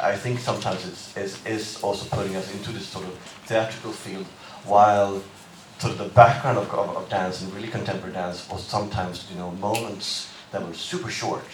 I 0.00 0.16
think 0.16 0.38
sometimes 0.38 0.86
it's, 0.86 1.16
it's, 1.16 1.46
it's 1.46 1.82
also 1.82 2.04
putting 2.16 2.34
us 2.36 2.52
into 2.54 2.70
this 2.72 2.86
sort 2.86 3.04
of 3.04 3.14
theatrical 3.46 3.92
field, 3.92 4.26
while 4.64 5.22
sort 5.82 5.94
of 5.94 5.98
the 5.98 6.14
background 6.14 6.58
of, 6.58 6.72
of, 6.72 6.96
of 6.96 7.08
dance 7.08 7.42
and 7.42 7.52
really 7.52 7.66
contemporary 7.66 8.14
dance 8.14 8.48
was 8.48 8.62
sometimes 8.62 9.26
you 9.30 9.36
know 9.36 9.50
moments 9.68 10.30
that 10.52 10.64
were 10.64 10.74
super 10.74 11.10
short 11.10 11.48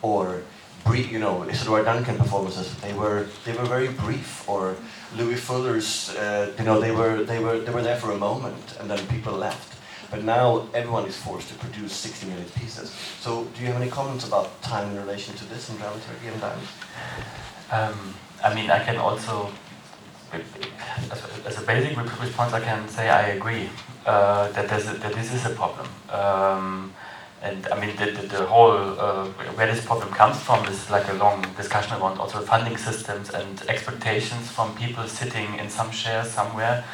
or 0.00 0.42
brief. 0.86 1.12
You 1.12 1.18
know, 1.18 1.42
Isadora 1.42 1.84
Duncan 1.84 2.16
performances 2.16 2.74
they 2.86 2.94
were 2.94 3.26
they 3.44 3.52
were 3.52 3.66
very 3.76 3.88
brief. 4.04 4.48
Or 4.48 4.76
Loie 5.16 5.36
Fuller's, 5.36 6.16
uh, 6.16 6.52
you 6.58 6.64
know, 6.64 6.80
they 6.80 6.90
were 7.00 7.22
they 7.30 7.38
were 7.44 7.58
they 7.58 7.72
were 7.76 7.82
there 7.82 8.00
for 8.04 8.12
a 8.12 8.18
moment 8.28 8.66
and 8.80 8.88
then 8.90 9.00
people 9.08 9.34
left. 9.34 9.70
But 10.10 10.24
now 10.24 10.68
everyone 10.72 11.04
is 11.04 11.16
forced 11.16 11.48
to 11.48 11.54
produce 11.56 11.92
60 11.92 12.28
minute 12.28 12.54
pieces. 12.54 12.88
So, 13.20 13.44
do 13.52 13.60
you 13.60 13.66
have 13.66 13.82
any 13.82 13.90
comments 13.90 14.24
about 14.26 14.62
time 14.62 14.86
in 14.92 14.96
relation 14.96 15.34
to 15.34 15.44
this 15.50 15.68
in 15.68 15.76
dramaturgy 15.76 16.28
and 16.32 16.40
dance? 16.40 16.68
Um, 17.72 18.14
I 18.42 18.54
mean, 18.54 18.70
I 18.70 18.80
can 18.84 18.96
also, 18.96 19.50
as, 21.10 21.46
as, 21.46 21.62
a 21.62 21.66
basic 21.66 21.96
response, 22.20 22.52
I 22.52 22.60
can 22.60 22.88
say 22.88 23.08
I 23.08 23.28
agree 23.28 23.68
uh, 24.04 24.48
that, 24.52 24.66
a, 24.66 24.98
that 24.98 25.12
this 25.14 25.32
is 25.32 25.44
a 25.46 25.50
problem. 25.50 25.88
Um, 26.10 26.92
and 27.42 27.66
I 27.68 27.78
mean, 27.78 27.94
the, 27.96 28.06
the, 28.12 28.26
the 28.26 28.46
whole, 28.46 28.72
uh, 28.72 29.26
where 29.56 29.66
this 29.66 29.84
problem 29.84 30.08
comes 30.10 30.38
from 30.40 30.66
is 30.66 30.90
like 30.90 31.08
a 31.08 31.12
long 31.14 31.42
discussion 31.56 32.00
around 32.00 32.18
also 32.18 32.40
funding 32.40 32.76
systems 32.76 33.30
and 33.30 33.62
expectations 33.68 34.50
from 34.50 34.74
people 34.74 35.06
sitting 35.06 35.58
in 35.58 35.68
some 35.68 35.90
chairs 35.90 36.30
somewhere, 36.30 36.84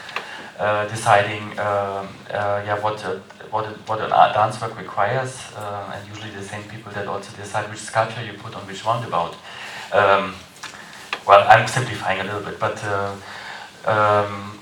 uh, 0.59 0.87
deciding 0.89 1.43
um, 1.59 2.09
uh, 2.31 2.63
yeah, 2.67 2.79
what, 2.81 3.03
a, 3.05 3.21
what, 3.51 3.65
a, 3.67 3.71
what 3.87 4.01
an 4.01 4.11
dance 4.11 4.61
work 4.61 4.77
requires, 4.77 5.41
uh, 5.57 5.93
and 5.95 6.09
usually 6.09 6.31
the 6.31 6.43
same 6.43 6.65
people 6.65 6.93
that 6.93 7.07
also 7.07 7.35
decide 7.37 7.71
which 7.71 7.81
sculpture 7.81 8.23
you 8.23 8.33
put 8.35 8.55
on 8.55 8.67
which 8.67 8.85
roundabout. 8.85 9.37
Um, 9.93 10.35
well, 11.27 11.47
I'm 11.49 11.67
simplifying 11.67 12.21
a 12.21 12.25
little 12.25 12.41
bit, 12.41 12.59
but 12.59 12.83
uh, 12.85 13.15
um, 13.87 14.59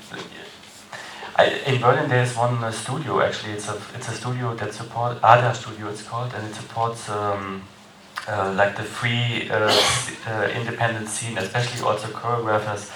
I, 1.35 1.61
in 1.65 1.81
Berlin 1.81 2.09
there's 2.09 2.35
one 2.35 2.63
uh, 2.63 2.71
studio 2.71 3.21
actually. 3.21 3.53
It's 3.53 3.69
a 3.69 3.79
it's 3.95 4.09
a 4.09 4.11
studio 4.11 4.53
that 4.55 4.73
supports 4.73 5.19
ADA 5.23 5.53
Studio. 5.55 5.89
It's 5.89 6.03
called, 6.03 6.33
and 6.33 6.47
it 6.47 6.53
supports 6.53 7.09
um, 7.09 7.63
uh, 8.27 8.53
like 8.55 8.75
the 8.75 8.83
free 8.83 9.49
uh, 9.49 9.73
uh, 10.27 10.49
independent 10.53 11.09
scene, 11.09 11.37
especially 11.37 11.81
also 11.81 12.07
choreographers 12.09 12.91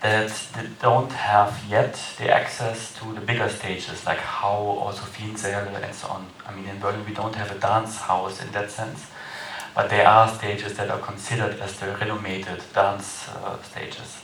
that, 0.00 0.28
that 0.54 0.78
don't 0.80 1.12
have 1.12 1.62
yet 1.68 1.98
the 2.18 2.28
access 2.32 2.92
to 2.98 3.12
the 3.12 3.20
bigger 3.20 3.48
stages, 3.48 4.04
like 4.04 4.18
how 4.18 4.56
also 4.56 5.02
Fiensäle 5.02 5.66
and 5.82 5.94
so 5.94 6.08
on. 6.08 6.26
I 6.46 6.54
mean, 6.54 6.68
in 6.68 6.78
Berlin 6.80 7.04
we 7.06 7.14
don't 7.14 7.34
have 7.34 7.50
a 7.50 7.58
dance 7.58 7.96
house 7.98 8.42
in 8.42 8.50
that 8.52 8.70
sense 8.70 9.06
but 9.76 9.90
there 9.90 10.08
are 10.08 10.26
stages 10.26 10.72
that 10.78 10.88
are 10.88 10.98
considered 10.98 11.60
as 11.60 11.78
the 11.78 11.86
renommated 11.86 12.60
dance 12.72 13.28
uh, 13.28 13.62
stages. 13.62 14.22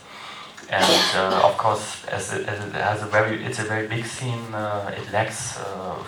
And 0.70 1.05
uh, 1.14 1.46
of 1.46 1.59
course, 1.59 2.07
as 2.07 2.32
it, 2.32 2.48
as 2.48 2.64
it, 2.64 2.72
has 2.72 3.03
a 3.03 3.07
very, 3.07 3.44
it's 3.44 3.59
a 3.59 3.64
very 3.64 3.86
big 3.86 4.07
scene. 4.07 4.55
Uh, 4.55 4.90
it 4.96 5.12
lacks 5.12 5.59
uh, 5.59 6.03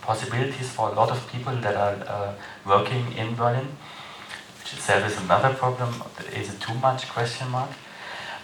possibilities 0.00 0.70
for 0.70 0.88
a 0.88 0.94
lot 0.94 1.10
of 1.10 1.30
people 1.30 1.54
that 1.56 1.76
are 1.76 1.96
uh, 2.08 2.34
working 2.64 3.12
in 3.12 3.34
Berlin, 3.34 3.68
which 4.58 4.72
itself 4.72 5.04
is 5.04 5.18
another 5.20 5.52
problem. 5.52 6.02
Is 6.34 6.54
it 6.54 6.58
too 6.58 6.74
much? 6.74 7.06
Question 7.10 7.50
mark. 7.50 7.70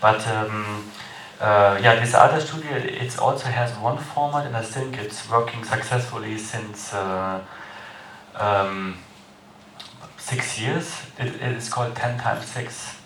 But 0.03 0.27
um, 0.27 0.85
uh, 1.41 1.81
yeah, 1.83 1.99
this 1.99 2.12
other 2.12 2.41
studio, 2.41 2.77
it 2.77 3.18
also 3.18 3.47
has 3.47 3.73
one 3.79 3.97
format, 3.97 4.45
and 4.45 4.55
I 4.55 4.62
think 4.62 4.99
it's 4.99 5.31
working 5.31 5.64
successfully 5.64 6.37
since. 6.37 6.93
Um, 8.35 8.97
six 10.21 10.61
years. 10.61 10.87
It, 11.18 11.35
it 11.35 11.57
is 11.57 11.68
called 11.68 11.97
10 11.97 12.18
times 12.18 12.47
6. 12.47 12.97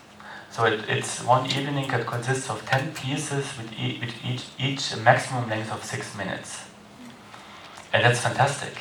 So 0.51 0.65
it, 0.65 0.85
it's 0.89 1.23
one 1.25 1.47
evening 1.47 1.89
that 1.89 2.07
consists 2.07 2.51
of 2.51 2.65
10 2.67 2.95
pieces 2.95 3.57
with, 3.57 3.73
e 3.73 3.99
with 4.01 4.15
each, 4.25 4.45
each 4.59 4.97
maximum 4.99 5.49
length 5.49 5.73
of 5.73 5.83
6 5.83 6.17
minutes. 6.17 6.65
And 7.93 8.05
that's 8.05 8.21
fantastic. 8.21 8.77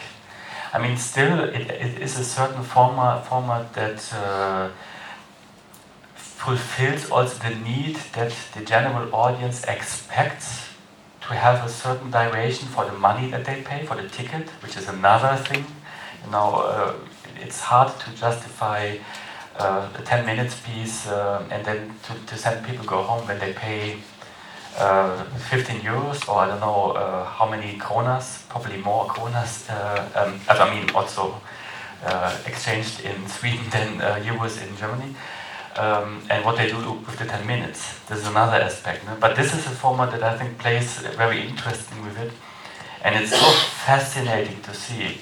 I 0.73 0.79
mean, 0.79 0.97
still, 0.97 1.39
it, 1.39 1.69
it 1.69 2.01
is 2.01 2.19
a 2.19 2.23
certain 2.23 2.63
format, 2.63 3.25
format 3.27 3.73
that 3.73 4.13
uh, 4.13 4.69
fulfills 6.15 7.09
also 7.11 7.37
the 7.47 7.55
need 7.55 7.95
that 8.13 8.33
the 8.55 8.65
general 8.65 9.13
audience 9.13 9.63
expects 9.65 10.69
to 11.21 11.33
have 11.33 11.65
a 11.65 11.69
certain 11.69 12.11
duration 12.11 12.67
for 12.67 12.85
the 12.85 12.91
money 12.91 13.29
that 13.31 13.45
they 13.45 13.61
pay 13.61 13.85
for 13.85 13.95
the 13.95 14.09
ticket, 14.09 14.49
which 14.61 14.75
is 14.75 14.89
another 14.89 15.41
thing. 15.43 15.63
You 16.25 16.31
know, 16.31 16.55
uh, 16.55 16.93
it's 17.43 17.59
hard 17.59 17.91
to 17.99 18.15
justify 18.15 18.97
uh, 19.59 19.87
a 19.95 20.01
10 20.01 20.25
minutes 20.25 20.59
piece 20.65 21.07
uh, 21.07 21.45
and 21.51 21.65
then 21.65 21.93
to, 22.03 22.13
to 22.25 22.37
send 22.37 22.65
people 22.65 22.85
go 22.85 23.03
home 23.03 23.27
when 23.27 23.39
they 23.39 23.53
pay 23.53 23.97
uh, 24.77 25.23
15 25.51 25.81
euros 25.81 26.27
or 26.27 26.39
I 26.39 26.47
don't 26.47 26.59
know 26.59 26.91
uh, 26.91 27.25
how 27.25 27.47
many 27.47 27.77
kronas, 27.77 28.47
probably 28.49 28.77
more 28.77 29.05
kronas. 29.05 29.69
Uh, 29.69 30.09
um, 30.15 30.39
I 30.49 30.73
mean, 30.73 30.89
also 30.95 31.39
uh, 32.03 32.35
exchanged 32.47 33.01
in 33.01 33.27
Sweden 33.37 33.69
than 33.69 33.99
euros 34.23 34.61
in 34.65 34.75
Germany. 34.75 35.15
Um, 35.75 36.21
and 36.29 36.45
what 36.45 36.57
they 36.57 36.67
do 36.67 36.77
with 36.77 37.17
the 37.17 37.25
10 37.25 37.47
minutes. 37.47 37.99
This 38.07 38.19
is 38.19 38.27
another 38.27 38.57
aspect. 38.57 39.05
No? 39.05 39.15
But 39.19 39.35
this 39.35 39.53
is 39.55 39.65
a 39.65 39.71
format 39.71 40.11
that 40.11 40.21
I 40.21 40.37
think 40.37 40.59
plays 40.59 40.99
very 41.17 41.41
interesting 41.47 42.03
with 42.03 42.17
it. 42.19 42.31
And 43.03 43.15
it's 43.15 43.31
so 43.31 43.51
fascinating 43.85 44.61
to 44.61 44.73
see 44.73 45.17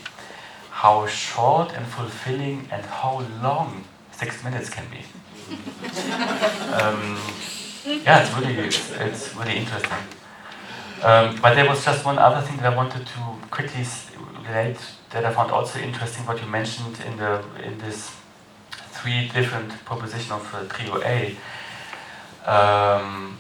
how 0.72 1.05
short 1.05 1.74
and 1.74 1.86
fulfilling 1.86 2.67
and 2.72 2.84
how 2.86 3.26
long 3.43 3.84
six 4.11 4.43
minutes 4.43 4.69
can 4.69 4.86
be. 4.89 5.03
um, 6.74 7.19
yeah, 7.86 8.24
it's 8.24 8.34
really, 8.38 8.57
it's, 8.57 8.91
it's 8.93 9.36
really 9.36 9.57
interesting. 9.57 9.97
Um, 11.03 11.39
but 11.41 11.55
there 11.55 11.67
was 11.67 11.84
just 11.84 12.05
one 12.05 12.17
other 12.17 12.41
thing 12.45 12.57
that 12.57 12.74
I 12.74 12.76
wanted 12.76 13.05
to 13.05 13.19
quickly 13.49 13.86
relate 14.47 14.78
that 15.09 15.26
I 15.26 15.34
found 15.34 15.51
also 15.51 15.80
interesting. 15.80 16.26
What 16.26 16.41
you 16.41 16.47
mentioned 16.47 16.99
in 17.05 17.17
the 17.17 17.43
in 17.63 17.78
this 17.80 18.11
three 18.91 19.28
different 19.30 19.72
proposition 19.86 20.32
of 20.32 20.53
uh, 20.53 20.63
Trio 20.65 21.01
A. 21.03 21.36
Um, 22.45 23.38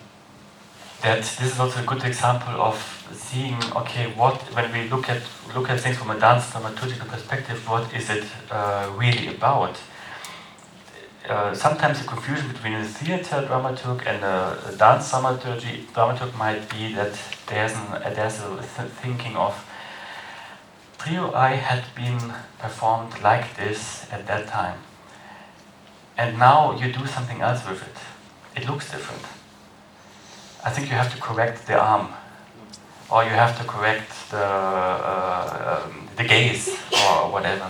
that 1.01 1.23
this 1.23 1.53
is 1.53 1.59
also 1.59 1.81
a 1.81 1.85
good 1.85 2.03
example 2.03 2.53
of 2.61 3.00
seeing 3.13 3.55
okay 3.75 4.11
what 4.15 4.35
when 4.55 4.71
we 4.71 4.89
look 4.89 5.09
at 5.09 5.21
look 5.55 5.69
at 5.69 5.79
things 5.79 5.97
from 5.97 6.11
a 6.11 6.19
dance 6.19 6.45
dramaturgical 6.51 7.07
perspective 7.07 7.57
what 7.67 7.93
is 7.93 8.09
it 8.09 8.25
uh, 8.49 8.91
really 8.95 9.27
about? 9.27 9.77
Uh, 11.27 11.53
sometimes 11.53 12.01
the 12.01 12.07
confusion 12.07 12.47
between 12.51 12.73
a 12.73 12.83
theater 12.83 13.45
dramaturg 13.47 14.05
and 14.07 14.23
a, 14.23 14.59
a 14.67 14.75
dance 14.75 15.09
dramaturgy 15.11 15.87
dramaturg 15.93 16.35
might 16.37 16.69
be 16.69 16.93
that 16.93 17.13
there's 17.47 17.73
an, 17.73 18.13
there's 18.15 18.39
a 18.41 18.49
th 18.57 18.89
thinking 19.01 19.35
of 19.35 19.53
trio 20.97 21.31
I 21.33 21.51
had 21.69 21.83
been 21.95 22.33
performed 22.59 23.13
like 23.21 23.55
this 23.55 24.07
at 24.11 24.25
that 24.27 24.47
time 24.47 24.79
and 26.17 26.37
now 26.37 26.77
you 26.79 26.91
do 26.91 27.05
something 27.07 27.41
else 27.41 27.67
with 27.67 27.81
it. 27.81 28.61
It 28.61 28.69
looks 28.69 28.91
different. 28.91 29.23
I 30.63 30.69
think 30.69 30.89
you 30.89 30.95
have 30.95 31.13
to 31.15 31.19
correct 31.19 31.65
the 31.65 31.79
arm, 31.79 32.13
or 33.11 33.23
you 33.23 33.29
have 33.29 33.57
to 33.59 33.63
correct 33.65 34.11
the 34.31 34.45
uh, 34.45 35.83
um, 35.85 36.07
the 36.15 36.23
gaze, 36.23 36.69
or 36.91 37.31
whatever. 37.31 37.69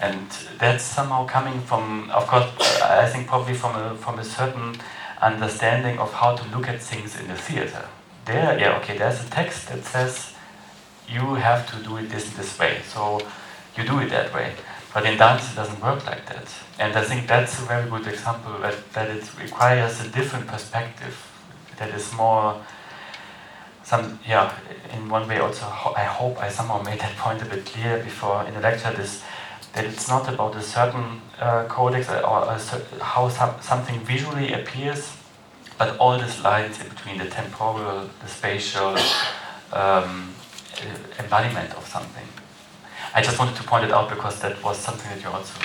And 0.00 0.28
that's 0.58 0.84
somehow 0.84 1.26
coming 1.26 1.60
from, 1.62 2.10
of 2.10 2.26
course, 2.26 2.44
uh, 2.60 3.00
I 3.02 3.06
think 3.06 3.26
probably 3.26 3.54
from 3.54 3.74
a 3.76 3.94
from 3.96 4.18
a 4.18 4.24
certain 4.24 4.76
understanding 5.20 5.98
of 5.98 6.12
how 6.12 6.36
to 6.36 6.44
look 6.56 6.68
at 6.68 6.82
things 6.82 7.18
in 7.18 7.28
the 7.28 7.34
theater. 7.34 7.88
There, 8.26 8.58
yeah, 8.58 8.78
okay, 8.78 8.98
there's 8.98 9.24
a 9.24 9.30
text 9.30 9.68
that 9.68 9.84
says 9.84 10.34
you 11.08 11.34
have 11.34 11.70
to 11.70 11.82
do 11.82 11.96
it 11.96 12.10
this 12.10 12.30
this 12.30 12.58
way, 12.58 12.80
so 12.86 13.20
you 13.76 13.84
do 13.84 13.98
it 14.00 14.10
that 14.10 14.34
way. 14.34 14.52
But 14.92 15.04
in 15.04 15.18
dance, 15.18 15.52
it 15.52 15.56
doesn't 15.56 15.82
work 15.82 16.06
like 16.06 16.24
that. 16.26 16.48
And 16.78 16.96
I 16.96 17.04
think 17.04 17.26
that's 17.26 17.58
a 17.58 17.62
very 17.62 17.88
good 17.88 18.06
example 18.06 18.58
that, 18.60 18.92
that 18.94 19.10
it 19.10 19.24
requires 19.38 20.00
a 20.00 20.08
different 20.08 20.46
perspective 20.46 21.14
that 21.76 21.90
is 21.94 22.12
more 22.14 22.56
some 23.86 24.18
yeah 24.26 24.52
in 24.92 25.08
one 25.08 25.28
way 25.28 25.38
also 25.38 25.64
I 25.64 26.04
hope 26.18 26.42
I 26.42 26.48
somehow 26.48 26.82
made 26.82 26.98
that 26.98 27.16
point 27.24 27.40
a 27.40 27.44
bit 27.44 27.64
clear 27.64 28.02
before 28.02 28.44
in 28.44 28.54
the 28.54 28.60
lecture 28.60 28.92
this 28.92 29.22
that 29.74 29.84
it's 29.84 30.08
not 30.08 30.28
about 30.28 30.56
a 30.56 30.62
certain 30.62 31.20
uh, 31.38 31.64
codex 31.68 32.08
or 32.08 32.42
a, 32.54 32.58
how 33.04 33.28
some, 33.28 33.54
something 33.60 34.00
visually 34.00 34.52
appears 34.52 35.16
but 35.78 35.96
all 35.98 36.18
these 36.18 36.42
lines 36.42 36.80
in 36.80 36.88
between 36.88 37.18
the 37.18 37.26
temporal 37.26 38.10
the 38.22 38.28
spatial 38.28 38.96
um, 39.72 40.34
embodiment 41.20 41.72
of 41.74 41.86
something 41.86 42.26
I 43.14 43.22
just 43.22 43.38
wanted 43.38 43.56
to 43.56 43.62
point 43.62 43.84
it 43.84 43.92
out 43.92 44.08
because 44.10 44.40
that 44.40 44.62
was 44.64 44.78
something 44.78 45.08
that 45.10 45.22
you 45.22 45.28
also 45.28 45.60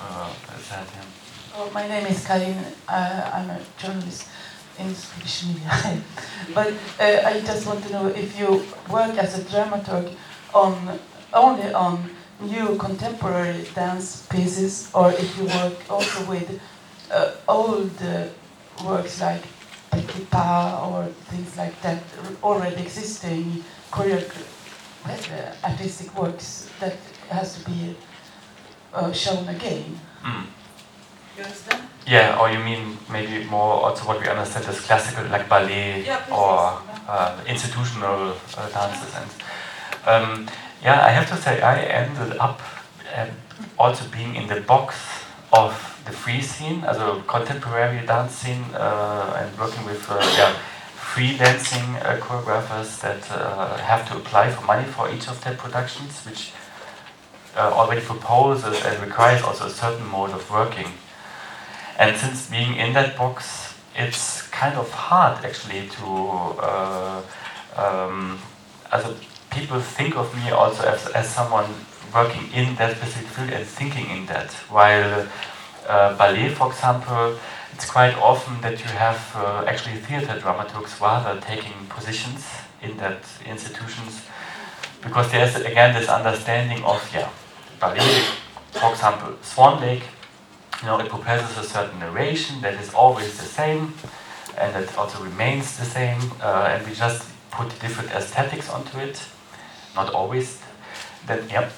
uh, 0.00 0.28
said 0.58 0.86
yeah. 0.96 1.04
Oh, 1.52 1.68
my 1.74 1.86
name 1.88 2.06
is 2.06 2.24
Karin. 2.26 2.56
Uh, 2.88 3.30
I'm 3.34 3.50
a 3.50 3.60
journalist 3.76 4.28
in 4.80 4.94
Swedish 4.94 5.44
but 6.54 6.72
uh, 6.98 7.22
I 7.30 7.40
just 7.40 7.66
want 7.66 7.84
to 7.84 7.92
know 7.92 8.06
if 8.08 8.38
you 8.38 8.64
work 8.90 9.16
as 9.16 9.38
a 9.38 9.42
dramaturg 9.42 10.14
on 10.54 10.98
only 11.32 11.72
on 11.72 12.10
new 12.40 12.76
contemporary 12.76 13.64
dance 13.74 14.26
pieces, 14.30 14.90
or 14.94 15.12
if 15.12 15.36
you 15.38 15.44
work 15.44 15.74
also 15.90 16.24
with 16.24 16.60
uh, 17.10 17.32
old 17.48 17.90
uh, 18.02 18.26
works 18.84 19.20
like 19.20 19.42
Petipa 19.90 20.88
or 20.88 21.06
things 21.30 21.56
like 21.56 21.80
that, 21.82 22.02
already 22.42 22.82
existing 22.82 23.62
choreography 23.90 24.46
uh, 25.06 25.54
artistic 25.64 26.14
works 26.18 26.68
that 26.80 26.96
has 27.28 27.58
to 27.58 27.70
be 27.70 27.96
uh, 28.94 29.12
shown 29.12 29.48
again. 29.48 29.98
Mm. 30.22 30.46
You 31.36 31.44
understand? 31.44 31.89
Yeah, 32.06 32.40
or 32.40 32.50
you 32.50 32.58
mean 32.58 32.98
maybe 33.10 33.44
more 33.44 33.84
also 33.84 34.06
what 34.06 34.20
we 34.20 34.28
understand 34.28 34.66
as 34.66 34.80
classical, 34.80 35.24
like 35.28 35.48
ballet 35.48 36.02
Yeah, 36.04 36.24
or 36.30 36.80
uh, 37.08 37.40
institutional 37.46 38.34
uh, 38.56 38.68
dances. 38.70 39.14
And 39.14 39.30
um, 40.06 40.48
yeah, 40.82 41.04
I 41.04 41.10
have 41.10 41.28
to 41.28 41.36
say, 41.36 41.60
I 41.60 41.80
ended 41.82 42.38
up 42.38 42.60
um, 43.16 43.28
also 43.78 44.04
being 44.10 44.34
in 44.34 44.46
the 44.48 44.60
box 44.62 44.96
of 45.52 45.72
the 46.06 46.12
free 46.12 46.40
scene, 46.40 46.84
also 46.84 47.20
contemporary 47.22 48.06
dance 48.06 48.32
scene, 48.32 48.64
uh, 48.74 49.36
and 49.38 49.58
working 49.58 49.84
with 49.84 50.08
uh, 50.10 50.18
yeah, 50.38 50.56
freelancing 50.96 51.96
uh, 52.04 52.16
choreographers 52.18 53.00
that 53.00 53.30
uh, 53.30 53.76
have 53.78 54.08
to 54.08 54.16
apply 54.16 54.50
for 54.50 54.64
money 54.64 54.84
for 54.84 55.10
each 55.10 55.28
of 55.28 55.42
their 55.44 55.54
productions, 55.54 56.24
which 56.24 56.52
uh, 57.56 57.70
already 57.74 58.00
proposes 58.00 58.82
and 58.84 59.02
requires 59.02 59.42
also 59.42 59.66
a 59.66 59.70
certain 59.70 60.06
mode 60.08 60.30
of 60.30 60.50
working. 60.50 60.86
And 62.00 62.16
since 62.16 62.48
being 62.48 62.76
in 62.76 62.94
that 62.94 63.14
box, 63.14 63.74
it's 63.94 64.48
kind 64.48 64.74
of 64.76 64.90
hard 64.90 65.44
actually 65.44 65.86
to, 65.88 66.06
uh, 66.70 67.22
um, 67.76 68.38
as 68.90 69.04
a, 69.04 69.14
people 69.50 69.80
think 69.80 70.16
of 70.16 70.34
me 70.34 70.50
also 70.50 70.82
as, 70.84 71.06
as 71.08 71.28
someone 71.28 71.68
working 72.14 72.50
in 72.54 72.74
that 72.76 72.96
specific 72.96 73.28
field 73.28 73.50
and 73.50 73.66
thinking 73.66 74.08
in 74.08 74.24
that. 74.26 74.50
While 74.70 75.28
uh, 75.86 76.16
ballet, 76.16 76.48
for 76.48 76.68
example, 76.68 77.38
it's 77.74 77.90
quite 77.90 78.14
often 78.14 78.60
that 78.62 78.78
you 78.80 78.86
have 78.86 79.20
uh, 79.36 79.64
actually 79.66 79.96
theater 79.96 80.40
dramaturgs 80.40 80.98
rather 81.00 81.38
taking 81.40 81.74
positions 81.90 82.46
in 82.80 82.96
that 82.96 83.22
institutions 83.44 84.22
because 85.02 85.30
there's 85.30 85.54
again 85.56 85.94
this 85.94 86.08
understanding 86.08 86.82
of 86.84 87.00
yeah 87.14 87.28
ballet 87.78 88.22
for 88.72 88.90
example 88.92 89.34
swan 89.42 89.80
lake 89.80 90.02
you 90.80 90.86
know 90.86 90.98
it 90.98 91.08
proposes 91.08 91.56
a 91.58 91.64
certain 91.64 91.98
narration 91.98 92.60
that 92.62 92.74
is 92.74 92.94
always 92.94 93.36
the 93.38 93.46
same 93.46 93.94
and 94.58 94.74
that 94.74 94.96
also 94.98 95.22
remains 95.22 95.76
the 95.78 95.84
same 95.84 96.20
uh, 96.42 96.70
and 96.72 96.86
we 96.86 96.92
just 96.94 97.22
put 97.50 97.68
different 97.80 98.10
aesthetics 98.12 98.68
onto 98.70 98.98
it 98.98 99.22
not 99.94 100.12
always 100.14 100.60
then 101.26 101.48
yep 101.50 101.70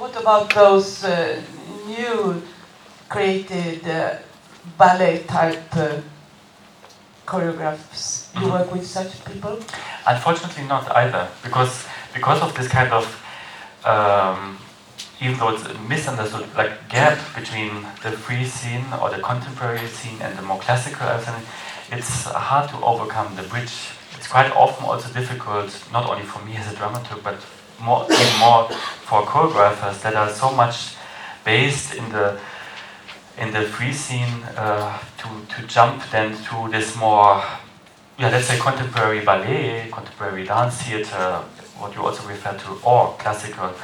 What 0.00 0.14
about 0.20 0.50
those 0.54 1.04
uh, 1.04 1.40
new 1.86 2.42
created 3.08 3.80
uh, 3.88 4.16
ballet 4.78 5.22
type 5.26 5.74
uh, 5.76 6.00
choreographs? 7.26 8.28
You 8.34 8.40
Mhm. 8.46 8.52
work 8.52 8.72
with 8.72 8.86
such 8.86 9.24
people? 9.24 9.58
Unfortunately, 10.06 10.64
not 10.64 10.84
either, 10.96 11.28
because 11.42 11.84
because 12.14 12.40
of 12.42 12.54
this 12.54 12.68
kind 12.68 12.92
of, 12.92 13.04
um, 13.84 14.58
even 15.20 15.38
though 15.38 15.54
it's 15.54 15.64
a 15.64 15.74
misunderstood, 15.88 16.46
like 16.56 16.88
gap 16.88 17.18
between 17.34 17.86
the 18.02 18.12
free 18.12 18.44
scene 18.44 18.84
or 19.00 19.10
the 19.10 19.20
contemporary 19.20 19.86
scene 19.86 20.20
and 20.20 20.36
the 20.38 20.42
more 20.42 20.58
classical, 20.58 21.06
scene, 21.20 21.34
it's 21.90 22.24
hard 22.24 22.68
to 22.70 22.76
overcome 22.84 23.34
the 23.36 23.42
bridge. 23.44 23.72
It's 24.16 24.28
quite 24.28 24.50
often 24.52 24.86
also 24.86 25.12
difficult, 25.12 25.70
not 25.92 26.08
only 26.08 26.24
for 26.24 26.44
me 26.44 26.56
as 26.56 26.72
a 26.72 26.76
dramaturg, 26.76 27.22
but 27.22 27.36
more 27.80 28.04
even 28.10 28.38
more 28.38 28.68
for 29.04 29.22
choreographers 29.22 30.00
that 30.02 30.14
are 30.14 30.30
so 30.30 30.50
much 30.50 30.96
based 31.44 31.94
in 31.94 32.08
the 32.10 32.38
in 33.38 33.52
the 33.52 33.62
free 33.62 33.92
scene 33.92 34.42
uh, 34.56 34.98
to 35.18 35.28
to 35.54 35.66
jump 35.66 36.02
then 36.10 36.34
to 36.44 36.68
this 36.70 36.96
more 36.96 37.42
yeah, 38.18 38.30
let's 38.30 38.46
say 38.46 38.58
contemporary 38.58 39.20
ballet, 39.20 39.88
contemporary 39.92 40.44
dance 40.44 40.82
theater, 40.82 41.42
what 41.78 41.94
you 41.94 42.02
also 42.02 42.26
refer 42.26 42.56
to, 42.56 42.80
or 42.82 43.14
classical, 43.18 43.74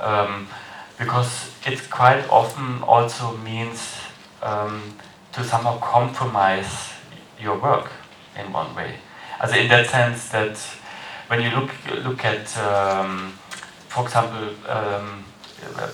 um, 0.00 0.48
because 0.98 1.50
it 1.66 1.90
quite 1.90 2.28
often 2.28 2.82
also 2.82 3.36
means 3.38 3.96
um, 4.42 4.94
to 5.32 5.44
somehow 5.44 5.78
compromise 5.78 6.92
your 7.40 7.58
work 7.58 7.90
in 8.38 8.52
one 8.52 8.74
way. 8.74 8.96
Also 9.40 9.56
in 9.56 9.68
that 9.68 9.88
sense 9.88 10.28
that 10.28 10.56
when 11.28 11.40
you 11.40 11.50
look 11.50 11.70
look 12.04 12.24
at, 12.24 12.56
um, 12.58 13.32
for 13.88 14.04
example, 14.04 14.48
um, 14.68 15.24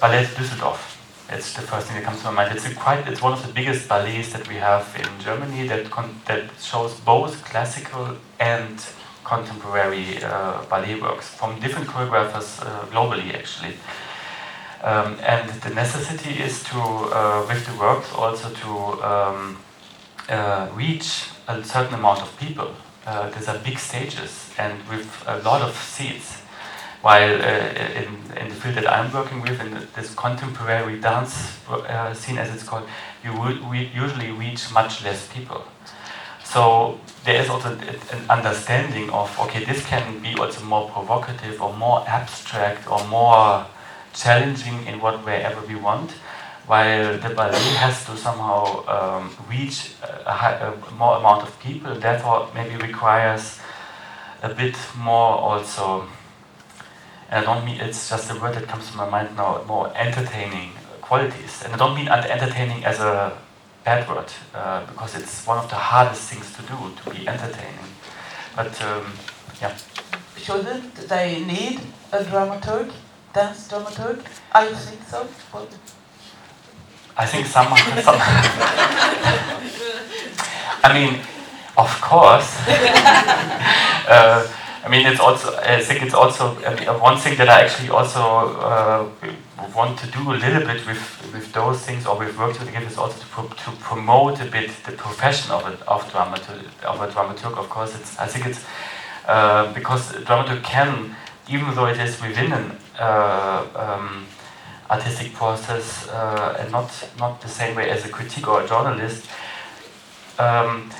Ballet 0.01 0.25
Düsseldorf, 0.25 0.97
it's 1.29 1.55
the 1.55 1.63
first 1.63 1.89
thing 1.89 1.97
that 1.97 2.05
comes 2.05 2.21
to 2.21 2.31
my 2.31 2.45
mind. 2.45 2.57
It's 2.57 2.73
quite 2.75 3.07
it's 3.07 3.23
one 3.23 3.33
of 3.33 3.47
the 3.47 3.53
biggest 3.53 3.89
ballets 3.89 4.33
that 4.33 4.49
we 4.49 4.57
have 4.57 4.87
in 4.99 5.09
Germany 5.23 5.69
that 5.69 5.91
that 6.27 6.45
shows 6.61 6.95
both 7.01 7.45
classical 7.45 8.17
and 8.41 8.85
contemporary 9.27 10.23
uh, 10.23 10.63
ballet 10.71 11.01
works 11.01 11.29
from 11.29 11.59
different 11.59 11.89
choreographers 11.89 12.63
uh, 12.63 12.87
globally 12.93 13.35
actually. 13.35 13.75
Um, 14.83 15.19
and 15.21 15.51
the 15.63 15.71
necessity 15.71 16.35
is 16.41 16.63
to 16.65 16.79
uh, 16.79 17.45
with 17.49 17.67
the 17.67 17.75
works 17.77 18.13
also 18.13 18.49
to 18.63 18.71
um, 19.13 19.59
reach 20.77 21.09
a 21.49 21.65
certain 21.65 21.95
amount 21.95 22.23
of 22.23 22.31
people. 22.39 22.71
These 23.35 23.49
are 23.49 23.59
big 23.59 23.79
stages 23.79 24.51
and 24.59 24.75
with 24.89 25.09
a 25.27 25.39
lot 25.39 25.63
of 25.63 25.75
seats. 25.77 26.43
While 27.03 27.35
uh, 27.41 28.01
in, 28.01 28.09
in 28.37 28.49
the 28.49 28.55
field 28.55 28.75
that 28.77 28.91
I'm 28.91 29.13
working 29.13 29.41
with, 29.43 29.61
in 29.61 29.87
this 29.95 30.13
contemporary 30.15 30.99
dance 30.99 31.57
uh, 31.69 32.13
scene, 32.15 32.39
as 32.39 32.53
it's 32.53 32.65
called, 32.65 32.89
you 33.23 33.33
would 33.39 33.59
we 33.71 33.91
usually 33.95 34.33
reach 34.33 34.73
much 34.73 35.05
less 35.05 35.29
people. 35.29 35.63
So 36.53 36.99
there 37.25 37.43
is 37.43 37.49
also 37.51 37.71
an 37.71 38.31
understanding 38.31 39.11
of 39.11 39.29
okay, 39.41 39.65
this 39.65 39.85
can 39.85 40.21
be 40.21 40.35
also 40.39 40.65
more 40.65 40.89
provocative 40.89 41.61
or 41.61 41.73
more 41.75 42.05
abstract 42.09 42.89
or 42.91 43.05
more 43.09 43.67
challenging 44.15 44.87
in 44.87 45.01
what 45.01 45.25
way 45.27 45.43
ever 45.43 45.61
we 45.67 45.75
want, 45.75 46.13
while 46.67 47.19
the 47.19 47.31
ballet 47.35 47.75
has 47.83 48.05
to 48.07 48.17
somehow 48.17 48.87
um, 48.87 49.37
reach 49.51 49.93
a, 50.03 50.33
high, 50.33 50.55
a 50.55 50.73
more 50.95 51.17
amount 51.19 51.43
of 51.43 51.59
people, 51.61 51.95
therefore 51.95 52.49
maybe 52.55 52.77
requires 52.77 53.59
a 54.43 54.55
bit 54.55 54.77
more 54.97 55.35
also 55.39 56.07
and 57.29 57.45
I 57.45 57.55
don't 57.55 57.65
mean 57.65 57.81
it's 57.81 58.09
just 58.09 58.31
a 58.31 58.35
word 58.39 58.55
that 58.55 58.69
comes 58.69 58.91
to 58.91 58.97
my 58.97 59.09
mind 59.09 59.37
now, 59.37 59.63
more 59.67 59.93
entertaining 59.97 60.71
qualities. 61.01 61.63
And 61.65 61.75
I 61.75 61.77
don't 61.77 61.95
mean 61.95 62.09
entertaining 62.09 62.85
as 62.85 63.01
a 63.01 63.37
bad 63.87 64.07
word, 64.09 64.31
uh, 64.53 64.85
because 64.87 65.15
it's 65.15 65.47
one 65.47 65.59
of 65.59 65.69
the 65.71 65.77
hardest 65.77 66.29
things 66.29 66.53
to 66.57 66.63
do, 66.63 66.77
to 66.99 67.11
be 67.11 67.29
entertaining. 67.29 67.89
But 68.57 68.83
um, 68.83 69.13
yeah. 69.63 69.77
Shouldn't 70.37 70.95
they 71.09 71.45
need 71.45 71.81
a 72.13 72.25
dramaturg, 72.25 72.91
dance 73.33 73.69
dramaturg? 73.69 74.25
I 74.53 74.67
think 74.75 75.03
so. 75.05 75.29
Well, 75.55 75.69
I 77.17 77.27
think 77.27 77.47
some, 77.47 77.69
some 78.03 78.17
I 80.83 80.93
mean, 80.93 81.21
of 81.79 82.01
course. 82.01 82.59
uh, 84.09 84.49
I 84.87 84.89
mean, 84.89 85.05
it's 85.05 85.19
also. 85.19 85.53
I 85.57 85.83
think 85.83 86.03
it's 86.03 86.15
also 86.15 86.55
uh, 86.63 86.99
one 87.01 87.19
thing 87.19 87.37
that 87.39 87.49
I 87.49 87.63
actually 87.63 87.89
also 87.89 88.21
uh, 88.21 89.09
want 89.75 89.99
to 89.99 90.07
do 90.07 90.31
a 90.31 90.37
little 90.39 90.61
bit 90.61 90.87
with 90.87 91.33
with 91.33 91.53
those 91.53 91.81
things, 91.81 92.07
or 92.07 92.17
with 92.17 92.39
work 92.39 92.57
together, 92.57 92.87
is 92.87 92.97
also 92.97 93.19
to, 93.19 93.27
pro 93.27 93.49
to 93.49 93.71
promote 93.81 94.41
a 94.41 94.45
bit 94.45 94.71
the 94.85 94.93
profession 94.93 95.51
of 95.51 95.65
a 95.67 95.73
of. 95.91 96.07
Of 96.85 97.01
a 97.01 97.09
dramaturg, 97.09 97.59
of 97.59 97.69
course, 97.69 97.97
it's. 97.99 98.17
I 98.17 98.27
think 98.29 98.47
it's 98.47 98.65
uh, 99.27 99.73
because 99.75 100.13
dramaturg 100.23 100.63
can, 100.63 101.17
even 101.49 101.75
though 101.75 101.87
it 101.87 101.99
is 101.99 102.23
within 102.23 102.53
an 102.53 102.79
uh, 103.01 103.67
um, 103.75 104.27
artistic 104.89 105.35
process 105.35 106.07
uh, 106.09 106.59
and 106.61 106.71
not 106.71 106.91
not 107.19 107.41
the 107.41 107.49
same 107.49 107.75
way 107.75 107.91
as 107.91 108.05
a 108.05 108.09
critic 108.09 108.47
or 108.47 108.63
a 108.63 108.69
journalist. 108.69 109.27
Um, 110.39 110.93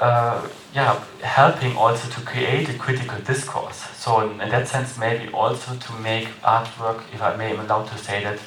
uh, 0.00 0.48
yeah, 0.74 1.02
helping 1.22 1.76
also 1.76 2.08
to 2.10 2.20
create 2.26 2.68
a 2.68 2.74
critical 2.74 3.18
discourse. 3.20 3.76
So 3.96 4.20
in, 4.20 4.40
in, 4.40 4.48
that 4.50 4.68
sense, 4.68 4.98
maybe 4.98 5.32
also 5.32 5.74
to 5.74 5.92
make 6.00 6.28
artwork, 6.42 7.02
if 7.14 7.22
I 7.22 7.34
may, 7.36 7.52
am 7.52 7.60
allowed 7.60 7.88
to 7.88 7.98
say 7.98 8.22
that, 8.24 8.38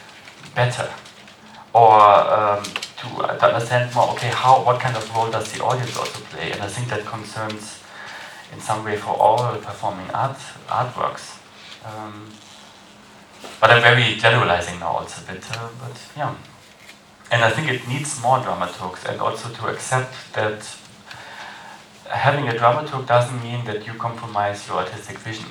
better, 0.56 0.90
or 1.74 2.00
um, 2.00 2.64
to, 2.64 3.08
uh, 3.22 3.38
to, 3.38 3.46
understand 3.46 3.94
more. 3.96 4.10
Okay, 4.12 4.30
how 4.30 4.64
what 4.64 4.80
kind 4.80 4.96
of 4.96 5.16
role 5.16 5.32
does 5.32 5.52
the 5.52 5.64
audience 5.64 5.98
also 5.98 6.20
play? 6.26 6.52
And 6.52 6.62
I 6.62 6.68
think 6.68 6.90
that 6.90 7.06
concerns, 7.06 7.82
in 8.54 8.60
some 8.60 8.84
way, 8.84 8.98
for 8.98 9.16
all 9.16 9.56
performing 9.58 10.10
art 10.12 10.38
artworks. 10.68 11.40
Um, 11.86 12.32
but 13.60 13.72
I'm 13.72 13.82
very 13.82 14.16
generalizing 14.16 14.80
now 14.80 14.98
also 14.98 15.24
a 15.24 15.34
bit, 15.34 15.44
uh, 15.52 15.70
but 15.82 15.98
yeah. 16.16 16.36
And 17.32 17.44
I 17.44 17.52
think 17.52 17.70
it 17.70 17.88
needs 17.88 18.22
more 18.22 18.40
dramaturgs 18.40 19.06
and 19.06 19.22
also 19.22 19.50
to 19.50 19.68
accept 19.68 20.14
that 20.34 20.62
having 22.10 22.48
a 22.50 22.54
dramaturg 22.54 23.08
doesn't 23.08 23.42
mean 23.44 23.66
that 23.66 23.86
you 23.86 23.94
compromise 23.94 24.68
your 24.68 24.78
artistic 24.78 25.18
vision. 25.20 25.50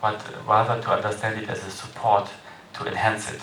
but 0.00 0.22
rather 0.46 0.80
to 0.82 0.90
understand 0.90 1.42
it 1.42 1.48
as 1.48 1.64
a 1.64 1.70
support 1.70 2.28
to 2.74 2.86
enhance 2.86 3.32
it. 3.32 3.40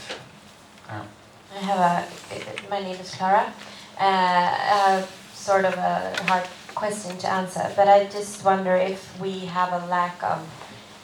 I 0.88 1.60
have 1.60 1.80
a. 1.80 2.70
My 2.70 2.80
name 2.80 2.96
is 2.96 3.14
Clara. 3.16 3.52
Uh, 4.00 5.06
sort 5.34 5.66
of 5.66 5.74
a 5.74 6.16
hard 6.28 6.48
question 6.74 7.18
to 7.18 7.30
answer, 7.30 7.72
but 7.76 7.88
I 7.88 8.06
just 8.06 8.44
wonder 8.46 8.76
if 8.76 9.20
we 9.20 9.40
have 9.58 9.72
a 9.74 9.86
lack 9.88 10.24
of 10.24 10.40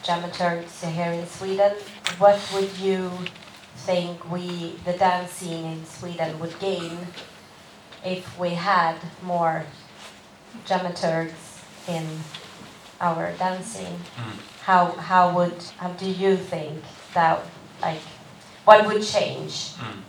dramaturgs 0.04 0.84
here 0.88 1.12
in 1.12 1.28
Sweden. 1.28 1.74
What 2.18 2.40
would 2.54 2.78
you 2.78 3.12
think 3.76 4.32
we, 4.32 4.76
the 4.86 4.94
dance 4.94 5.32
scene 5.32 5.66
in 5.66 5.86
Sweden, 5.86 6.40
would 6.40 6.58
gain 6.60 6.98
if 8.04 8.40
we 8.40 8.52
had 8.52 8.98
more 9.24 9.66
dramaturgs 10.66 11.64
in 11.88 12.06
our 13.02 13.32
dancing? 13.38 14.00
Mm. 14.18 14.40
How 14.64 14.92
how 14.92 15.34
would 15.36 15.64
how 15.78 15.90
do 15.94 16.10
you 16.10 16.38
think 16.38 16.84
that 17.14 17.42
like 17.82 18.02
what 18.66 18.86
would 18.86 19.04
change? 19.04 19.74
Mm. 19.78 20.02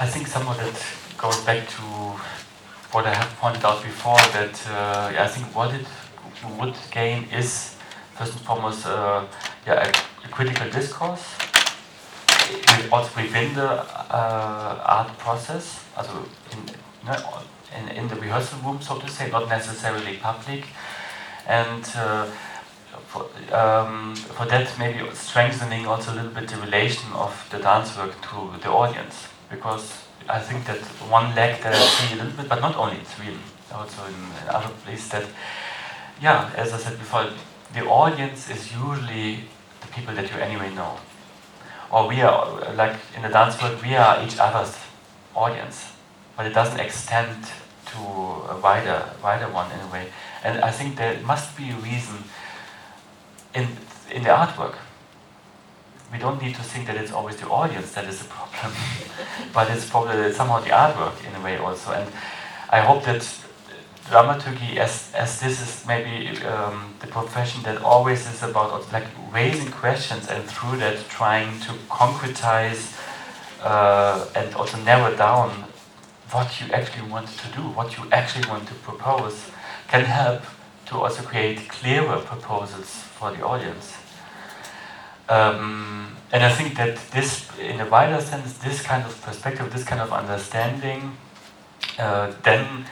I 0.00 0.06
think 0.06 0.26
some 0.28 0.46
of 0.46 0.56
that 0.58 0.78
goes 1.18 1.40
back 1.44 1.68
to 1.68 1.82
what 2.92 3.04
I 3.04 3.14
have 3.14 3.36
pointed 3.38 3.64
out 3.64 3.82
before. 3.82 4.16
That 4.32 4.54
uh, 4.70 5.24
I 5.24 5.26
think 5.26 5.54
what 5.54 5.74
it 5.74 5.86
would 6.58 6.76
gain 6.90 7.24
is 7.32 7.74
first 8.14 8.32
and 8.32 8.42
foremost 8.42 8.86
uh, 8.86 9.24
yeah, 9.66 9.86
a, 9.86 10.26
a, 10.26 10.28
critical 10.30 10.68
discourse, 10.70 11.24
also 12.90 13.10
within 13.20 13.54
the 13.54 13.70
uh, 14.10 14.82
art 14.84 15.18
process, 15.18 15.84
also 15.96 16.24
in, 16.52 16.58
in, 17.76 17.88
in, 17.88 18.08
the 18.08 18.16
rehearsal 18.16 18.58
room, 18.60 18.80
so 18.80 18.98
to 18.98 19.08
say, 19.08 19.30
not 19.30 19.48
necessarily 19.48 20.16
public, 20.16 20.64
and. 21.46 21.84
Uh, 21.96 22.26
for, 23.06 23.26
um, 23.54 24.14
for 24.16 24.44
that, 24.46 24.70
maybe 24.78 24.98
strengthening 25.14 25.86
also 25.86 26.12
a 26.12 26.16
little 26.16 26.30
bit 26.30 26.48
the 26.48 26.56
relation 26.56 27.10
of 27.12 27.32
the 27.50 27.58
dance 27.58 27.96
work 27.96 28.12
to 28.20 28.58
the 28.60 28.68
audience 28.68 29.28
because 29.48 30.04
I 30.28 30.40
think 30.40 30.66
that 30.66 30.78
one 31.08 31.34
leg 31.34 31.62
that 31.62 31.74
I 31.74 31.78
see 31.78 32.14
a 32.14 32.16
little 32.16 32.36
bit, 32.36 32.48
but 32.48 32.60
not 32.60 32.76
only 32.76 32.98
in 32.98 33.06
Sweden, 33.06 33.40
also 33.72 34.04
in, 34.04 34.14
in 34.14 34.48
other 34.48 34.68
places, 34.84 35.08
that, 35.10 35.24
yeah, 36.20 36.50
as 36.54 36.72
I 36.72 36.78
said 36.78 36.98
before, 36.98 37.30
the 37.72 37.86
audience 37.86 38.50
is 38.50 38.72
usually 38.72 39.44
the 39.80 39.86
people 39.88 40.14
that 40.14 40.30
you 40.30 40.38
anyway 40.38 40.74
know. 40.74 40.98
Or 41.90 42.08
we 42.08 42.20
are, 42.20 42.74
like 42.74 42.96
in 43.16 43.22
the 43.22 43.30
dance 43.30 43.60
world, 43.62 43.80
we 43.82 43.94
are 43.94 44.22
each 44.22 44.38
other's 44.38 44.76
audience, 45.34 45.92
but 46.38 46.46
it 46.46 46.54
doesn't 46.54 46.80
extend 46.80 47.44
to 47.86 47.98
a 47.98 48.58
wider, 48.62 49.10
wider 49.22 49.48
one 49.48 49.70
in 49.72 49.80
a 49.80 49.88
way. 49.88 50.08
And 50.42 50.60
I 50.60 50.70
think 50.70 50.96
there 50.96 51.20
must 51.20 51.54
be 51.54 51.70
a 51.70 51.76
reason 51.76 52.24
in, 53.54 53.68
in 54.10 54.22
the 54.22 54.30
artwork 54.30 54.76
we 56.12 56.18
don't 56.18 56.40
need 56.40 56.54
to 56.54 56.62
think 56.62 56.86
that 56.86 56.96
it's 56.96 57.12
always 57.12 57.36
the 57.36 57.48
audience 57.48 57.92
that 57.92 58.06
is 58.06 58.18
the 58.18 58.24
problem, 58.24 58.72
but 59.52 59.70
it's 59.70 59.88
probably 59.88 60.32
somehow 60.32 60.60
the 60.60 60.70
artwork 60.70 61.16
in 61.26 61.34
a 61.34 61.44
way 61.44 61.58
also. 61.58 61.92
And 61.92 62.10
I 62.70 62.80
hope 62.80 63.04
that 63.04 63.28
dramaturgy, 64.08 64.78
as 64.78 65.12
as 65.14 65.38
this 65.40 65.60
is 65.60 65.86
maybe 65.86 66.42
um, 66.46 66.94
the 67.00 67.06
profession 67.06 67.62
that 67.64 67.82
always 67.82 68.26
is 68.26 68.42
about 68.42 68.90
like 68.92 69.06
raising 69.32 69.70
questions 69.70 70.28
and 70.28 70.42
through 70.44 70.78
that 70.78 70.96
trying 71.10 71.60
to 71.60 71.72
concretize 71.90 72.96
uh, 73.62 74.26
and 74.34 74.54
also 74.54 74.78
narrow 74.78 75.14
down 75.14 75.67
what 76.32 76.60
you 76.60 76.66
actually 76.72 77.08
want 77.08 77.28
to 77.28 77.48
do, 77.48 77.62
what 77.62 77.96
you 77.96 78.04
actually 78.12 78.48
want 78.48 78.66
to 78.68 78.74
propose, 78.74 79.50
can 79.88 80.04
help 80.04 80.42
to 80.86 80.98
also 80.98 81.22
create 81.22 81.68
clearer 81.68 82.18
proposals 82.18 82.88
for 82.88 83.30
the 83.30 83.44
audience. 83.44 83.94
Um, 85.28 86.16
and 86.32 86.42
I 86.42 86.50
think 86.50 86.76
that 86.76 86.96
this, 87.10 87.48
in 87.58 87.80
a 87.80 87.86
wider 87.86 88.20
sense, 88.20 88.54
this 88.58 88.82
kind 88.82 89.04
of 89.04 89.20
perspective, 89.22 89.72
this 89.72 89.84
kind 89.84 90.00
of 90.00 90.12
understanding, 90.12 91.16
uh, 91.98 92.32
then 92.42 92.84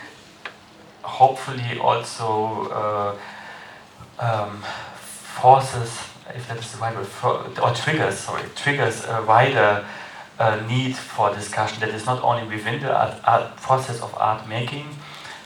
hopefully 1.02 1.78
also 1.78 2.68
uh, 2.70 3.16
um, 4.18 4.62
forces, 5.40 6.00
if 6.34 6.48
that 6.48 6.58
is 6.58 6.72
the 6.72 6.78
right 6.78 6.94
word, 6.96 7.58
or 7.58 7.70
triggers, 7.72 8.18
sorry, 8.18 8.42
triggers 8.54 9.04
a 9.06 9.22
wider 9.26 9.84
uh, 10.38 10.56
need 10.68 10.94
for 10.94 11.34
discussion 11.34 11.80
that 11.80 11.90
is 11.90 12.06
not 12.06 12.22
only 12.22 12.46
within 12.46 12.80
the 12.80 12.94
art, 12.94 13.14
art 13.24 13.56
process 13.56 14.00
of 14.02 14.14
art 14.16 14.48
making, 14.48 14.88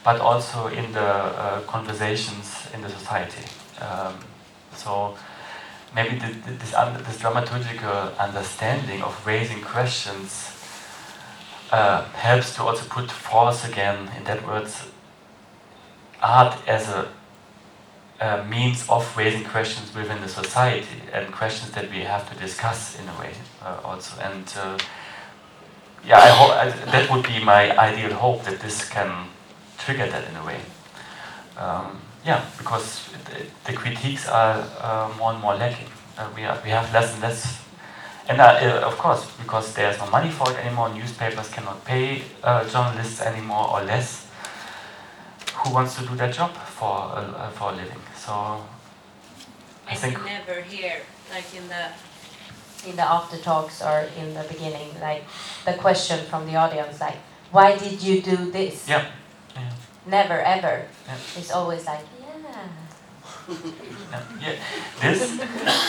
but 0.04 0.20
also 0.20 0.66
in 0.68 0.92
the 0.92 1.00
uh, 1.00 1.60
conversations 1.62 2.68
in 2.74 2.82
the 2.82 2.88
society. 2.88 3.44
Um, 3.80 4.18
so 4.74 5.16
maybe 5.94 6.16
the, 6.16 6.28
the, 6.28 6.52
this, 6.52 6.70
this 6.70 7.18
dramaturgical 7.18 8.16
understanding 8.18 9.02
of 9.02 9.26
raising 9.26 9.60
questions 9.60 10.56
uh, 11.70 12.04
helps 12.12 12.54
to 12.56 12.62
also 12.62 12.84
put 12.88 13.10
force 13.10 13.64
again 13.68 14.10
in 14.16 14.24
that 14.24 14.44
words 14.46 14.88
art 16.22 16.56
as 16.66 16.88
a, 16.88 17.08
a, 18.20 18.44
means 18.44 18.88
of 18.88 19.16
raising 19.16 19.44
questions 19.44 19.94
within 19.94 20.20
the 20.20 20.28
society 20.28 21.00
and 21.12 21.32
questions 21.32 21.72
that 21.72 21.90
we 21.90 22.00
have 22.00 22.28
to 22.30 22.38
discuss 22.40 22.98
in 22.98 23.08
a 23.08 23.20
way 23.20 23.32
also 23.84 24.20
and 24.20 24.52
uh, 24.56 24.78
yeah 26.06 26.18
I 26.18 26.28
hope 26.28 26.50
I, 26.50 26.70
that 26.92 27.10
would 27.10 27.24
be 27.26 27.42
my 27.44 27.76
ideal 27.78 28.14
hope 28.14 28.44
that 28.44 28.60
this 28.60 28.88
can 28.88 29.28
trigger 29.78 30.06
that 30.06 30.28
in 30.28 30.36
a 30.36 30.44
way 30.44 30.60
um, 31.56 32.00
yeah, 32.24 32.44
because 32.58 33.08
the, 33.24 33.46
the 33.70 33.76
critiques 33.76 34.28
are 34.28 34.64
uh, 34.80 35.12
more 35.18 35.32
and 35.32 35.40
more 35.40 35.54
lacking. 35.54 35.88
Uh, 36.18 36.28
we, 36.34 36.44
are, 36.44 36.58
we 36.64 36.70
have 36.70 36.92
less 36.92 37.12
and 37.12 37.22
less. 37.22 37.62
And 38.28 38.40
uh, 38.40 38.44
uh, 38.44 38.86
of 38.86 38.96
course, 38.98 39.30
because 39.38 39.74
there's 39.74 39.98
no 39.98 40.06
money 40.10 40.30
for 40.30 40.50
it 40.50 40.58
anymore, 40.58 40.90
newspapers 40.90 41.48
cannot 41.48 41.84
pay 41.84 42.22
uh, 42.42 42.68
journalists 42.68 43.20
anymore 43.20 43.70
or 43.70 43.82
less. 43.82 44.26
Who 45.54 45.74
wants 45.74 45.96
to 45.96 46.06
do 46.06 46.14
that 46.16 46.32
job 46.32 46.52
for 46.54 47.12
uh, 47.12 47.50
for 47.50 47.72
a 47.72 47.76
living? 47.76 48.00
So 48.16 48.32
I 48.32 49.92
it's 49.92 50.00
think 50.00 50.24
never 50.24 50.62
here, 50.62 51.02
like 51.30 51.54
in 51.54 51.68
the 51.68 51.88
in 52.86 52.96
the 52.96 53.02
after 53.02 53.36
talks 53.38 53.82
or 53.82 54.08
in 54.16 54.34
the 54.34 54.44
beginning, 54.44 54.88
like 55.00 55.24
the 55.64 55.74
question 55.74 56.24
from 56.26 56.46
the 56.46 56.56
audience, 56.56 57.00
like, 57.00 57.18
"Why 57.50 57.76
did 57.76 58.02
you 58.02 58.20
do 58.22 58.50
this?" 58.50 58.88
Yeah. 58.88 59.06
yeah. 59.54 59.72
Never 60.06 60.40
ever. 60.40 60.86
Yeah. 61.06 61.16
It's 61.36 61.52
always 61.52 61.86
like, 61.86 62.04
yeah. 62.20 62.30
yeah, 64.40 64.54
this, 65.00 65.38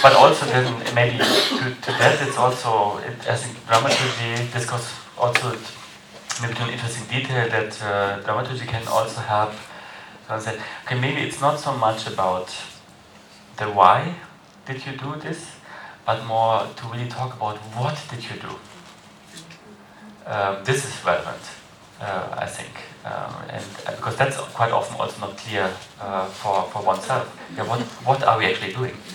but 0.01 0.13
also 0.13 0.45
then 0.47 0.65
maybe 0.95 1.17
to, 1.17 1.75
to 1.81 1.91
that 1.99 2.17
it's 2.27 2.37
also, 2.37 2.97
it, 2.99 3.17
I 3.29 3.35
think 3.35 3.55
dramaturgy, 3.67 4.49
this 4.51 4.65
goes 4.65 4.89
also 5.17 5.55
maybe 6.41 6.53
to 6.55 6.63
an 6.63 6.69
interesting 6.71 7.05
detail 7.07 7.49
that 7.49 7.81
uh, 7.83 8.19
dramaturgy 8.21 8.65
can 8.65 8.87
also 8.87 9.21
help. 9.21 9.53
So 10.27 10.35
I 10.35 10.39
said, 10.39 10.61
okay, 10.85 10.99
maybe 10.99 11.21
it's 11.21 11.41
not 11.41 11.59
so 11.59 11.73
much 11.73 12.07
about 12.07 12.53
the 13.57 13.65
why 13.65 14.15
did 14.65 14.85
you 14.85 14.93
do 14.93 15.15
this, 15.19 15.51
but 16.05 16.25
more 16.25 16.67
to 16.75 16.87
really 16.87 17.07
talk 17.09 17.35
about 17.35 17.57
what 17.75 17.97
did 18.09 18.23
you 18.23 18.35
do. 18.41 18.49
Um, 20.25 20.63
this 20.63 20.85
is 20.85 21.05
relevant, 21.05 21.41
uh, 21.99 22.35
I 22.37 22.45
think. 22.45 22.71
Um, 23.03 23.33
and 23.49 23.65
uh, 23.87 23.95
because 23.95 24.15
that's 24.15 24.37
quite 24.53 24.71
often 24.71 24.99
also 24.99 25.19
not 25.21 25.37
clear 25.37 25.71
uh, 25.99 26.25
for, 26.27 26.63
for 26.71 26.83
oneself. 26.83 27.25
Yeah, 27.57 27.67
what, 27.67 27.79
what 28.05 28.23
are 28.23 28.37
we 28.37 28.45
actually 28.45 28.73
doing? 28.73 28.95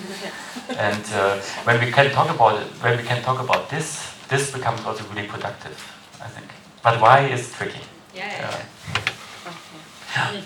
And 0.77 1.05
uh, 1.15 1.39
when 1.65 1.79
we 1.79 1.93
can 1.93 2.11
talk 2.11 2.29
about 2.29 2.61
it, 2.61 2.67
when 2.83 2.97
we 2.97 3.05
can 3.05 3.23
talk 3.23 3.41
about 3.41 3.71
this, 3.71 4.13
this 4.29 4.51
becomes 4.51 4.85
also 4.85 5.05
really 5.15 5.29
productive, 5.29 5.77
I 6.21 6.29
think. 6.29 6.49
But 6.83 7.01
why 7.01 7.21
is 7.29 7.53
tricky? 7.53 7.81
Yeah. 8.15 8.27
yeah, 8.41 8.65
yeah. 10.17 10.43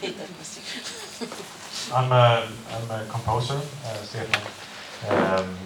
I'm 1.95 2.13
a, 2.13 2.49
I'm 2.71 2.91
a 2.91 3.07
composer, 3.09 3.55
uh, 3.55 3.95
Stefan, 4.03 4.43
um, 5.09 5.57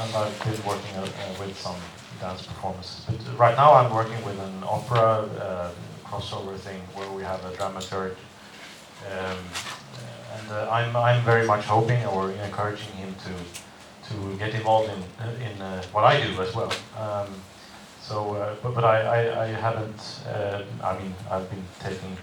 and 0.00 0.14
I've 0.14 0.44
been 0.44 0.64
working 0.64 0.96
uh, 0.96 1.08
with 1.40 1.58
some 1.58 1.76
dance 2.20 2.42
performances. 2.46 3.04
But 3.06 3.38
right 3.38 3.56
now 3.56 3.74
I'm 3.74 3.92
working 3.92 4.22
with 4.24 4.38
an 4.38 4.62
opera 4.64 5.28
uh, 5.40 5.70
crossover 6.04 6.56
thing 6.56 6.80
where 6.94 7.10
we 7.10 7.22
have 7.22 7.44
a 7.44 7.50
dramaturg. 7.52 8.14
Um, 9.06 9.38
and 10.36 10.50
uh, 10.50 10.68
I'm, 10.70 10.96
I'm 10.96 11.22
very 11.24 11.46
much 11.46 11.64
hoping 11.64 12.04
or 12.06 12.30
encouraging 12.32 12.92
him 12.92 13.14
to 13.24 13.32
to 14.08 14.36
get 14.38 14.54
involved 14.54 14.90
in 14.90 15.02
in 15.42 15.60
uh, 15.60 15.82
what 15.92 16.04
I 16.04 16.20
do 16.20 16.40
as 16.40 16.54
well. 16.54 16.72
Um, 16.96 17.28
so, 18.00 18.34
uh, 18.36 18.54
but, 18.62 18.74
but 18.74 18.84
I, 18.84 19.00
I, 19.02 19.44
I 19.44 19.46
haven't. 19.48 20.00
Uh, 20.26 20.62
I 20.82 20.98
mean, 20.98 21.14
I've 21.30 21.48
been 21.50 21.64
taking. 21.78 22.16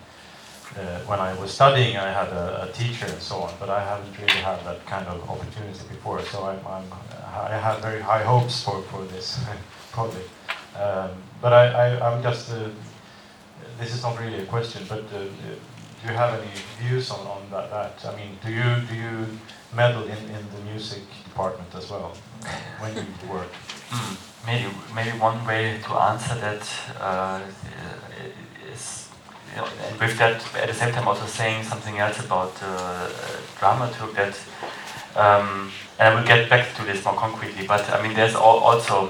Uh, 0.78 1.00
when 1.08 1.20
I 1.20 1.34
was 1.40 1.52
studying, 1.52 1.96
I 1.96 2.12
had 2.12 2.28
a, 2.28 2.68
a, 2.68 2.72
teacher 2.74 3.06
and 3.06 3.22
so 3.22 3.38
on, 3.38 3.54
but 3.62 3.70
I 3.70 3.82
haven't 3.82 4.12
really 4.20 4.42
had 4.42 4.60
that 4.66 4.86
kind 4.86 5.08
of 5.08 5.30
opportunity 5.30 5.80
before. 5.88 6.22
So 6.24 6.44
I'm, 6.44 6.60
I'm 6.68 6.84
I 7.34 7.58
have 7.58 7.82
very 7.82 8.02
high 8.02 8.24
hopes 8.24 8.64
for, 8.64 8.82
for 8.84 9.04
this 9.06 9.40
project. 9.92 10.30
Um, 10.78 11.12
but 11.42 11.54
I, 11.54 11.66
I, 11.68 11.86
I'm 12.12 12.22
just 12.22 12.52
uh, 12.52 12.70
this 13.80 13.94
is 13.94 14.04
not 14.04 14.20
really 14.20 14.40
a 14.40 14.46
question, 14.46 14.84
but 14.88 15.04
uh, 15.14 15.20
do 15.20 16.12
you 16.12 16.18
have 16.18 16.40
any 16.40 16.52
views 16.80 17.12
on, 17.12 17.26
on 17.28 17.42
that, 17.52 17.70
that? 17.70 18.06
I 18.06 18.16
mean, 18.16 18.38
do 18.44 18.52
you 18.52 18.88
do 18.88 18.96
you 18.96 19.28
meddle 19.74 20.04
in, 20.04 20.18
in 20.18 20.44
the 20.56 20.62
music 20.72 21.04
department 21.24 21.74
as 21.76 21.90
well 21.90 22.14
when 22.80 22.96
you 22.96 23.06
work? 23.30 23.50
Mm, 23.86 24.18
maybe 24.48 24.74
maybe 24.96 25.12
one 25.20 25.46
way 25.46 25.80
to 25.84 25.94
answer 25.94 26.34
that 26.42 26.66
uh, 27.00 27.40
is, 28.74 29.10
you 29.14 29.32
know, 29.32 29.38
and 29.56 30.00
with 30.00 30.18
that 30.18 30.44
at 30.56 30.68
the 30.68 30.74
same 30.74 30.92
time 30.94 31.08
also 31.08 31.26
saying 31.26 31.64
something 31.64 31.98
else 31.98 32.20
about 32.20 32.54
uh, 32.62 33.10
dramaturg 33.60 34.14
that, 34.16 34.36
um, 35.16 35.72
and 36.00 36.10
I 36.10 36.16
will 36.16 36.28
get 36.28 36.50
back 36.50 36.76
to 36.76 36.84
this 36.84 37.04
more 37.06 37.16
concretely. 37.16 37.66
But 37.66 37.90
I 37.90 38.02
mean, 38.02 38.14
there's 38.14 38.36
also 38.36 39.10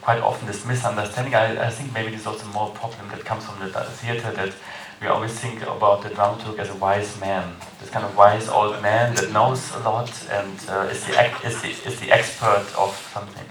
quite 0.00 0.20
often 0.20 0.46
this 0.46 0.64
misunderstanding. 0.64 1.34
I, 1.34 1.66
I 1.66 1.70
think 1.70 1.92
maybe 1.92 2.10
this 2.10 2.20
is 2.20 2.26
also 2.26 2.46
more 2.46 2.68
a 2.68 2.78
problem 2.78 3.08
that 3.08 3.24
comes 3.24 3.44
from 3.44 3.58
the 3.60 3.68
theater 3.68 4.30
that 4.32 4.54
we 5.00 5.06
always 5.06 5.32
think 5.32 5.62
about 5.62 6.02
the 6.02 6.10
dramaturg 6.10 6.58
as 6.58 6.68
a 6.68 6.76
wise 6.76 7.18
man, 7.20 7.56
this 7.80 7.88
kind 7.88 8.04
of 8.04 8.14
wise 8.16 8.48
old 8.48 8.82
man 8.82 9.14
that 9.14 9.32
knows 9.32 9.72
a 9.74 9.78
lot 9.78 10.10
and 10.30 10.58
uh, 10.68 10.90
is, 10.92 11.04
the, 11.06 11.46
is, 11.46 11.62
the, 11.62 11.70
is 11.88 12.00
the 12.00 12.10
expert 12.12 12.66
of 12.76 12.94
something. 13.12 13.46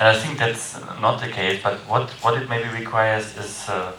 And 0.00 0.08
I 0.08 0.18
think 0.18 0.38
that's 0.38 0.80
not 1.00 1.20
the 1.20 1.28
case, 1.28 1.62
but 1.62 1.74
what, 1.80 2.08
what 2.22 2.40
it 2.42 2.48
maybe 2.48 2.70
requires 2.70 3.36
is 3.36 3.68
uh, 3.68 3.92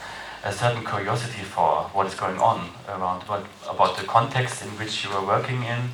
a 0.43 0.51
certain 0.51 0.83
curiosity 0.83 1.43
for 1.43 1.83
what 1.93 2.07
is 2.07 2.15
going 2.15 2.39
on 2.39 2.69
around, 2.87 3.21
what, 3.23 3.45
about 3.69 3.97
the 3.97 4.03
context 4.03 4.63
in 4.63 4.69
which 4.79 5.03
you 5.03 5.11
are 5.11 5.25
working 5.25 5.63
in, 5.63 5.89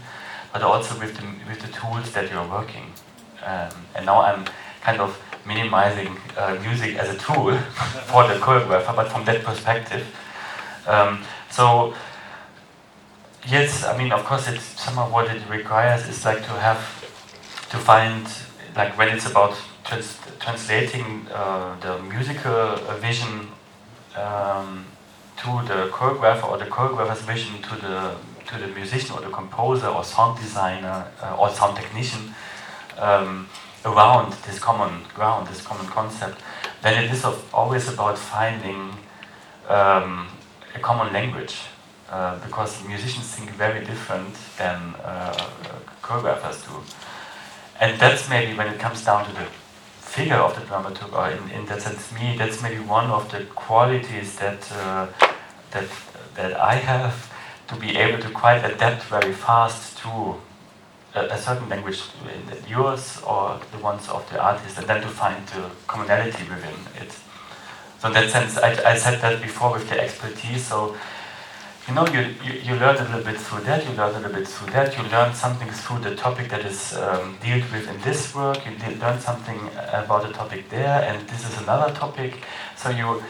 but 0.54 0.62
also 0.62 0.98
with 1.00 1.18
the, 1.18 1.26
with 1.48 1.60
the 1.60 1.72
tools 1.74 2.12
that 2.14 2.32
you 2.32 2.38
are 2.38 2.48
working. 2.48 2.94
Um, 3.46 3.72
and 3.96 4.06
now 4.06 4.22
I'm 4.22 4.46
kind 4.82 5.02
of 5.02 5.20
minimizing 5.46 6.18
uh, 6.38 6.58
music 6.62 6.96
as 6.96 7.10
a 7.10 7.18
tool 7.18 7.58
for 8.08 8.28
the 8.28 8.36
choreographer, 8.36 8.96
but 8.96 9.10
from 9.10 9.26
that 9.26 9.44
perspective, 9.44 10.06
um, 10.88 11.24
so 11.50 11.94
yes, 13.46 13.84
I 13.84 13.98
mean, 13.98 14.12
of 14.12 14.24
course, 14.24 14.48
it's 14.48 14.64
somehow 14.64 15.10
what 15.12 15.28
it 15.30 15.42
requires 15.50 16.08
is 16.08 16.24
like 16.24 16.40
to 16.44 16.52
have 16.52 16.80
to 17.70 17.78
find 17.78 18.26
like 18.76 18.98
when 18.98 19.10
it's 19.10 19.30
about 19.30 19.58
trans 19.84 20.18
translating 20.40 21.28
uh, 21.34 21.78
the 21.82 22.02
musical 22.04 22.76
vision 23.02 23.50
um, 24.18 24.86
to 25.38 25.50
the 25.68 25.90
choreographer 25.92 26.50
or 26.50 26.58
the 26.58 26.66
choreographer's 26.66 27.22
vision 27.22 27.62
to 27.62 27.76
the 27.76 28.16
to 28.48 28.58
the 28.58 28.68
musician 28.68 29.16
or 29.16 29.22
the 29.22 29.30
composer 29.30 29.88
or 29.88 30.04
sound 30.04 30.40
designer 30.40 31.06
uh, 31.22 31.36
or 31.38 31.50
sound 31.50 31.76
technician 31.76 32.34
um, 32.98 33.48
around 33.86 34.34
this 34.46 34.60
common 34.60 35.04
ground, 35.14 35.48
this 35.48 35.62
common 35.62 35.86
concept, 35.88 36.42
then 36.82 37.04
it 37.04 37.12
is 37.12 37.26
always 37.54 37.88
about 37.88 38.18
finding 38.18 38.94
um, 39.68 40.28
a 40.74 40.80
common 40.80 41.12
language 41.14 41.58
uh, 42.10 42.40
because 42.40 42.84
musicians 42.86 43.28
think 43.36 43.52
very 43.52 43.84
different 43.86 44.34
than 44.58 44.96
uh, 45.04 45.34
choreographers 46.02 46.66
do. 46.68 46.82
And 47.80 48.00
that's 48.00 48.30
maybe 48.30 48.58
when 48.58 48.68
it 48.68 48.80
comes 48.80 49.04
down 49.04 49.26
to 49.26 49.32
the 49.34 49.48
figure 50.18 50.42
of 50.48 50.56
the 50.56 50.62
dramaturg, 50.62 51.14
or 51.14 51.30
in, 51.30 51.44
in 51.52 51.66
that 51.68 51.80
sense, 51.80 52.12
me, 52.12 52.36
that's 52.40 52.60
maybe 52.64 52.82
one 53.00 53.08
of 53.18 53.24
the 53.32 53.42
qualities 53.68 54.30
that 54.42 54.62
uh, 54.72 55.06
that 55.74 55.88
that 56.38 56.52
I 56.74 56.76
have 56.92 57.16
to 57.70 57.76
be 57.76 57.90
able 58.04 58.20
to 58.26 58.30
quite 58.32 58.62
adapt 58.72 59.04
very 59.04 59.34
fast 59.34 59.98
to 60.02 60.10
a, 61.14 61.22
a, 61.36 61.38
certain 61.38 61.70
language, 61.70 62.00
yours 62.68 63.22
or 63.32 63.60
the 63.74 63.80
ones 63.90 64.10
of 64.10 64.22
the 64.32 64.38
artist, 64.42 64.78
and 64.80 64.88
then 64.88 65.02
to 65.02 65.08
find 65.08 65.40
the 65.54 65.64
commonality 65.86 66.44
within 66.50 66.78
it. 67.04 67.12
So 68.00 68.08
in 68.08 68.14
that 68.14 68.30
sense, 68.30 68.58
I, 68.58 68.70
I 68.94 68.96
said 68.98 69.22
that 69.22 69.42
before 69.42 69.72
with 69.74 69.88
the 69.90 70.02
expertise. 70.06 70.66
So 70.66 70.96
you 71.88 71.94
know, 71.94 72.06
you, 72.08 72.36
you, 72.44 72.54
you 72.60 72.76
learn 72.76 72.98
a 72.98 73.04
little 73.04 73.24
bit 73.24 73.40
through 73.40 73.62
that, 73.62 73.86
you 73.86 73.92
learn 73.92 74.14
a 74.14 74.20
little 74.20 74.34
bit 74.34 74.48
through 74.48 74.74
that, 74.74 74.98
you 74.98 75.04
learn 75.04 75.34
something 75.34 75.70
through 75.70 76.00
the 76.00 76.16
topic 76.16 76.50
that 76.50 76.66
is 76.66 76.94
um, 76.98 77.38
dealt 77.42 77.72
with 77.72 77.88
in 77.88 78.02
this 78.02 78.36
work, 78.36 78.66
you 78.66 78.74
learn 78.98 79.20
something 79.22 79.58
about 79.94 80.24
the 80.28 80.34
topic 80.34 80.70
there, 80.70 81.02
and 81.04 81.28
this 81.30 81.48
is 81.48 81.62
another 81.62 81.94
topic. 81.94 82.34
So 82.76 82.90
you 82.90 83.24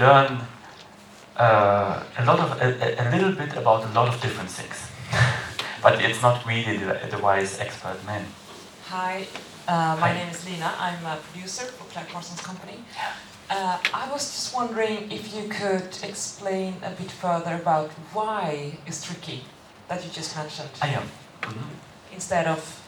learn 0.00 0.40
uh, 1.36 2.02
a 2.18 2.24
lot 2.24 2.40
of 2.40 2.60
a, 2.60 3.06
a, 3.06 3.06
little 3.14 3.32
bit 3.32 3.56
about 3.56 3.84
a 3.84 3.92
lot 3.92 4.08
of 4.08 4.20
different 4.20 4.50
things, 4.50 4.90
but 5.82 6.02
it's 6.02 6.22
not 6.22 6.44
really 6.44 6.76
the, 6.76 6.98
the 7.08 7.18
wise 7.18 7.60
expert 7.60 8.04
man. 8.04 8.26
Hi, 8.86 9.28
uh, 9.68 9.96
my 10.00 10.08
Hi. 10.08 10.14
name 10.14 10.28
is 10.28 10.44
Lina. 10.44 10.74
I'm 10.76 11.04
a 11.06 11.16
producer 11.16 11.66
for 11.66 11.84
Claire 11.84 12.06
Carson's 12.10 12.40
company. 12.40 12.82
Uh, 12.98 13.12
I 13.50 14.08
was 14.12 14.22
just 14.30 14.54
wondering 14.54 15.10
if 15.10 15.34
you 15.34 15.48
could 15.48 15.98
explain 16.02 16.74
a 16.82 16.90
bit 16.90 17.10
further 17.10 17.56
about 17.56 17.90
why 18.12 18.78
is 18.86 19.04
tricky 19.04 19.42
that 19.88 20.04
you 20.04 20.10
just 20.10 20.36
mentioned. 20.36 20.70
I 20.82 20.88
am. 20.94 21.02
Mm 21.02 21.52
-hmm. 21.52 22.14
Instead 22.14 22.46
of 22.46 22.80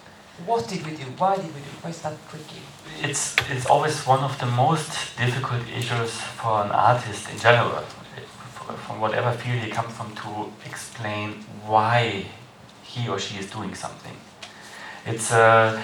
what 0.47 0.68
did 0.68 0.84
we 0.86 0.90
do? 0.90 1.05
Why 1.18 1.36
did 1.36 1.55
we 1.55 1.60
do? 1.60 1.72
Why 1.82 1.90
is 1.90 2.01
that 2.01 2.12
tricky? 2.30 2.62
It's 3.09 3.34
it's 3.51 3.66
always 3.66 4.06
one 4.06 4.24
of 4.24 4.39
the 4.39 4.47
most 4.47 4.90
difficult 5.18 5.62
issues 5.68 6.10
for 6.40 6.64
an 6.64 6.70
artist 6.70 7.30
in 7.32 7.39
general, 7.39 7.84
from 8.86 9.01
whatever 9.01 9.32
field 9.32 9.60
he 9.64 9.70
comes 9.70 9.93
from, 9.97 10.14
to 10.14 10.52
explain 10.70 11.44
why 11.66 12.26
he 12.82 13.09
or 13.10 13.18
she 13.18 13.39
is 13.39 13.51
doing 13.51 13.74
something. 13.74 14.16
It's 15.06 15.32
uh, 15.32 15.82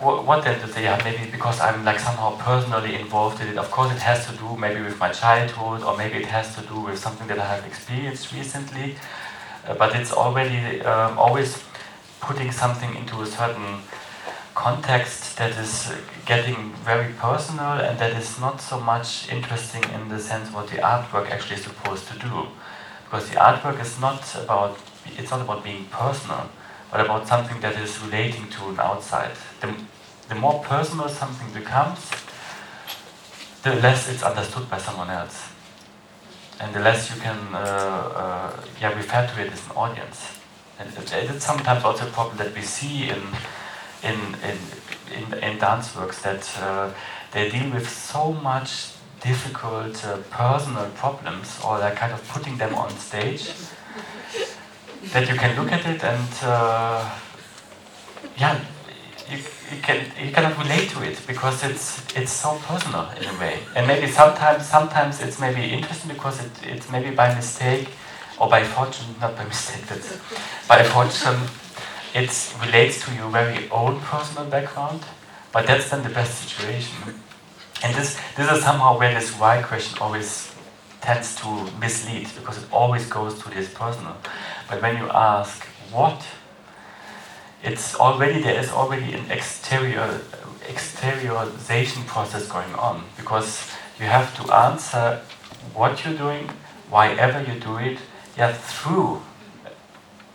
what 0.00 0.44
then 0.44 0.60
to 0.60 0.72
say, 0.72 0.84
yeah, 0.84 1.00
maybe 1.04 1.30
because 1.30 1.60
I'm 1.60 1.84
like 1.84 1.98
somehow 1.98 2.36
personally 2.38 2.94
involved 2.94 3.40
in 3.40 3.48
it. 3.48 3.58
Of 3.58 3.70
course, 3.70 3.92
it 3.92 3.98
has 3.98 4.26
to 4.26 4.36
do 4.36 4.56
maybe 4.56 4.80
with 4.80 4.98
my 4.98 5.10
childhood, 5.10 5.82
or 5.82 5.96
maybe 5.96 6.18
it 6.18 6.26
has 6.26 6.54
to 6.56 6.62
do 6.62 6.80
with 6.80 6.98
something 6.98 7.26
that 7.28 7.38
I 7.38 7.46
have 7.46 7.64
experienced 7.66 8.32
recently. 8.32 8.96
Uh, 9.66 9.74
but 9.74 9.94
it's 9.94 10.12
already 10.12 10.80
um, 10.82 11.18
always 11.18 11.62
putting 12.20 12.50
something 12.50 12.94
into 12.94 13.20
a 13.22 13.26
certain 13.26 13.80
context 14.54 15.38
that 15.38 15.56
is 15.58 15.92
getting 16.26 16.72
very 16.84 17.12
personal 17.14 17.72
and 17.80 17.98
that 17.98 18.12
is 18.12 18.38
not 18.40 18.60
so 18.60 18.78
much 18.78 19.30
interesting 19.30 19.82
in 19.94 20.08
the 20.08 20.18
sense 20.18 20.52
what 20.52 20.68
the 20.68 20.76
artwork 20.76 21.30
actually 21.30 21.56
is 21.56 21.62
supposed 21.62 22.06
to 22.08 22.18
do. 22.18 22.46
Because 23.04 23.28
the 23.30 23.36
artwork 23.36 23.80
is 23.80 24.00
not 24.00 24.22
about 24.36 24.78
it's 25.18 25.30
not 25.30 25.40
about 25.40 25.64
being 25.64 25.84
personal 25.86 26.50
but 26.90 27.00
about 27.00 27.26
something 27.28 27.60
that 27.60 27.76
is 27.76 28.00
relating 28.00 28.48
to 28.48 28.68
an 28.68 28.80
outside. 28.80 29.32
The, 29.60 29.74
the 30.28 30.34
more 30.34 30.62
personal 30.64 31.08
something 31.08 31.52
becomes, 31.52 32.10
the 33.62 33.74
less 33.76 34.08
it's 34.08 34.22
understood 34.22 34.68
by 34.68 34.78
someone 34.78 35.10
else. 35.10 35.48
And 36.60 36.74
the 36.74 36.80
less 36.80 37.14
you 37.14 37.20
can 37.20 37.38
uh, 37.54 37.58
uh, 37.58 38.60
yeah, 38.80 38.94
refer 38.94 39.26
to 39.26 39.40
it 39.40 39.52
as 39.52 39.64
an 39.66 39.72
audience. 39.76 40.38
And 40.78 40.88
it's 40.96 41.44
sometimes 41.44 41.84
also 41.84 42.06
a 42.06 42.10
problem 42.10 42.38
that 42.38 42.54
we 42.54 42.62
see 42.62 43.10
in, 43.10 43.22
in, 44.02 44.18
in, 44.42 44.58
in, 45.14 45.44
in 45.44 45.58
dance 45.58 45.94
works 45.94 46.22
that 46.22 46.50
uh, 46.60 46.90
they 47.32 47.50
deal 47.50 47.70
with 47.70 47.88
so 47.88 48.32
much 48.32 48.92
difficult 49.20 50.04
uh, 50.04 50.16
personal 50.30 50.86
problems 50.96 51.60
or 51.64 51.78
they're 51.78 51.94
kind 51.94 52.12
of 52.12 52.26
putting 52.28 52.56
them 52.56 52.74
on 52.74 52.90
stage 52.90 53.50
that 55.12 55.28
you 55.28 55.34
can 55.34 55.56
look 55.56 55.72
at 55.72 55.84
it 55.86 56.04
and 56.04 56.28
uh, 56.42 57.10
yeah, 58.36 58.60
you, 59.30 59.38
you 59.38 59.82
can 59.82 60.04
you 60.22 60.32
cannot 60.32 60.58
relate 60.58 60.90
to 60.90 61.02
it 61.02 61.18
because 61.26 61.64
it's 61.64 62.04
it's 62.14 62.32
so 62.32 62.58
personal 62.66 63.08
in 63.20 63.24
a 63.28 63.38
way. 63.40 63.58
And 63.74 63.86
maybe 63.86 64.06
sometimes 64.06 64.66
sometimes 64.66 65.20
it's 65.22 65.40
maybe 65.40 65.62
interesting 65.62 66.12
because 66.12 66.44
it, 66.44 66.50
it's 66.62 66.90
maybe 66.90 67.10
by 67.14 67.34
mistake 67.34 67.88
or 68.38 68.48
by 68.48 68.64
fortune, 68.64 69.14
not 69.20 69.36
by 69.36 69.44
mistake, 69.54 69.84
but 69.88 70.02
by 70.68 70.82
fortune, 70.84 71.40
it 72.14 72.30
relates 72.64 73.04
to 73.04 73.14
your 73.14 73.30
very 73.30 73.70
own 73.70 74.00
personal 74.00 74.44
background. 74.50 75.02
But 75.52 75.66
that's 75.66 75.90
then 75.90 76.02
the 76.02 76.10
best 76.10 76.38
situation. 76.42 76.94
And 77.82 77.94
this 77.94 78.18
this 78.36 78.50
is 78.50 78.62
somehow 78.62 78.98
where 78.98 79.14
this 79.14 79.30
why 79.38 79.62
question 79.62 79.98
always 80.00 80.50
tends 81.00 81.34
to 81.36 81.48
mislead 81.80 82.28
because 82.36 82.58
it 82.58 82.68
always 82.70 83.06
goes 83.08 83.42
to 83.42 83.50
this 83.50 83.72
personal. 83.72 84.16
But 84.70 84.82
when 84.82 84.96
you 84.98 85.08
ask 85.10 85.64
what, 85.90 86.24
it's 87.64 87.96
already 87.96 88.40
there 88.40 88.58
is 88.60 88.70
already 88.70 89.12
an 89.14 89.28
exterior 89.28 90.20
exteriorization 90.60 92.06
process 92.06 92.46
going 92.46 92.72
on 92.74 93.02
because 93.16 93.68
you 93.98 94.06
have 94.06 94.32
to 94.36 94.54
answer 94.54 95.20
what 95.74 96.04
you're 96.04 96.14
doing, 96.16 96.48
why 96.88 97.14
ever 97.14 97.42
you 97.42 97.58
do 97.58 97.78
it, 97.78 97.98
yeah, 98.38 98.52
through 98.52 99.20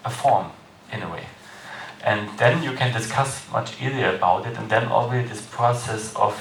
a 0.04 0.10
form 0.10 0.52
in 0.92 1.02
a 1.02 1.10
way. 1.10 1.28
And 2.04 2.38
then 2.38 2.62
you 2.62 2.74
can 2.74 2.92
discuss 2.94 3.50
much 3.52 3.82
easier 3.82 4.16
about 4.16 4.46
it, 4.46 4.58
and 4.58 4.70
then 4.70 4.90
already 4.90 5.28
this 5.30 5.46
process 5.46 6.14
of 6.16 6.36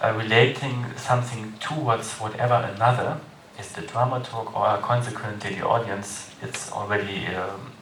uh, 0.00 0.14
relating 0.16 0.86
something 0.96 1.54
towards 1.58 2.14
whatever 2.14 2.54
another 2.54 3.20
is 3.60 3.72
the 3.72 3.82
dramaturg 3.82 4.54
or 4.56 4.78
consequently 4.82 5.54
the 5.54 5.66
audience, 5.66 6.30
it's 6.42 6.72
already 6.72 7.26
um, 7.26 7.72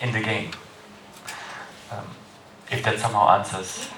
in 0.00 0.12
the 0.12 0.20
game. 0.20 0.50
Um, 1.90 2.06
if 2.70 2.82
that 2.84 2.98
somehow 2.98 3.36
answers. 3.36 3.88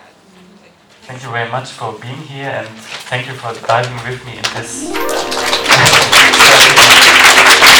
Thank 1.03 1.23
you 1.23 1.31
very 1.31 1.51
much 1.51 1.71
for 1.73 1.93
being 2.01 2.23
here 2.23 2.51
and 2.51 2.69
thank 3.11 3.27
you 3.27 3.35
for 3.35 3.53
diving 3.67 3.97
with 4.09 4.25
me 4.25 4.39
in 4.39 4.45
this. 4.55 4.91